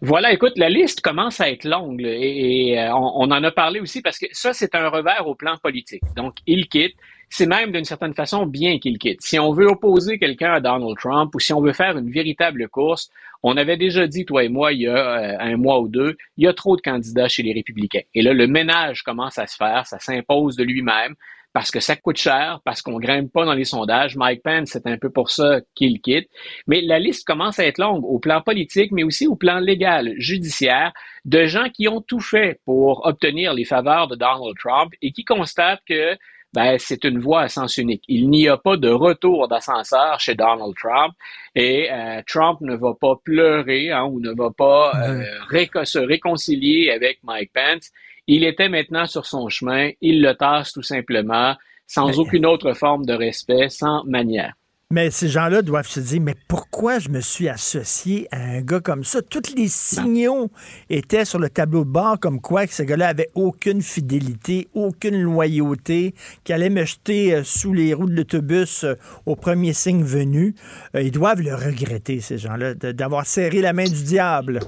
[0.00, 4.02] Voilà, écoute, la liste commence à être longue et, euh, on, en a parlé aussi
[4.02, 6.02] parce que ça, c'est un revers au plan politique.
[6.16, 6.96] Donc, il quitte
[7.32, 9.22] c'est même d'une certaine façon bien qu'il quitte.
[9.22, 12.68] Si on veut opposer quelqu'un à Donald Trump ou si on veut faire une véritable
[12.68, 13.08] course,
[13.42, 16.18] on avait déjà dit, toi et moi, il y a euh, un mois ou deux,
[16.36, 18.02] il y a trop de candidats chez les républicains.
[18.14, 21.14] Et là, le ménage commence à se faire, ça s'impose de lui-même
[21.54, 24.14] parce que ça coûte cher, parce qu'on grimpe pas dans les sondages.
[24.14, 26.28] Mike Pence, c'est un peu pour ça qu'il quitte.
[26.66, 30.12] Mais la liste commence à être longue au plan politique, mais aussi au plan légal,
[30.16, 30.92] judiciaire,
[31.24, 35.24] de gens qui ont tout fait pour obtenir les faveurs de Donald Trump et qui
[35.24, 36.16] constatent que
[36.54, 38.04] ben, c'est une voie à sens unique.
[38.08, 41.14] Il n'y a pas de retour d'ascenseur chez Donald Trump
[41.54, 46.90] et euh, Trump ne va pas pleurer hein, ou ne va pas euh, se réconcilier
[46.90, 47.90] avec Mike Pence.
[48.26, 51.56] Il était maintenant sur son chemin, il le tasse tout simplement,
[51.86, 54.54] sans aucune autre forme de respect, sans manière.
[54.92, 58.80] Mais ces gens-là doivent se dire, mais pourquoi je me suis associé à un gars
[58.80, 59.22] comme ça?
[59.22, 60.50] Tous les signaux
[60.90, 65.18] étaient sur le tableau de bord comme quoi que ce gars-là avait aucune fidélité, aucune
[65.22, 66.12] loyauté,
[66.44, 70.54] qu'il allait me jeter euh, sous les roues de l'autobus euh, au premier signe venu.
[70.94, 74.60] Euh, ils doivent le regretter, ces gens-là, d'avoir serré la main du diable.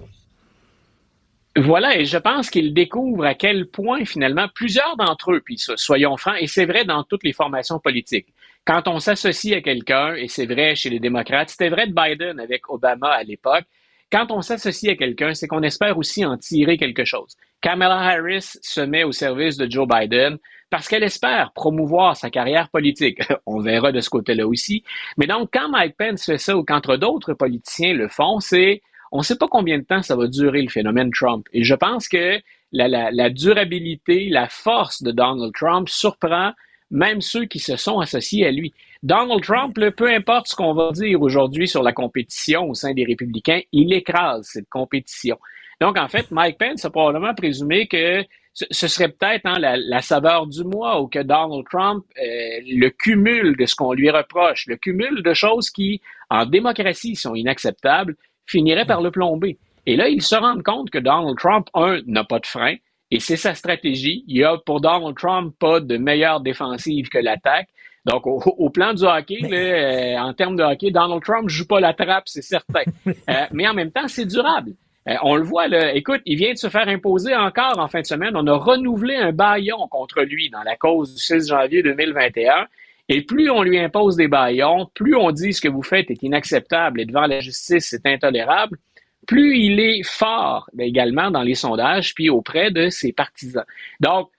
[1.55, 6.16] Voilà, et je pense qu'ils découvrent à quel point finalement plusieurs d'entre eux, puis soyons
[6.16, 8.32] francs, et c'est vrai dans toutes les formations politiques,
[8.65, 12.41] quand on s'associe à quelqu'un, et c'est vrai chez les démocrates, c'était vrai de Biden
[12.41, 13.65] avec Obama à l'époque,
[14.11, 17.36] quand on s'associe à quelqu'un, c'est qu'on espère aussi en tirer quelque chose.
[17.61, 20.39] Kamala Harris se met au service de Joe Biden
[20.70, 23.20] parce qu'elle espère promouvoir sa carrière politique.
[23.47, 24.85] On verra de ce côté-là aussi.
[25.16, 28.82] Mais donc, quand Mike Pence fait ça ou qu'entre d'autres politiciens le font, c'est
[29.12, 31.47] on ne sait pas combien de temps ça va durer le phénomène Trump.
[31.53, 32.39] Et je pense que
[32.73, 36.53] la, la durabilité, la force de Donald Trump surprend
[36.95, 38.73] même ceux qui se sont associés à lui.
[39.03, 43.05] Donald Trump, peu importe ce qu'on va dire aujourd'hui sur la compétition au sein des
[43.05, 45.37] républicains, il écrase cette compétition.
[45.81, 50.47] Donc, en fait, Mike Pence a probablement présumé que ce serait peut-être hein, la, saveur
[50.47, 54.77] du mois ou que Donald Trump, euh, le cumul de ce qu'on lui reproche, le
[54.77, 56.01] cumul de choses qui,
[56.31, 58.15] en démocratie, sont inacceptables,
[58.47, 59.59] finirait par le plomber.
[59.87, 62.77] Et là, il se rend compte que Donald Trump, un, n'a pas de frein,
[63.15, 64.24] et c'est sa stratégie.
[64.27, 67.69] Il y a pour Donald Trump pas de meilleure défensive que l'attaque.
[68.05, 71.95] Donc, au, plan du hockey, euh, en termes de hockey, Donald Trump joue pas la
[71.95, 72.82] trappe, c'est certain.
[73.07, 74.73] Euh, mais en même temps, c'est durable.
[75.09, 78.01] Euh, on le voit, là, écoute, il vient de se faire imposer encore en fin
[78.01, 78.32] de semaine.
[78.35, 82.66] On a renouvelé un baillon contre lui dans la cause du 6 janvier 2021.
[83.09, 86.23] Et plus on lui impose des baillons, plus on dit ce que vous faites est
[86.23, 88.78] inacceptable et devant la justice, c'est intolérable,
[89.26, 93.64] plus il est fort également dans les sondages, puis auprès de ses partisans.
[94.01, 94.30] Donc,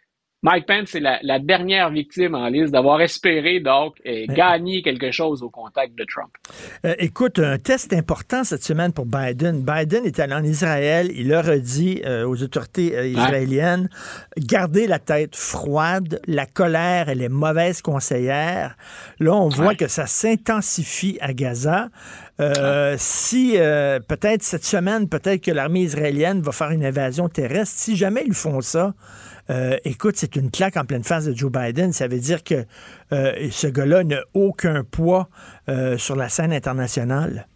[0.46, 5.10] Mike Pence est la, la dernière victime en liste d'avoir espéré donc euh, gagner quelque
[5.10, 6.30] chose au contact de Trump.
[6.86, 9.66] Euh, écoute, un test important cette semaine pour Biden.
[9.66, 11.10] Biden est allé en Israël.
[11.16, 13.90] Il leur a dit euh, aux autorités euh, israéliennes
[14.38, 16.22] gardez la tête froide.
[16.28, 18.78] La colère, elle est mauvaise conseillère.
[19.20, 21.90] Là, on voit que ça s'intensifie à Gaza.
[22.98, 23.56] Si
[24.08, 27.76] peut-être cette semaine, peut-être que l'armée israélienne va faire une invasion terrestre.
[27.78, 28.94] Si jamais ils font ça,
[29.50, 31.94] euh, écoute, c'est une claque en pleine face de Joe Biden.
[31.94, 32.66] Ça veut dire que
[33.12, 35.30] euh, ce gars-là n'a aucun poids
[35.70, 37.48] euh, sur la scène internationale.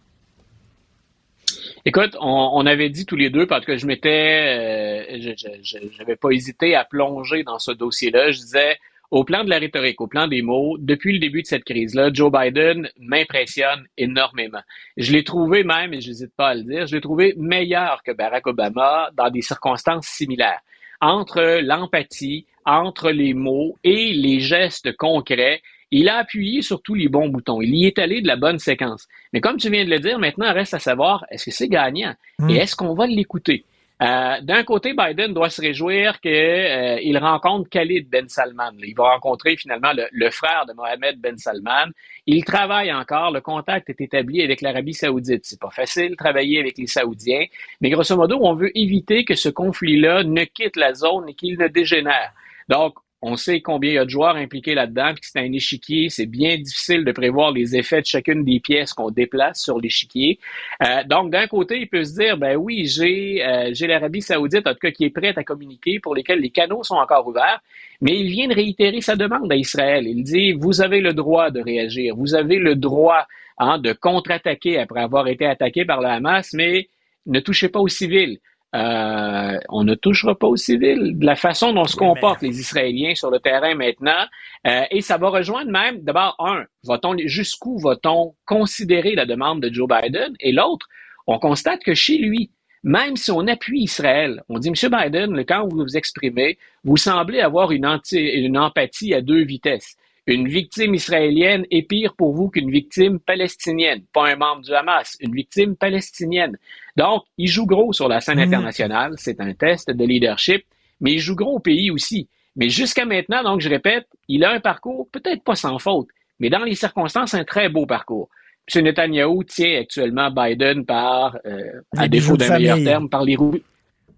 [1.86, 6.74] Écoute, on, avait dit tous les deux, parce que je m'étais, je- j'avais pas hésité
[6.74, 8.32] à plonger dans ce dossier-là.
[8.32, 8.76] Je disais,
[9.10, 12.10] au plan de la rhétorique, au plan des mots, depuis le début de cette crise-là,
[12.12, 14.60] Joe Biden m'impressionne énormément.
[14.96, 18.02] Je l'ai trouvé même, et je n'hésite pas à le dire, je l'ai trouvé meilleur
[18.04, 20.60] que Barack Obama dans des circonstances similaires.
[21.00, 27.08] Entre l'empathie, entre les mots et les gestes concrets, il a appuyé sur tous les
[27.08, 27.60] bons boutons.
[27.60, 29.08] Il y est allé de la bonne séquence.
[29.32, 32.14] Mais comme tu viens de le dire, maintenant, reste à savoir, est-ce que c'est gagnant?
[32.48, 33.64] Et est-ce qu'on va l'écouter?
[34.02, 38.72] Euh, D'un côté, Biden doit se réjouir qu'il rencontre Khalid Ben Salman.
[38.78, 41.90] Il va rencontrer finalement le, le frère de Mohamed Ben Salman.
[42.26, 43.30] Il travaille encore.
[43.30, 45.44] Le contact est établi avec l'Arabie Saoudite.
[45.44, 47.44] C'est pas facile de travailler avec les Saoudiens,
[47.82, 51.58] mais grosso modo, on veut éviter que ce conflit-là ne quitte la zone et qu'il
[51.58, 52.32] ne dégénère.
[52.68, 56.08] Donc, on sait combien il y a de joueurs impliqués là-dedans, puis c'est un échiquier.
[56.08, 60.38] C'est bien difficile de prévoir les effets de chacune des pièces qu'on déplace sur l'échiquier.
[60.82, 64.66] Euh, donc, d'un côté, il peut se dire, ben oui, j'ai euh, j'ai l'Arabie Saoudite,
[64.66, 67.60] en tout cas, qui est prête à communiquer, pour lesquels les canaux sont encore ouverts.
[68.00, 70.06] Mais il vient de réitérer sa demande à Israël.
[70.06, 73.26] Il dit, vous avez le droit de réagir, vous avez le droit
[73.58, 76.88] hein, de contre-attaquer après avoir été attaqué par le Hamas, mais
[77.26, 78.38] ne touchez pas aux civils.
[78.74, 83.14] Euh, on ne touchera pas aux civils de la façon dont se comportent les Israéliens
[83.16, 84.24] sur le terrain maintenant.
[84.66, 89.72] Euh, et ça va rejoindre même, d'abord, un, va-t-on jusqu'où va-t-on considérer la demande de
[89.72, 90.34] Joe Biden?
[90.40, 90.86] Et l'autre,
[91.26, 92.50] on constate que chez lui,
[92.82, 96.96] même si on appuie Israël, on dit, Monsieur Biden, le- quand vous vous exprimez, vous
[96.96, 99.96] semblez avoir une, anti- une empathie à deux vitesses.
[100.30, 104.02] Une victime israélienne est pire pour vous qu'une victime palestinienne.
[104.12, 106.56] Pas un membre du Hamas, une victime palestinienne.
[106.96, 108.42] Donc, il joue gros sur la scène Mm.
[108.42, 109.12] internationale.
[109.16, 110.64] C'est un test de leadership,
[111.00, 112.28] mais il joue gros au pays aussi.
[112.56, 116.08] Mais jusqu'à maintenant, donc, je répète, il a un parcours peut-être pas sans faute,
[116.38, 118.28] mais dans les circonstances, un très beau parcours.
[118.72, 118.84] M.
[118.84, 123.58] Netanyahu tient actuellement Biden par, euh, à défaut d'un meilleur terme, par les, rou-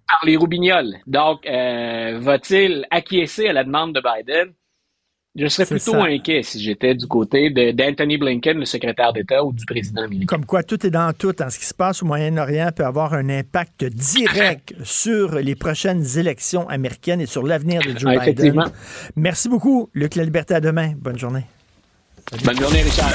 [0.07, 0.97] par les roubignoles.
[1.07, 4.53] Donc, euh, va-t-il acquiescer à la demande de Biden?
[5.35, 6.05] Je serais plutôt ça.
[6.05, 10.27] inquiet si j'étais du côté d'Anthony Blinken, le secrétaire d'État, ou du président américain.
[10.27, 11.41] Comme quoi, tout est dans tout.
[11.43, 16.05] En ce qui se passe au Moyen-Orient peut avoir un impact direct sur les prochaines
[16.19, 18.63] élections américaines et sur l'avenir de Joe Ah, Biden.
[19.17, 20.55] Merci beaucoup, Luc La Liberté.
[20.55, 20.93] À demain.
[20.99, 21.45] Bonne journée.
[22.45, 23.09] Bonne journée, Richard.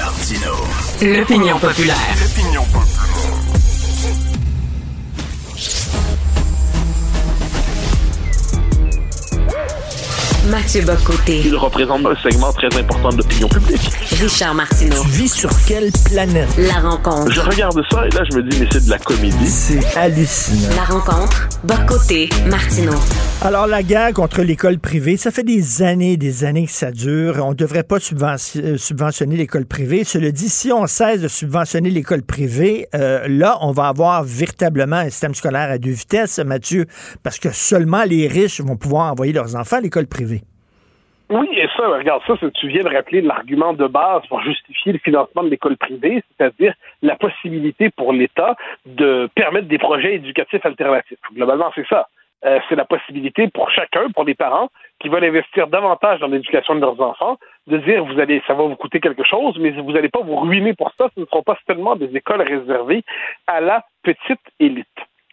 [1.02, 1.96] L'opinion populaire.
[2.20, 2.97] L'opinion populaire.
[10.50, 11.42] Mathieu Bocoté.
[11.44, 13.82] Il représente un segment très important de l'opinion publique.
[14.22, 15.02] Richard Martineau.
[15.02, 16.48] Tu vis sur quelle planète?
[16.58, 17.32] La rencontre.
[17.32, 19.48] Je regarde ça et là, je me dis, mais c'est de la comédie.
[19.48, 20.76] C'est hallucinant.
[20.76, 21.50] La rencontre.
[21.66, 22.30] Bocoté.
[22.50, 22.96] Martineau.
[23.42, 27.44] Alors, la guerre contre l'école privée, ça fait des années des années que ça dure.
[27.46, 30.04] On ne devrait pas euh, subventionner l'école privée.
[30.06, 34.98] Cela dit, si on cesse de subventionner l'école privée, euh, là, on va avoir véritablement
[34.98, 36.86] un système scolaire à deux vitesses, Mathieu,
[37.22, 40.37] parce que seulement les riches vont pouvoir envoyer leurs enfants à l'école privée.
[41.30, 45.00] Oui, et ça, regarde, ça, tu viens de rappeler l'argument de base pour justifier le
[45.00, 48.56] financement de l'école privée, c'est-à-dire la possibilité pour l'État
[48.86, 51.20] de permettre des projets éducatifs alternatifs.
[51.34, 52.08] Globalement, c'est ça.
[52.46, 56.76] Euh, c'est la possibilité pour chacun, pour les parents qui veulent investir davantage dans l'éducation
[56.76, 59.92] de leurs enfants, de dire vous allez, ça va vous coûter quelque chose, mais vous
[59.92, 61.10] n'allez pas vous ruiner pour ça.
[61.16, 63.04] Ce ne seront pas seulement des écoles réservées
[63.48, 64.88] à la petite élite.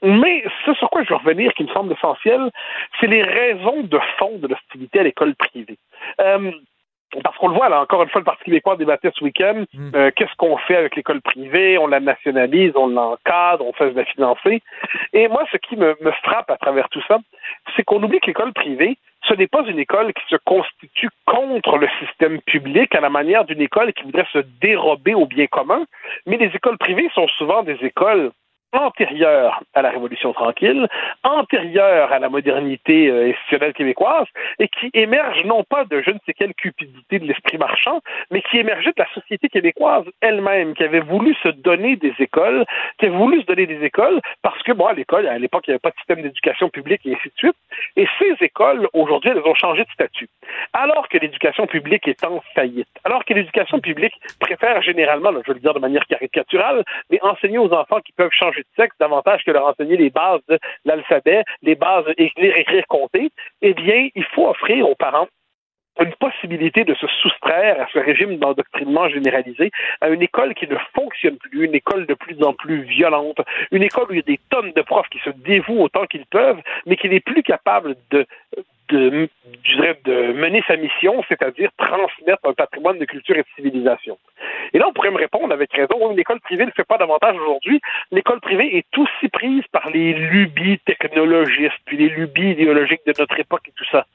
[0.05, 2.51] Mais ce sur quoi je veux revenir, qui me semble essentiel,
[3.01, 5.78] c'est les raisons de fond de l'hostilité à l'école privée.
[6.20, 6.52] Euh,
[7.22, 9.64] parce qu'on le voit, là, encore une fois, le Parti québécois débattait ce week-end.
[9.94, 11.78] euh, Qu'est-ce qu'on fait avec l'école privée?
[11.78, 14.62] On la nationalise, on l'encadre, on fait de la financer.
[15.12, 17.18] Et moi, ce qui me, me frappe à travers tout ça,
[17.76, 18.98] c'est qu'on oublie que l'école privée,
[19.28, 23.44] ce n'est pas une école qui se constitue contre le système public à la manière
[23.44, 25.85] d'une école qui voudrait se dérober au bien commun,
[26.26, 28.32] mais les écoles privées sont souvent des écoles
[28.74, 30.88] antérieure à la Révolution tranquille,
[31.22, 34.26] antérieure à la modernité euh, institutionnelle québécoise,
[34.59, 38.42] et qui émerge non pas de je ne sais quelle cupidité de l'esprit marchand, mais
[38.42, 42.64] qui émergeait de la société québécoise elle-même, qui avait voulu se donner des écoles,
[42.98, 45.70] qui avait voulu se donner des écoles parce que, bon, à l'école, à l'époque, il
[45.70, 47.56] n'y avait pas de système d'éducation publique et ainsi de suite,
[47.96, 50.28] et ces écoles, aujourd'hui, elles ont changé de statut.
[50.72, 55.55] Alors que l'éducation publique est en faillite, alors que l'éducation publique préfère généralement, je vais
[55.55, 59.50] le dire de manière caricaturale, mais enseigner aux enfants qui peuvent changer sexe davantage que
[59.50, 63.30] leur enseigner les bases de l'alphabet, les bases écrire, écrire, compter,
[63.62, 65.28] eh bien, il faut offrir aux parents
[66.05, 69.70] une possibilité de se soustraire à ce régime d'endoctrinement généralisé,
[70.01, 73.40] à une école qui ne fonctionne plus, une école de plus en plus violente,
[73.70, 76.26] une école où il y a des tonnes de profs qui se dévouent autant qu'ils
[76.26, 78.26] peuvent, mais qui n'est plus capable de,
[78.90, 79.28] je
[79.74, 84.18] dirais, de mener sa mission, c'est-à-dire transmettre un patrimoine de culture et de civilisation.
[84.72, 87.81] Et là, on pourrait me répondre avec raison, l'école privée ne fait pas davantage aujourd'hui.
[88.10, 93.39] L'école privée est aussi prise par les lubies technologistes, puis les lubies idéologiques de notre
[93.40, 94.06] époque et tout ça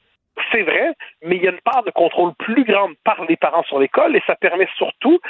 [0.52, 0.92] c'est vrai,
[1.22, 4.16] mais il y a une part de contrôle plus grande par les parents sur l'école
[4.16, 5.20] et ça permet surtout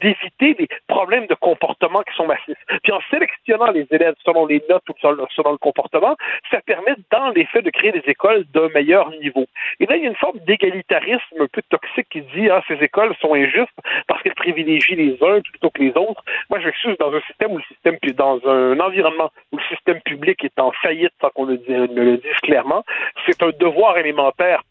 [0.00, 2.58] d'éviter les problèmes de comportement qui sont massifs.
[2.82, 6.16] Puis en sélectionnant les élèves selon les notes ou selon le comportement,
[6.50, 9.46] ça permet dans les faits de créer des écoles d'un meilleur niveau.
[9.78, 12.82] Et là, il y a une forme d'égalitarisme un peu toxique qui dit ah ces
[12.82, 13.70] écoles sont injustes
[14.06, 16.22] parce qu'elles privilégient les uns plutôt que les autres.
[16.48, 20.00] Moi, je suis dans un système où le système dans un environnement où le système
[20.02, 22.84] public est en faillite sans qu'on ne le dise clairement,
[23.26, 24.19] c'est un devoir élémentaire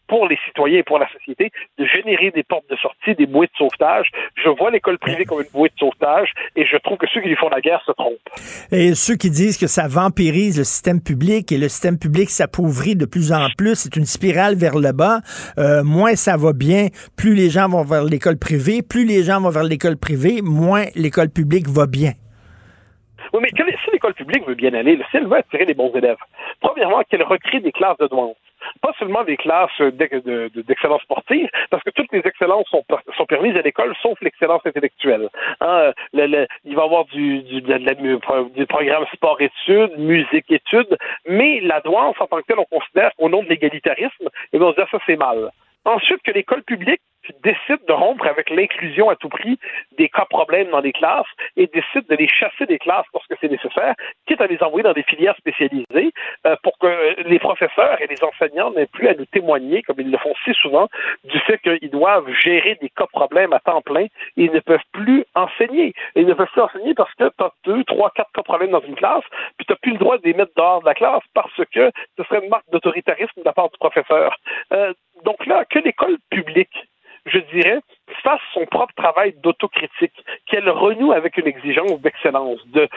[0.08, 3.46] pour les citoyens et pour la société de générer des portes de sortie, des bouées
[3.46, 4.08] de sauvetage.
[4.42, 7.28] Je vois l'école privée comme une bouée de sauvetage et je trouve que ceux qui
[7.28, 8.18] lui font la guerre se trompent.
[8.72, 12.96] Et ceux qui disent que ça vampirise le système public et le système public s'appauvrit
[12.96, 15.20] de plus en plus, c'est une spirale vers le bas.
[15.58, 19.40] Euh, moins ça va bien, plus les gens vont vers l'école privée, plus les gens
[19.40, 22.12] vont vers l'école privée, moins l'école publique va bien.
[23.32, 26.16] Oui, mais si l'école publique veut bien aller, si elle veut attirer des bons élèves,
[26.60, 28.34] premièrement, qu'elle recrée des classes de douane
[28.80, 32.84] pas seulement des classes d'excellence sportive, parce que toutes les excellences sont,
[33.28, 35.28] permises à l'école, sauf l'excellence intellectuelle.
[35.60, 40.96] Hein, il va y avoir du, du, programme sport-études, musique-études,
[41.26, 44.72] mais la douane, en tant que telle, on considère qu'au nom de l'égalitarisme, et on
[44.72, 45.50] se dit ça c'est mal.
[45.84, 47.00] Ensuite, que l'école publique
[47.42, 49.58] décide de rompre avec l'inclusion à tout prix
[49.98, 51.26] des cas problèmes dans les classes
[51.56, 53.94] et décide de les chasser des classes lorsque c'est nécessaire,
[54.26, 56.12] quitte à les envoyer dans des filières spécialisées
[56.46, 60.10] euh, pour que les professeurs et les enseignants n'aient plus à nous témoigner, comme ils
[60.10, 60.88] le font si souvent,
[61.24, 65.24] du fait qu'ils doivent gérer des cas problèmes à temps plein ils ne peuvent plus
[65.34, 65.94] enseigner.
[66.16, 68.80] ils ne peuvent plus enseigner parce que tu as deux, trois, quatre cas problèmes dans
[68.80, 69.24] une classe,
[69.56, 71.90] puis tu n'as plus le droit de les mettre dehors de la classe parce que
[72.16, 74.36] ce serait une marque d'autoritarisme de la part du professeur.
[74.72, 74.92] Euh,
[75.24, 76.88] donc là, que l'école publique
[77.32, 77.80] je dirais,
[78.22, 82.88] fasse son propre travail d'autocritique, qu'elle renoue avec une exigence d'excellence, de,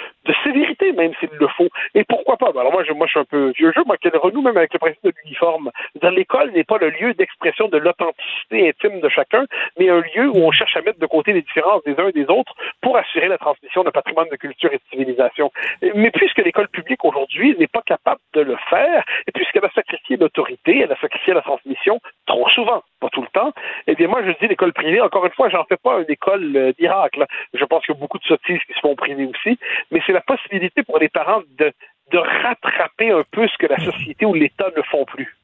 [0.43, 1.69] sévérité même s'il le faut.
[1.93, 2.49] Et pourquoi pas?
[2.49, 4.73] Alors moi je, moi, je suis un peu vieux jeu, moi, qu'elle renoue même avec
[4.73, 5.71] le principe de l'uniforme.
[6.01, 9.45] L'école n'est pas le lieu d'expression de l'authenticité intime de chacun,
[9.79, 12.11] mais un lieu où on cherche à mettre de côté les différences des uns et
[12.11, 15.51] des autres pour assurer la transmission d'un patrimoine de culture et de civilisation.
[15.95, 20.17] Mais puisque l'école publique aujourd'hui n'est pas capable de le faire, et puisqu'elle a sacrifié
[20.17, 23.53] l'autorité, elle a sacrifié la transmission trop souvent, pas tout le temps,
[23.87, 26.55] eh bien moi je dis l'école privée, encore une fois, j'en fais pas une école
[26.55, 27.19] euh, d'Irak.
[27.53, 29.59] Je pense qu'il y a beaucoup de sottises qui se font privées aussi,
[29.91, 31.71] mais c'est la possibilité pour les parents de,
[32.11, 35.35] de rattraper un peu ce que la société ou l'État ne font plus.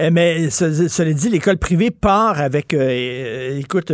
[0.00, 3.92] Eh, mais cela dit, l'école privée part avec, euh, euh, écoute,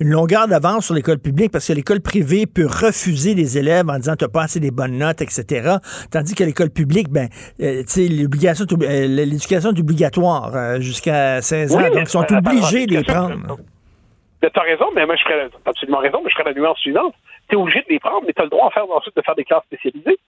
[0.00, 3.98] une longueur d'avance sur l'école publique parce que l'école privée peut refuser les élèves en
[3.98, 5.76] disant tu n'as pas assez des bonnes notes, etc.
[6.10, 8.64] Tandis que l'école publique, ben, l'éducation
[9.70, 13.58] est obligatoire jusqu'à 16 ans, donc ils sont obligés de les prendre.
[14.52, 17.14] Tu as raison, mais moi, je ferais absolument raison, mais je ferais la nuance suivante.
[17.48, 19.22] Tu es obligé de les prendre, mais tu as le droit en faire, ensuite de
[19.22, 20.18] faire des classes spécialisées.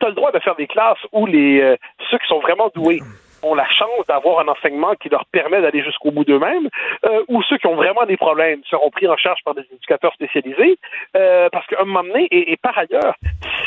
[0.00, 1.76] Tu as le droit de faire des classes où les euh,
[2.10, 3.00] ceux qui sont vraiment doués
[3.42, 6.68] ont la chance d'avoir un enseignement qui leur permet d'aller jusqu'au bout d'eux-mêmes,
[7.04, 10.12] euh, ou ceux qui ont vraiment des problèmes seront pris en charge par des éducateurs
[10.14, 10.78] spécialisés,
[11.16, 13.14] euh, parce qu'à un moment donné, et, par ailleurs,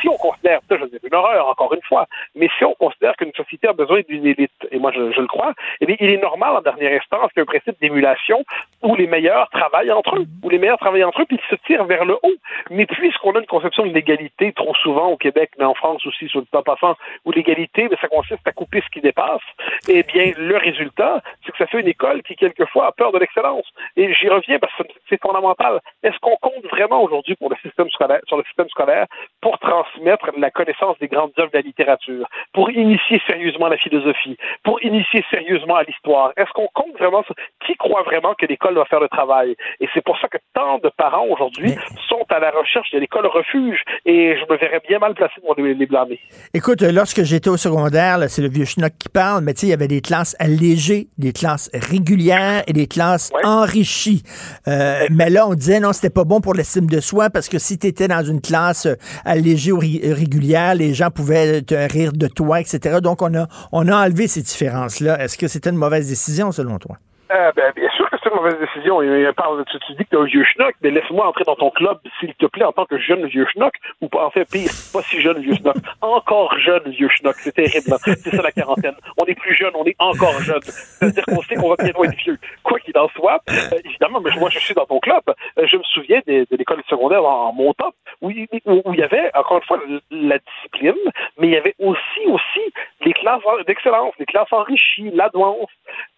[0.01, 3.15] si on considère, ça je dis une horreur encore une fois, mais si on considère
[3.15, 6.21] qu'une société a besoin d'une élite, et moi je, le crois, eh bien, il est
[6.21, 8.43] normal en dernière instance qu'il y ait un principe d'émulation
[8.83, 11.61] où les meilleurs travaillent entre eux, où les meilleurs travaillent entre eux, puis ils se
[11.65, 12.35] tirent vers le haut.
[12.69, 16.27] Mais puisqu'on a une conception de l'égalité trop souvent au Québec, mais en France aussi,
[16.27, 16.95] sur le temps passant,
[17.25, 19.41] où l'égalité, ça consiste à couper ce qui dépasse,
[19.87, 23.19] eh bien, le résultat, c'est que ça fait une école qui, quelquefois, a peur de
[23.19, 23.65] l'excellence.
[23.95, 25.79] Et j'y reviens parce que c'est fondamental.
[26.03, 29.05] Est-ce qu'on compte vraiment aujourd'hui pour le système scolaire, sur le système scolaire
[29.41, 34.37] pour transmettre la connaissance des grandes œuvres de la littérature, pour initier sérieusement la philosophie,
[34.63, 36.31] pour initier sérieusement à l'histoire?
[36.37, 37.23] Est-ce qu'on compte vraiment
[37.65, 39.55] qui croit vraiment que l'école va faire le travail?
[39.79, 41.75] Et c'est pour ça que tant de parents aujourd'hui
[42.07, 45.55] sont à la recherche de l'école refuge et je me verrais bien mal placé pour
[45.55, 46.19] les, blâmer.
[46.53, 49.87] Écoute, lorsque j'étais au secondaire, c'est le vieux schnock qui parle, mais il y avait
[49.87, 54.23] des classes allégées, des classes régulières et des classes enrichies.
[54.67, 57.59] Euh, mais là, on disait non, c'était pas bon pour l'estime de soi parce que
[57.59, 58.87] si tu étais dans une classe
[59.23, 62.99] allégée ou régulière, les gens pouvaient te rire de toi, etc.
[63.01, 65.21] Donc, on a, on a enlevé ces différences-là.
[65.23, 66.97] Est-ce que c'était une mauvaise décision, selon toi?
[67.31, 69.01] Euh, ben, bien sûr c'est une mauvaise décision.
[69.01, 71.69] Il, parle, tu, tu dis que t'es un vieux schnock, mais laisse-moi entrer dans ton
[71.69, 75.01] club, s'il te plaît, en tant que jeune vieux schnock, ou en fait, pire, pas
[75.03, 77.35] si jeune vieux schnock, encore jeune vieux schnock.
[77.37, 77.97] C'est terrible, hein.
[78.03, 78.95] C'est ça la quarantaine.
[79.21, 80.61] On est plus jeune, on est encore jeune.
[80.63, 82.37] C'est-à-dire qu'on sait qu'on va bientôt être vieux.
[82.63, 85.21] Quoi qu'il en soit, euh, évidemment, mais moi, je suis dans ton club.
[85.59, 87.91] Euh, je me souviens des- de l'école secondaire en, en montant,
[88.21, 89.79] où, il- où, où il y avait, encore une fois,
[90.11, 90.95] la discipline,
[91.37, 95.69] mais il y avait aussi, aussi les classes d'excellence, les classes enrichies, l'advance,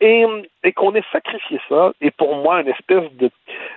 [0.01, 0.25] et,
[0.63, 3.29] et qu'on ait sacrifié ça, et pour moi, une espèce de...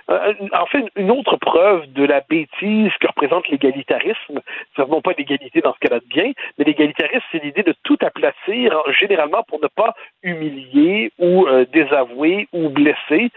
[0.09, 4.41] euh, en fait, une autre preuve de la bêtise que représente l'égalitarisme,
[4.75, 7.97] c'est non pas l'égalité dans ce cas-là de bien, mais l'égalitarisme, c'est l'idée de tout
[8.01, 9.93] aplatir, généralement pour ne pas
[10.23, 13.31] humilier ou euh, désavouer ou blesser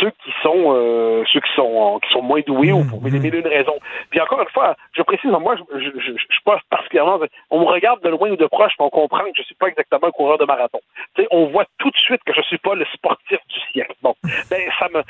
[0.00, 3.34] ceux qui sont euh, ceux qui sont qui sont moins doués ou pour mille mille
[3.34, 3.78] une raisons.
[4.10, 7.18] Puis encore une fois, je précise, moi, je, je, je, je suis pas particulièrement.
[7.50, 9.68] On me regarde de loin ou de proche, puis on comprend que je suis pas
[9.68, 10.80] exactement un coureur de marathon.
[11.14, 13.94] Tu sais, on voit tout de suite que je suis pas le sportif du siècle.
[14.02, 14.14] Bon,
[14.50, 15.02] ben ça me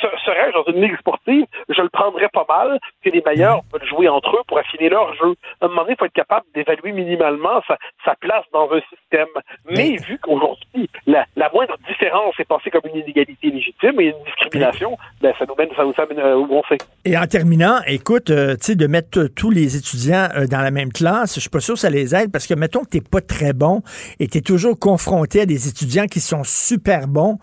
[0.00, 4.08] serais-je dans une ligue sportive, je le prendrais pas mal que les meilleurs veulent jouer
[4.08, 5.34] entre eux pour affiner leur jeu.
[5.60, 8.80] À un moment donné, il faut être capable d'évaluer minimalement sa, sa place dans un
[8.90, 9.28] système.
[9.70, 14.24] Mais vu qu'aujourd'hui, la, la moindre différence est pensée comme une inégalité légitime et une
[14.24, 16.78] discrimination, ben ça nous mène, ça nous amène euh, où on sait.
[17.04, 20.70] Et en terminant, écoute, euh, tu sais, de mettre tous les étudiants euh, dans la
[20.70, 23.00] même classe, je suis pas sûr que ça les aide parce que, mettons que t'es
[23.00, 23.82] pas très bon
[24.20, 27.38] et t'es toujours confronté à des étudiants qui sont super bons,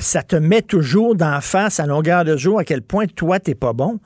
[0.00, 3.54] ça te met toujours d'en face à longueur de jour à quel point toi, t'es
[3.54, 3.98] pas bon.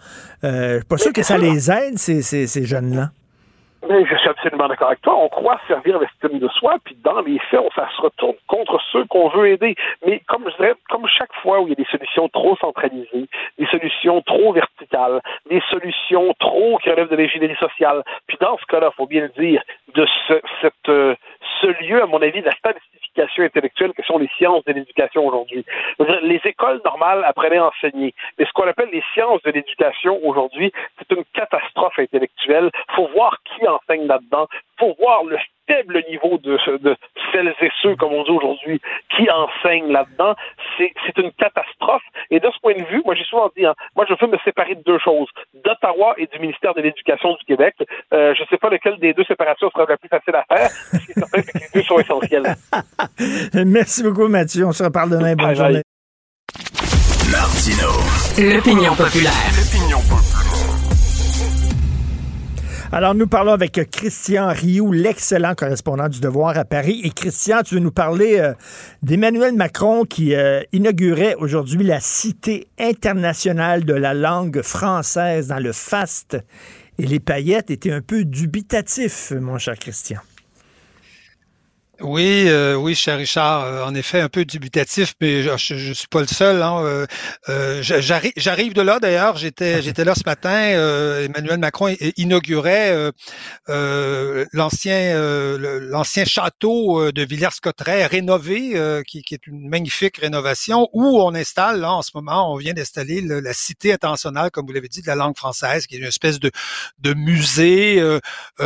[0.44, 3.11] Euh, je suis pas sûr que ça les aide, ces, ces, ces jeunes-là.
[3.89, 5.16] Mais je suis absolument d'accord avec toi.
[5.16, 8.78] On croit servir l'estime de soi, puis dans les faits, on- ça se retourne contre
[8.93, 9.74] ceux qu'on veut aider.
[10.07, 13.27] Mais comme je dirais, comme chaque fois où il y a des solutions trop centralisées,
[13.59, 18.66] des solutions trop verticales, des solutions trop qui relèvent de l'ingénierie sociale, puis dans ce
[18.66, 19.62] cas-là, faut bien le dire,
[19.94, 21.15] de ce, cette, euh,
[21.61, 25.27] ce lieu, à mon avis, de la statistification intellectuelle que sont les sciences de l'éducation
[25.27, 25.65] aujourd'hui.
[26.23, 30.73] Les écoles normales apprenaient à enseigner, mais ce qu'on appelle les sciences de l'éducation aujourd'hui,
[30.99, 32.70] c'est une catastrophe intellectuelle.
[32.95, 34.47] faut voir qui enseigne là-dedans,
[34.78, 35.39] faut voir le
[35.70, 36.97] faible niveau de, de
[37.32, 38.80] celles et ceux, comme on dit aujourd'hui,
[39.16, 40.34] qui enseignent là-dedans.
[40.76, 42.02] C'est c'est une catastrophe.
[42.30, 44.38] Et de ce point de vue, moi j'ai souvent dit, hein, moi je veux me
[44.44, 45.28] séparer de deux choses,
[45.64, 47.74] d'Ottawa et du ministère de l'Éducation du Québec.
[48.12, 50.68] Euh, je ne sais pas lequel des deux séparations sera la plus facile à faire.
[50.70, 52.55] Ce qui est certain, c'est que les deux sont essentiels.
[53.66, 54.66] Merci beaucoup, Mathieu.
[54.66, 55.34] On se reparle demain.
[55.34, 55.56] Bonne Bye bye.
[55.56, 55.82] journée.
[57.30, 57.90] Martino.
[58.38, 60.60] L'opinion populaire.
[62.92, 67.00] Alors, nous parlons avec Christian Rioux, l'excellent correspondant du Devoir à Paris.
[67.04, 68.52] Et Christian, tu veux nous parler euh,
[69.02, 75.72] d'Emmanuel Macron qui euh, inaugurait aujourd'hui la Cité internationale de la langue française dans le
[75.72, 76.38] FAST.
[76.98, 80.18] Et les paillettes étaient un peu dubitatifs, mon cher Christian.
[82.02, 85.93] Oui, euh, oui, cher Richard, euh, en effet, un peu dubitatif, mais je, je, je
[85.93, 86.62] suis pas le seul.
[86.62, 87.06] Hein, euh,
[87.51, 89.36] euh, j'arrive, de là d'ailleurs.
[89.36, 90.51] J'étais, j'étais là ce matin.
[90.72, 93.10] euh, Emmanuel Macron inaugurait
[93.70, 100.89] euh, l'ancien, euh, l'ancien château de Villers-Cotterêts rénové, euh, qui, qui est une magnifique rénovation,
[100.94, 104.66] où on installe là en ce moment, on vient d'installer le- la cité internationale, comme
[104.66, 106.51] vous l'avez dit, de la langue française, qui est une espèce de,
[107.01, 108.02] de musée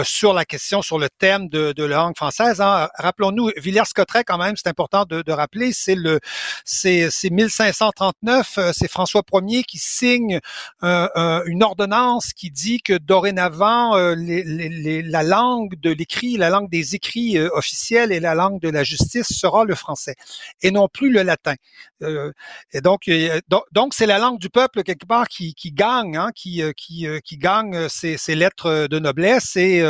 [0.04, 2.60] sur la question, sur le thème de, de la langue française.
[2.60, 2.88] Hein.
[3.24, 6.20] Rappelons-nous, Villers-Cotterêts, quand même, c'est important de, de rappeler, c'est le,
[6.64, 10.40] c'est, c'est 1539, euh, c'est François Ier qui signe
[10.84, 15.90] euh, euh, une ordonnance qui dit que dorénavant, euh, les, les- les- la langue de
[15.90, 19.74] l'écrit, la langue des écrits euh, officiels et la langue de la justice sera le
[19.74, 20.14] français
[20.62, 21.54] et non plus le latin.
[22.02, 22.32] Euh,
[22.72, 23.02] et donc,
[23.72, 27.36] donc, c'est la langue du peuple quelque part qui, qui gagne, hein, qui, qui, qui
[27.38, 29.84] gagne ces, ces lettres de noblesse et,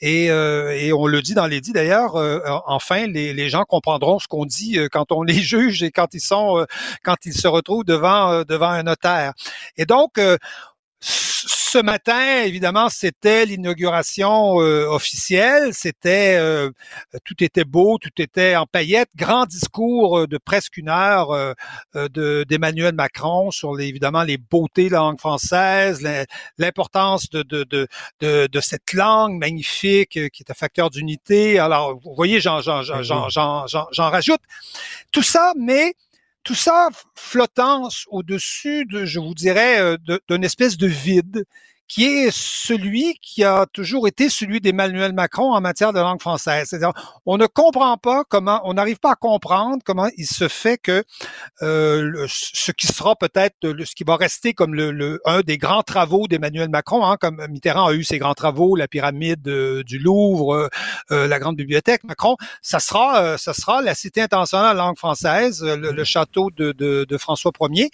[0.00, 2.16] et, et on le dit dans les dits d'ailleurs.
[2.16, 2.40] euh,
[2.78, 6.20] enfin, les, gens comprendront ce qu'on dit euh, quand on les juge et quand ils
[6.20, 6.64] sont, euh,
[7.02, 9.32] quand ils se retrouvent devant euh, devant un notaire.
[9.76, 10.20] Et donc
[11.00, 15.72] ce matin, évidemment, c'était l'inauguration euh, officielle.
[15.72, 16.70] C'était euh,
[17.24, 19.10] tout était beau, tout était en paillettes.
[19.14, 21.52] Grand discours euh, de presque une heure euh,
[21.94, 26.24] de d'Emmanuel Macron sur les, évidemment les beautés de la langue française, la-
[26.56, 27.86] l'importance de, de, de,
[28.20, 31.58] de, de cette langue magnifique euh, qui est un facteur d'unité.
[31.58, 34.40] Alors, vous voyez, j'en j'en j'en j'en j'en- j'en- j'en rajoute
[35.12, 35.94] tout ça, mais
[36.44, 39.96] tout ça flottant au-dessus de, je vous dirais, euh,
[40.28, 41.44] d'une espèce de vide
[41.88, 46.68] qui est celui qui a toujours été celui d'Emmanuel Macron en matière de langue française.
[46.68, 46.92] C'est-à-dire,
[47.26, 51.02] on ne comprend pas comment, on n'arrive pas à comprendre comment il se fait que
[51.62, 55.58] euh, le- ce qui sera peut-être ce qui va rester comme le, le- un des
[55.58, 59.82] grands travaux d'Emmanuel Macron, hein, comme Mitterrand a eu ses grands travaux, la pyramide euh,
[59.84, 60.68] du Louvre, euh,
[61.10, 65.62] euh, la grande bibliothèque, Macron, ça sera, euh, ça sera la cité internationale langue française,
[65.64, 67.90] le, le château de, de, de François Ier,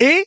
[0.00, 0.26] et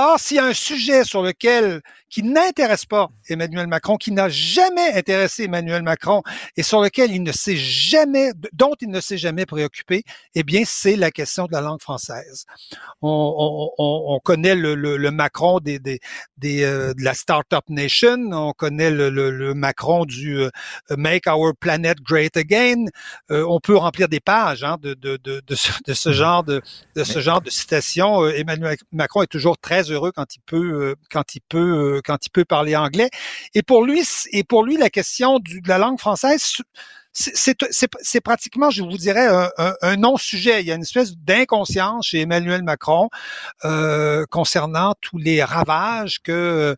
[0.00, 4.28] Or, s'il y a un sujet sur lequel qui n'intéresse pas Emmanuel Macron, qui n'a
[4.28, 6.22] jamais intéressé Emmanuel Macron
[6.56, 10.04] et sur lequel il ne s'est jamais, dont il ne s'est jamais préoccupé,
[10.36, 12.44] eh bien, c'est la question de la langue française.
[13.02, 15.98] On, on- on- on connaît le, le- le Macron des, des,
[16.36, 19.10] des, euh, de la Startup Nation, on connaît le,
[19.54, 20.50] Macron du euh,
[20.96, 22.84] Make Our Planet Great Again.
[23.32, 26.44] Euh, on peut remplir des pages hein, de, de, de, de, ce, de ce genre
[26.44, 26.62] de,
[26.94, 28.22] de ce genre de citations.
[28.22, 31.58] Euh, Emmanuel Macron est toujours très heureux quand il peut euh, quand il peut
[31.96, 33.10] euh, quand il peut parler anglais.
[33.54, 34.02] Et pour lui
[34.32, 36.56] et pour lui la question de la langue française
[37.18, 40.60] c'est- c'est c'est- c'est pratiquement, je vous dirais, un, un- un non-sujet.
[40.62, 43.08] Il y a une espèce d'inconscience chez Emmanuel Macron
[43.64, 46.76] euh, concernant tous les ravages que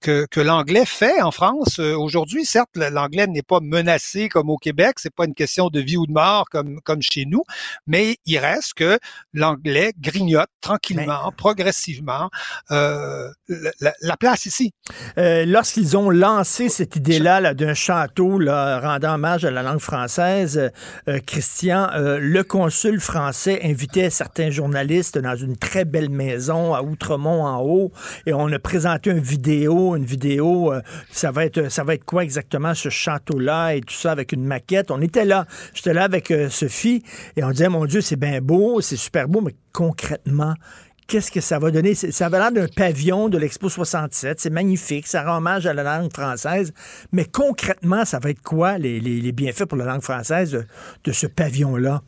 [0.00, 1.78] que, que l'anglais fait en France.
[1.80, 5.80] Euh, Aujourd'hui, certes, l'anglais n'est pas menacé comme au Québec, c'est pas une question de
[5.80, 7.42] vie ou de mort comme, comme chez nous,
[7.86, 8.98] mais il reste que
[9.32, 12.30] l'anglais grignote tranquillement, progressivement
[12.70, 14.72] euh, la, la- la place ici.
[15.18, 19.75] Euh, Lorsqu'ils ont lancé cette idée-là là, d'un château là, rendant hommage à la langue
[19.78, 20.70] française,
[21.08, 26.82] euh, Christian, euh, le consul français invitait certains journalistes dans une très belle maison à
[26.82, 27.92] Outremont en haut
[28.26, 30.80] et on a présenté une vidéo, une vidéo, euh,
[31.10, 34.44] ça va être ça va être quoi exactement ce château-là et tout ça avec une
[34.44, 34.90] maquette.
[34.90, 37.02] On était là, j'étais là avec euh, Sophie
[37.36, 40.54] et on disait mon Dieu c'est bien beau, c'est super beau, mais concrètement
[41.06, 41.94] qu'est-ce que ça va donner?
[41.94, 44.40] Ça va l'air d'un pavillon de l'Expo 67.
[44.40, 45.06] C'est magnifique.
[45.06, 46.72] Ça rend hommage à la langue française.
[47.12, 50.66] Mais concrètement, ça va être quoi les, bienfaits pour la langue française
[51.04, 52.02] de ce pavillon-là?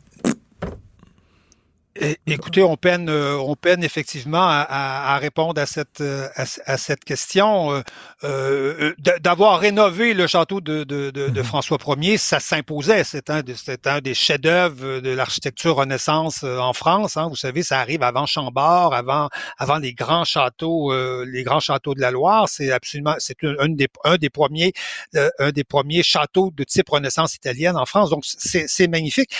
[2.27, 6.45] Écoutez, on peine, euh, on peine effectivement à, à- à répondre à cette, euh, à,
[6.45, 7.73] ce- à cette question.
[7.73, 7.81] Euh,
[8.23, 13.03] euh, D'avoir rénové le château de, de- de- de François Ier, ça s'imposait.
[13.03, 13.41] C'est un,
[13.85, 17.17] un des chefs-d'œuvre de l'architecture Renaissance en France.
[17.17, 17.27] hein.
[17.27, 19.27] Vous savez, ça arrive avant Chambord, avant,
[19.57, 22.47] avant les grands châteaux, euh, les grands châteaux de la Loire.
[22.47, 24.71] C'est absolument, c'est un, un des, un des premiers,
[25.15, 28.09] euh, un des premiers châteaux de type Renaissance italienne en France.
[28.09, 29.31] Donc, c'est c'est magnifique.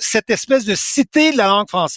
[0.00, 1.91] Cette espèce de cité de la langue française,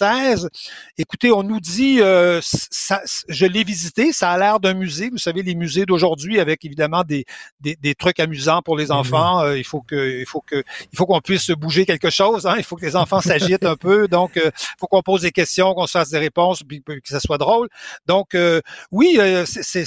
[0.98, 5.10] écoutez, on nous dit, euh, ça, je l'ai visité, ça a l'air d'un musée.
[5.10, 7.24] Vous savez, les musées d'aujourd'hui avec évidemment des,
[7.60, 9.40] des, des trucs amusants pour les enfants.
[9.42, 10.62] euh, il faut que, il faut que,
[10.92, 12.46] il faut qu'on puisse bouger quelque chose.
[12.46, 14.08] Hein, il faut que les enfants s'agitent un peu.
[14.08, 17.00] Donc, euh, il faut qu'on pose des questions, qu'on se fasse des réponses, puis, puis
[17.02, 17.68] que ça soit drôle.
[18.06, 18.60] Donc, euh,
[18.92, 19.84] oui, euh, c'est-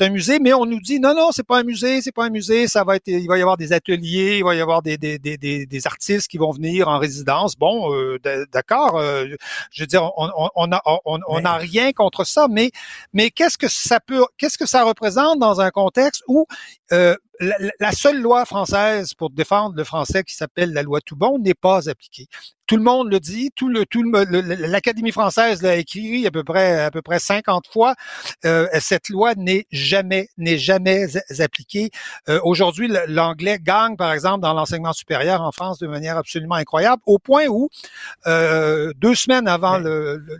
[0.00, 2.30] un musée, mais on nous dit non, non, c'est pas un musée, c'est pas un
[2.30, 2.66] musée.
[2.66, 5.18] Ça va être, il va y avoir des ateliers, il va y avoir des, des,
[5.18, 7.56] des, des, des artistes qui vont venir en résidence.
[7.56, 8.18] Bon, euh,
[8.52, 8.98] d'accord.
[8.98, 9.26] euh,
[9.70, 12.70] je veux dire, on on on a on on n'a rien contre ça, mais
[13.12, 16.46] mais qu'est-ce que ça peut, qu'est-ce que ça représente dans un contexte où
[16.92, 21.38] euh, la, la seule loi française pour défendre le français qui s'appelle la loi Toubon
[21.38, 22.26] n'est pas appliquée?
[22.72, 26.42] Tout le monde le dit, tout le tout le- l'Académie française l'a écrit à peu
[26.42, 27.94] près à peu près 50 fois.
[28.46, 31.04] Euh, cette loi n'est jamais n'est jamais
[31.38, 31.90] appliquée.
[32.30, 37.02] Euh, Aujourd'hui, l'anglais gagne par exemple dans l'enseignement supérieur en France de manière absolument incroyable,
[37.04, 37.68] au point où
[38.26, 39.78] euh, deux semaines avant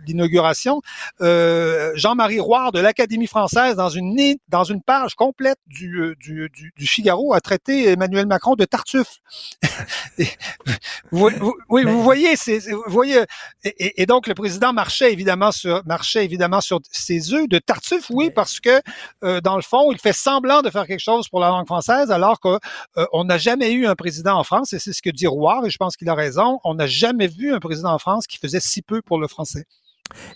[0.07, 0.81] l'inauguration,
[1.21, 4.17] euh, Jean-Marie Roire de l'Académie française dans une
[4.49, 8.65] dans une page complète du, euh, du, du, du Figaro a traité Emmanuel Macron de
[8.65, 9.19] Tartuffe.
[11.11, 13.21] Vous, vous- oui, vous voyez, c'est- vous voyez,
[13.63, 18.29] et, donc le président marchait évidemment sur marchait évidemment sur ses œufs de Tartuffe, oui,
[18.31, 18.81] parce que
[19.23, 22.11] euh, dans le fond, il fait semblant de faire quelque chose pour la langue française,
[22.11, 22.59] alors que
[22.97, 25.65] euh, on n'a jamais eu un président en France, et c'est ce que dit Roire,
[25.65, 26.59] et je pense qu'il a raison.
[26.63, 29.65] On n'a jamais vu un président en France qui faisait si peu pour le français.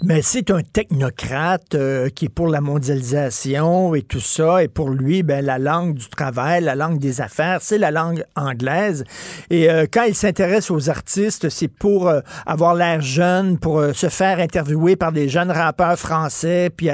[0.04, 4.64] Mais c'est un technocrate euh, qui est pour la mondialisation et tout ça.
[4.64, 8.24] Et pour lui, ben, la langue du travail, la langue des affaires, c'est la langue
[8.36, 9.04] anglaise.
[9.50, 14.10] Et euh, quand il s'intéresse aux artistes, c'est pour euh, avoir l'air jeune, pour se
[14.10, 16.90] faire interviewer par des jeunes rappeurs français, puis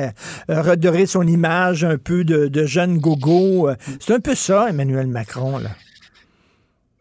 [0.47, 3.69] redorer son image un peu de, jeune gogo.
[3.99, 5.57] C'est un peu ça, Emmanuel Macron.
[5.57, 5.69] Là.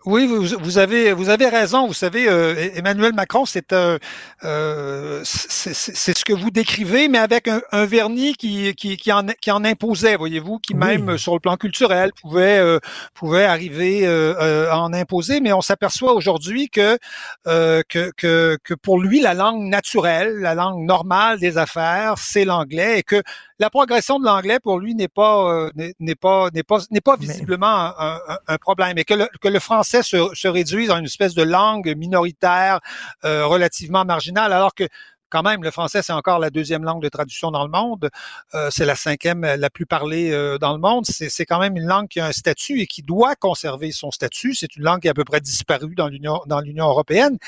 [0.04, 1.86] Oui, vous, vous, avez vous avez raison.
[1.86, 3.98] Vous savez, euh, Emmanuel Macron, c'est un
[4.42, 9.26] euh, c'est ce que vous décrivez, mais avec un, un vernis qui, qui, qui, en
[9.40, 12.78] qui en imposait, voyez-vous, qui même sur le plan culturel pouvait euh,
[13.14, 15.40] pouvait arriver euh, euh, à en imposer.
[15.40, 16.98] Mais on s'aperçoit aujourd'hui que,
[17.44, 22.98] que que que pour lui, la langue naturelle, la langue normale des affaires, c'est l'anglais,
[22.98, 23.22] et que
[23.62, 27.66] la progression de l'anglais pour lui n'est pas n'est pas n'est pas n'est pas visiblement
[27.66, 31.04] un, un, un, problème, et que le, que le français se, se réduisent à une
[31.04, 32.80] espèce de langue minoritaire
[33.24, 34.88] euh, relativement marginale, alors que
[35.32, 38.10] quand même, le français, c'est encore la deuxième langue de traduction dans le monde.
[38.54, 41.06] Euh, c'est la cinquième la plus parlée euh, dans le monde.
[41.06, 44.54] C'est quand même une langue qui a un statut et qui doit conserver son statut.
[44.54, 47.38] C'est une langue qui a à peu près disparu dans l'Union dans l'Union européenne.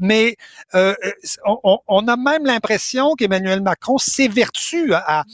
[0.00, 0.36] Mais
[0.74, 0.94] euh,
[1.44, 5.24] on, on, a même l'impression qu'Emmanuel Macron s'évertue à,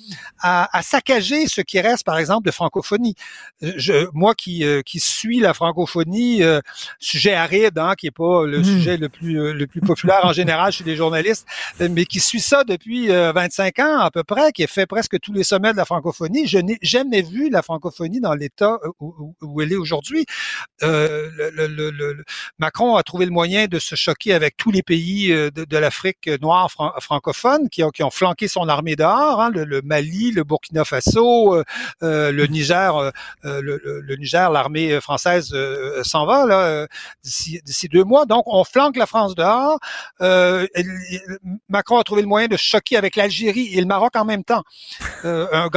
[0.41, 3.15] à, à, saccager ce qui reste, par exemple, de francophonie.
[3.61, 6.61] Je, moi qui, euh, qui suis la francophonie, euh,
[6.99, 8.65] sujet aride, hein, qui est pas le mmh.
[8.65, 11.47] sujet le plus, le plus populaire en général chez les journalistes,
[11.81, 15.19] mais qui suit ça depuis 25 euh, ans à peu près, qui a fait presque
[15.21, 16.47] tous les sommets de la francophonie.
[16.47, 20.27] Je n'ai jamais vu la francophonie dans l'état où, où, elle est aujourd'hui.
[20.83, 21.29] Euh,
[22.59, 26.29] Macron a trouvé le moyen de se choquer avec tous les pays euh, de, l'Afrique
[26.41, 30.45] noire fran francophone qui ont, qui ont flanqué son armée dehors, hein, le, Mali, le
[30.45, 31.65] Burkina Faso, euh,
[32.03, 33.13] euh le Niger,
[33.45, 35.55] le, Niger, l'armée française
[36.03, 36.87] s'en va là
[37.23, 38.27] d'ici deux mois.
[38.27, 39.79] Donc on flanque la France dehors.
[41.69, 44.45] Macron Macron a trouvé le moyen de choquer avec l'Algérie et le Maroc en même
[44.45, 44.63] temps.
[45.25, 45.69] Euh,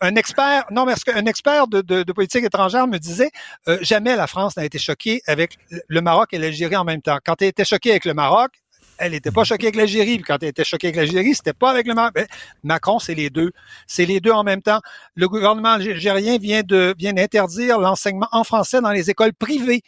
[0.00, 3.30] un expert, non, de, politique étrangère me disait
[3.66, 5.58] euh, jamais la France n'a été choquée avec
[5.88, 7.18] le Maroc et l'Algérie en même temps.
[7.24, 8.52] Quand elle était choquée avec le Maroc,
[8.98, 10.22] elle n'était pas choquée avec l'Algérie.
[10.22, 12.14] Quand elle était choquée avec l'Algérie, c'était pas avec le Maroc.
[12.14, 12.26] Ben,
[12.62, 13.50] Macron, c'est les deux.
[13.88, 14.80] C'est les deux en même temps.
[15.16, 19.82] Le gouvernement algérien vient de vient d'interdire l'enseignement en français dans les écoles privées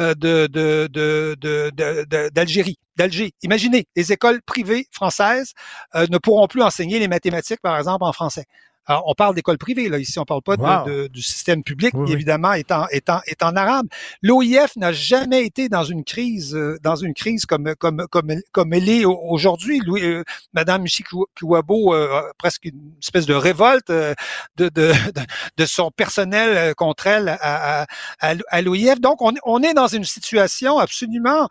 [0.00, 3.32] euh, de, de, d'Algérie, d'Alger.
[3.42, 5.52] Imaginez, les écoles privées françaises
[5.94, 8.44] euh, ne pourront plus enseigner les mathématiques, par exemple, en français.
[8.86, 12.50] Alors, on parle d'école privée, là, ici, on parle pas de, du système public, évidemment,
[12.50, 13.86] en, est en arabe.
[14.22, 18.72] L'OIF n'a jamais été dans une crise, euh, dans une crise comme, comme, comme, comme
[18.74, 19.80] elle est aujourd'hui.
[19.88, 24.14] Euh, Madame Michi Kouabo, euh, presque une espèce de révolte euh,
[24.56, 24.92] de, de,
[25.56, 27.86] de, son personnel contre elle à, à,
[28.20, 29.00] à l'OIF.
[29.00, 31.48] Donc, on, on, est dans une situation absolument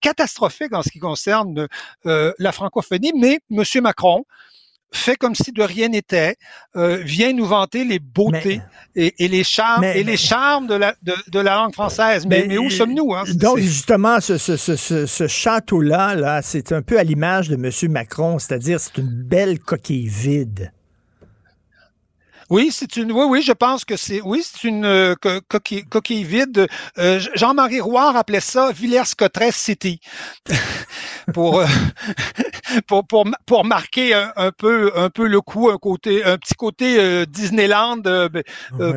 [0.00, 1.66] catastrophique en ce qui concerne
[2.04, 3.64] la francophonie, mais M.
[3.82, 4.24] Macron,
[4.92, 6.36] fait comme si de rien n'était,
[6.76, 8.60] euh, vient nous vanter les beautés
[8.94, 12.26] et, et, les charmes et les charmes de la de, de la langue française.
[12.26, 13.24] Mais, mais où sommes-nous hein?
[13.34, 17.70] Donc justement, ce, ce, ce, ce château-là, là, c'est un peu à l'image de M.
[17.90, 20.72] Macron, c'est-à-dire c'est une belle coquille vide.
[22.52, 23.10] Oui, c'est une.
[23.12, 24.20] Oui, oui, je pense que c'est.
[24.20, 25.14] Oui, c'est une euh,
[25.48, 26.68] coquille, coquille, vide.
[26.98, 30.00] Euh, Jean-Marie Roy appelait ça Villers-Cotterêts City
[31.32, 31.66] pour, euh,
[32.86, 36.52] pour, pour pour marquer un, un, peu un peu le coup, un côté un petit
[36.52, 38.42] côté Disneyland ben,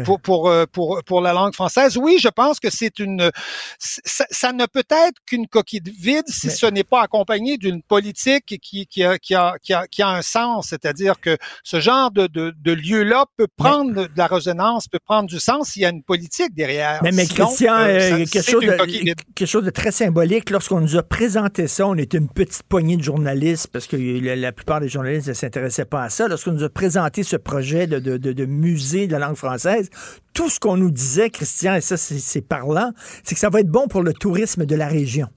[0.03, 1.95] pour pour pour pour la langue française.
[1.97, 3.31] Oui, je pense que c'est une.
[3.79, 8.59] Ça, ça, ne peut être qu'une coquille vide si ce n'est pas accompagné d'une politique
[8.61, 12.11] qui qui a, qui a qui a qui a un sens, c'est-à-dire que ce genre
[12.11, 15.85] de de, de lieu-là peut prendre de la résonance, peut prendre du sens s'il y
[15.85, 16.99] a une politique derrière.
[17.03, 20.49] Mais, mais Christian, euh, euh, quelque, chose de, quelque chose de très symbolique.
[20.49, 24.51] Lorsqu'on nous a présenté ça, on était une petite poignée de journalistes, parce que la,
[24.51, 26.27] plupart des journalistes ne s'intéressaient pas à ça.
[26.27, 29.89] Lorsqu'on nous a présenté ce projet de, de, de musée de la langue française,
[30.33, 32.91] tout ce qu'on nous disait, Christian, et ça c'est parlant,
[33.23, 35.27] c'est que ça va être bon pour le tourisme de la région.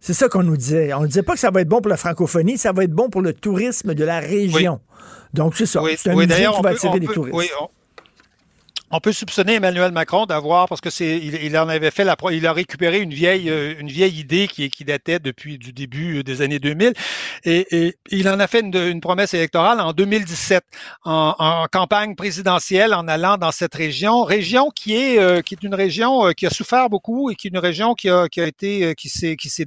[0.00, 0.92] C'est ça qu'on nous disait.
[0.94, 2.92] On ne disait pas que ça va être bon pour la francophonie, ça va être
[2.92, 4.80] bon pour le tourisme de la région.
[5.34, 5.82] Donc, c'est ça.
[5.96, 7.52] c'est un musée qui va attirer des touristes.
[7.60, 7.68] On
[9.00, 12.52] peut soupçonner Emmanuel Macron d'avoir, parce que c'est, il, en avait fait la, il a
[12.54, 16.58] récupéré une vieille, euh, une vieille idée qui, qui datait depuis du début des années
[16.58, 16.94] 2000,
[17.44, 20.64] et, et il en a fait une, une promesse électorale en 2017,
[21.04, 25.62] en, en, campagne présidentielle, en allant dans cette région, région qui est, euh, qui est
[25.62, 28.40] une région euh, qui a souffert beaucoup et qui est une région qui a, qui
[28.40, 29.66] a été, qui s'est, qui s'est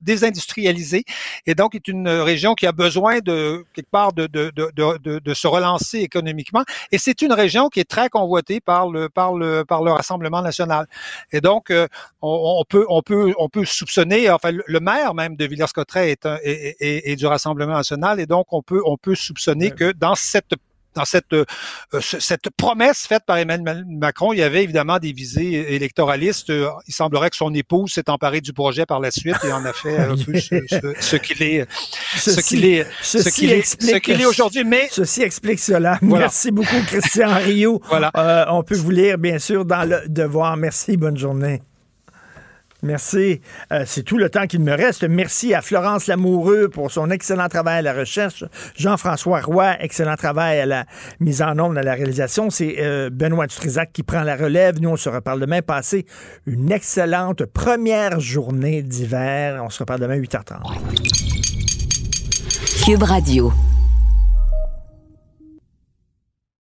[0.00, 1.04] désindustrialisée,
[1.44, 5.34] et donc est une région qui a besoin de quelque part de, de, de, de
[5.34, 9.64] se relancer économiquement, et c'est une région qui est très convoité par le par le
[9.64, 10.86] par le Rassemblement national.
[11.32, 11.86] Et donc euh,
[12.22, 17.10] on, peut on peut on peut soupçonner enfin le maire même de Villers-Cotterêts est, est,
[17.10, 20.54] est, du Rassemblement national et donc on peut on peut soupçonner que dans cette
[20.94, 21.44] dans cette, euh,
[22.00, 26.50] cette promesse faite par Emmanuel Macron, il y avait évidemment des visées électoralistes.
[26.50, 29.64] Euh, il semblerait que son épouse s'est emparée du projet par la suite et en
[29.64, 31.66] a fait un peu ce, qu'il est,
[32.16, 34.64] ce qu'il est, ce qu'il est, ce qu'il est aujourd'hui.
[34.64, 35.98] Mais ceci explique cela.
[36.02, 37.80] Merci beaucoup, Christian Rio.
[37.88, 38.10] voilà.
[38.16, 40.56] Euh, on peut vous lire bien sûr dans le Devoir.
[40.56, 40.96] Merci.
[40.96, 41.62] Bonne journée.
[42.82, 43.40] Merci.
[43.72, 45.04] Euh, c'est tout le temps qu'il me reste.
[45.04, 48.44] Merci à Florence Lamoureux pour son excellent travail à la recherche.
[48.76, 50.84] Jean-François Roy, excellent travail à la
[51.20, 52.50] mise en ombre, à la réalisation.
[52.50, 54.80] C'est euh, Benoît Dutrisac qui prend la relève.
[54.80, 55.62] Nous, on se reparle demain.
[55.62, 56.06] Passez
[56.46, 59.62] une excellente première journée d'hiver.
[59.64, 60.58] On se reparle demain 8h30.
[62.84, 63.52] Cube Radio.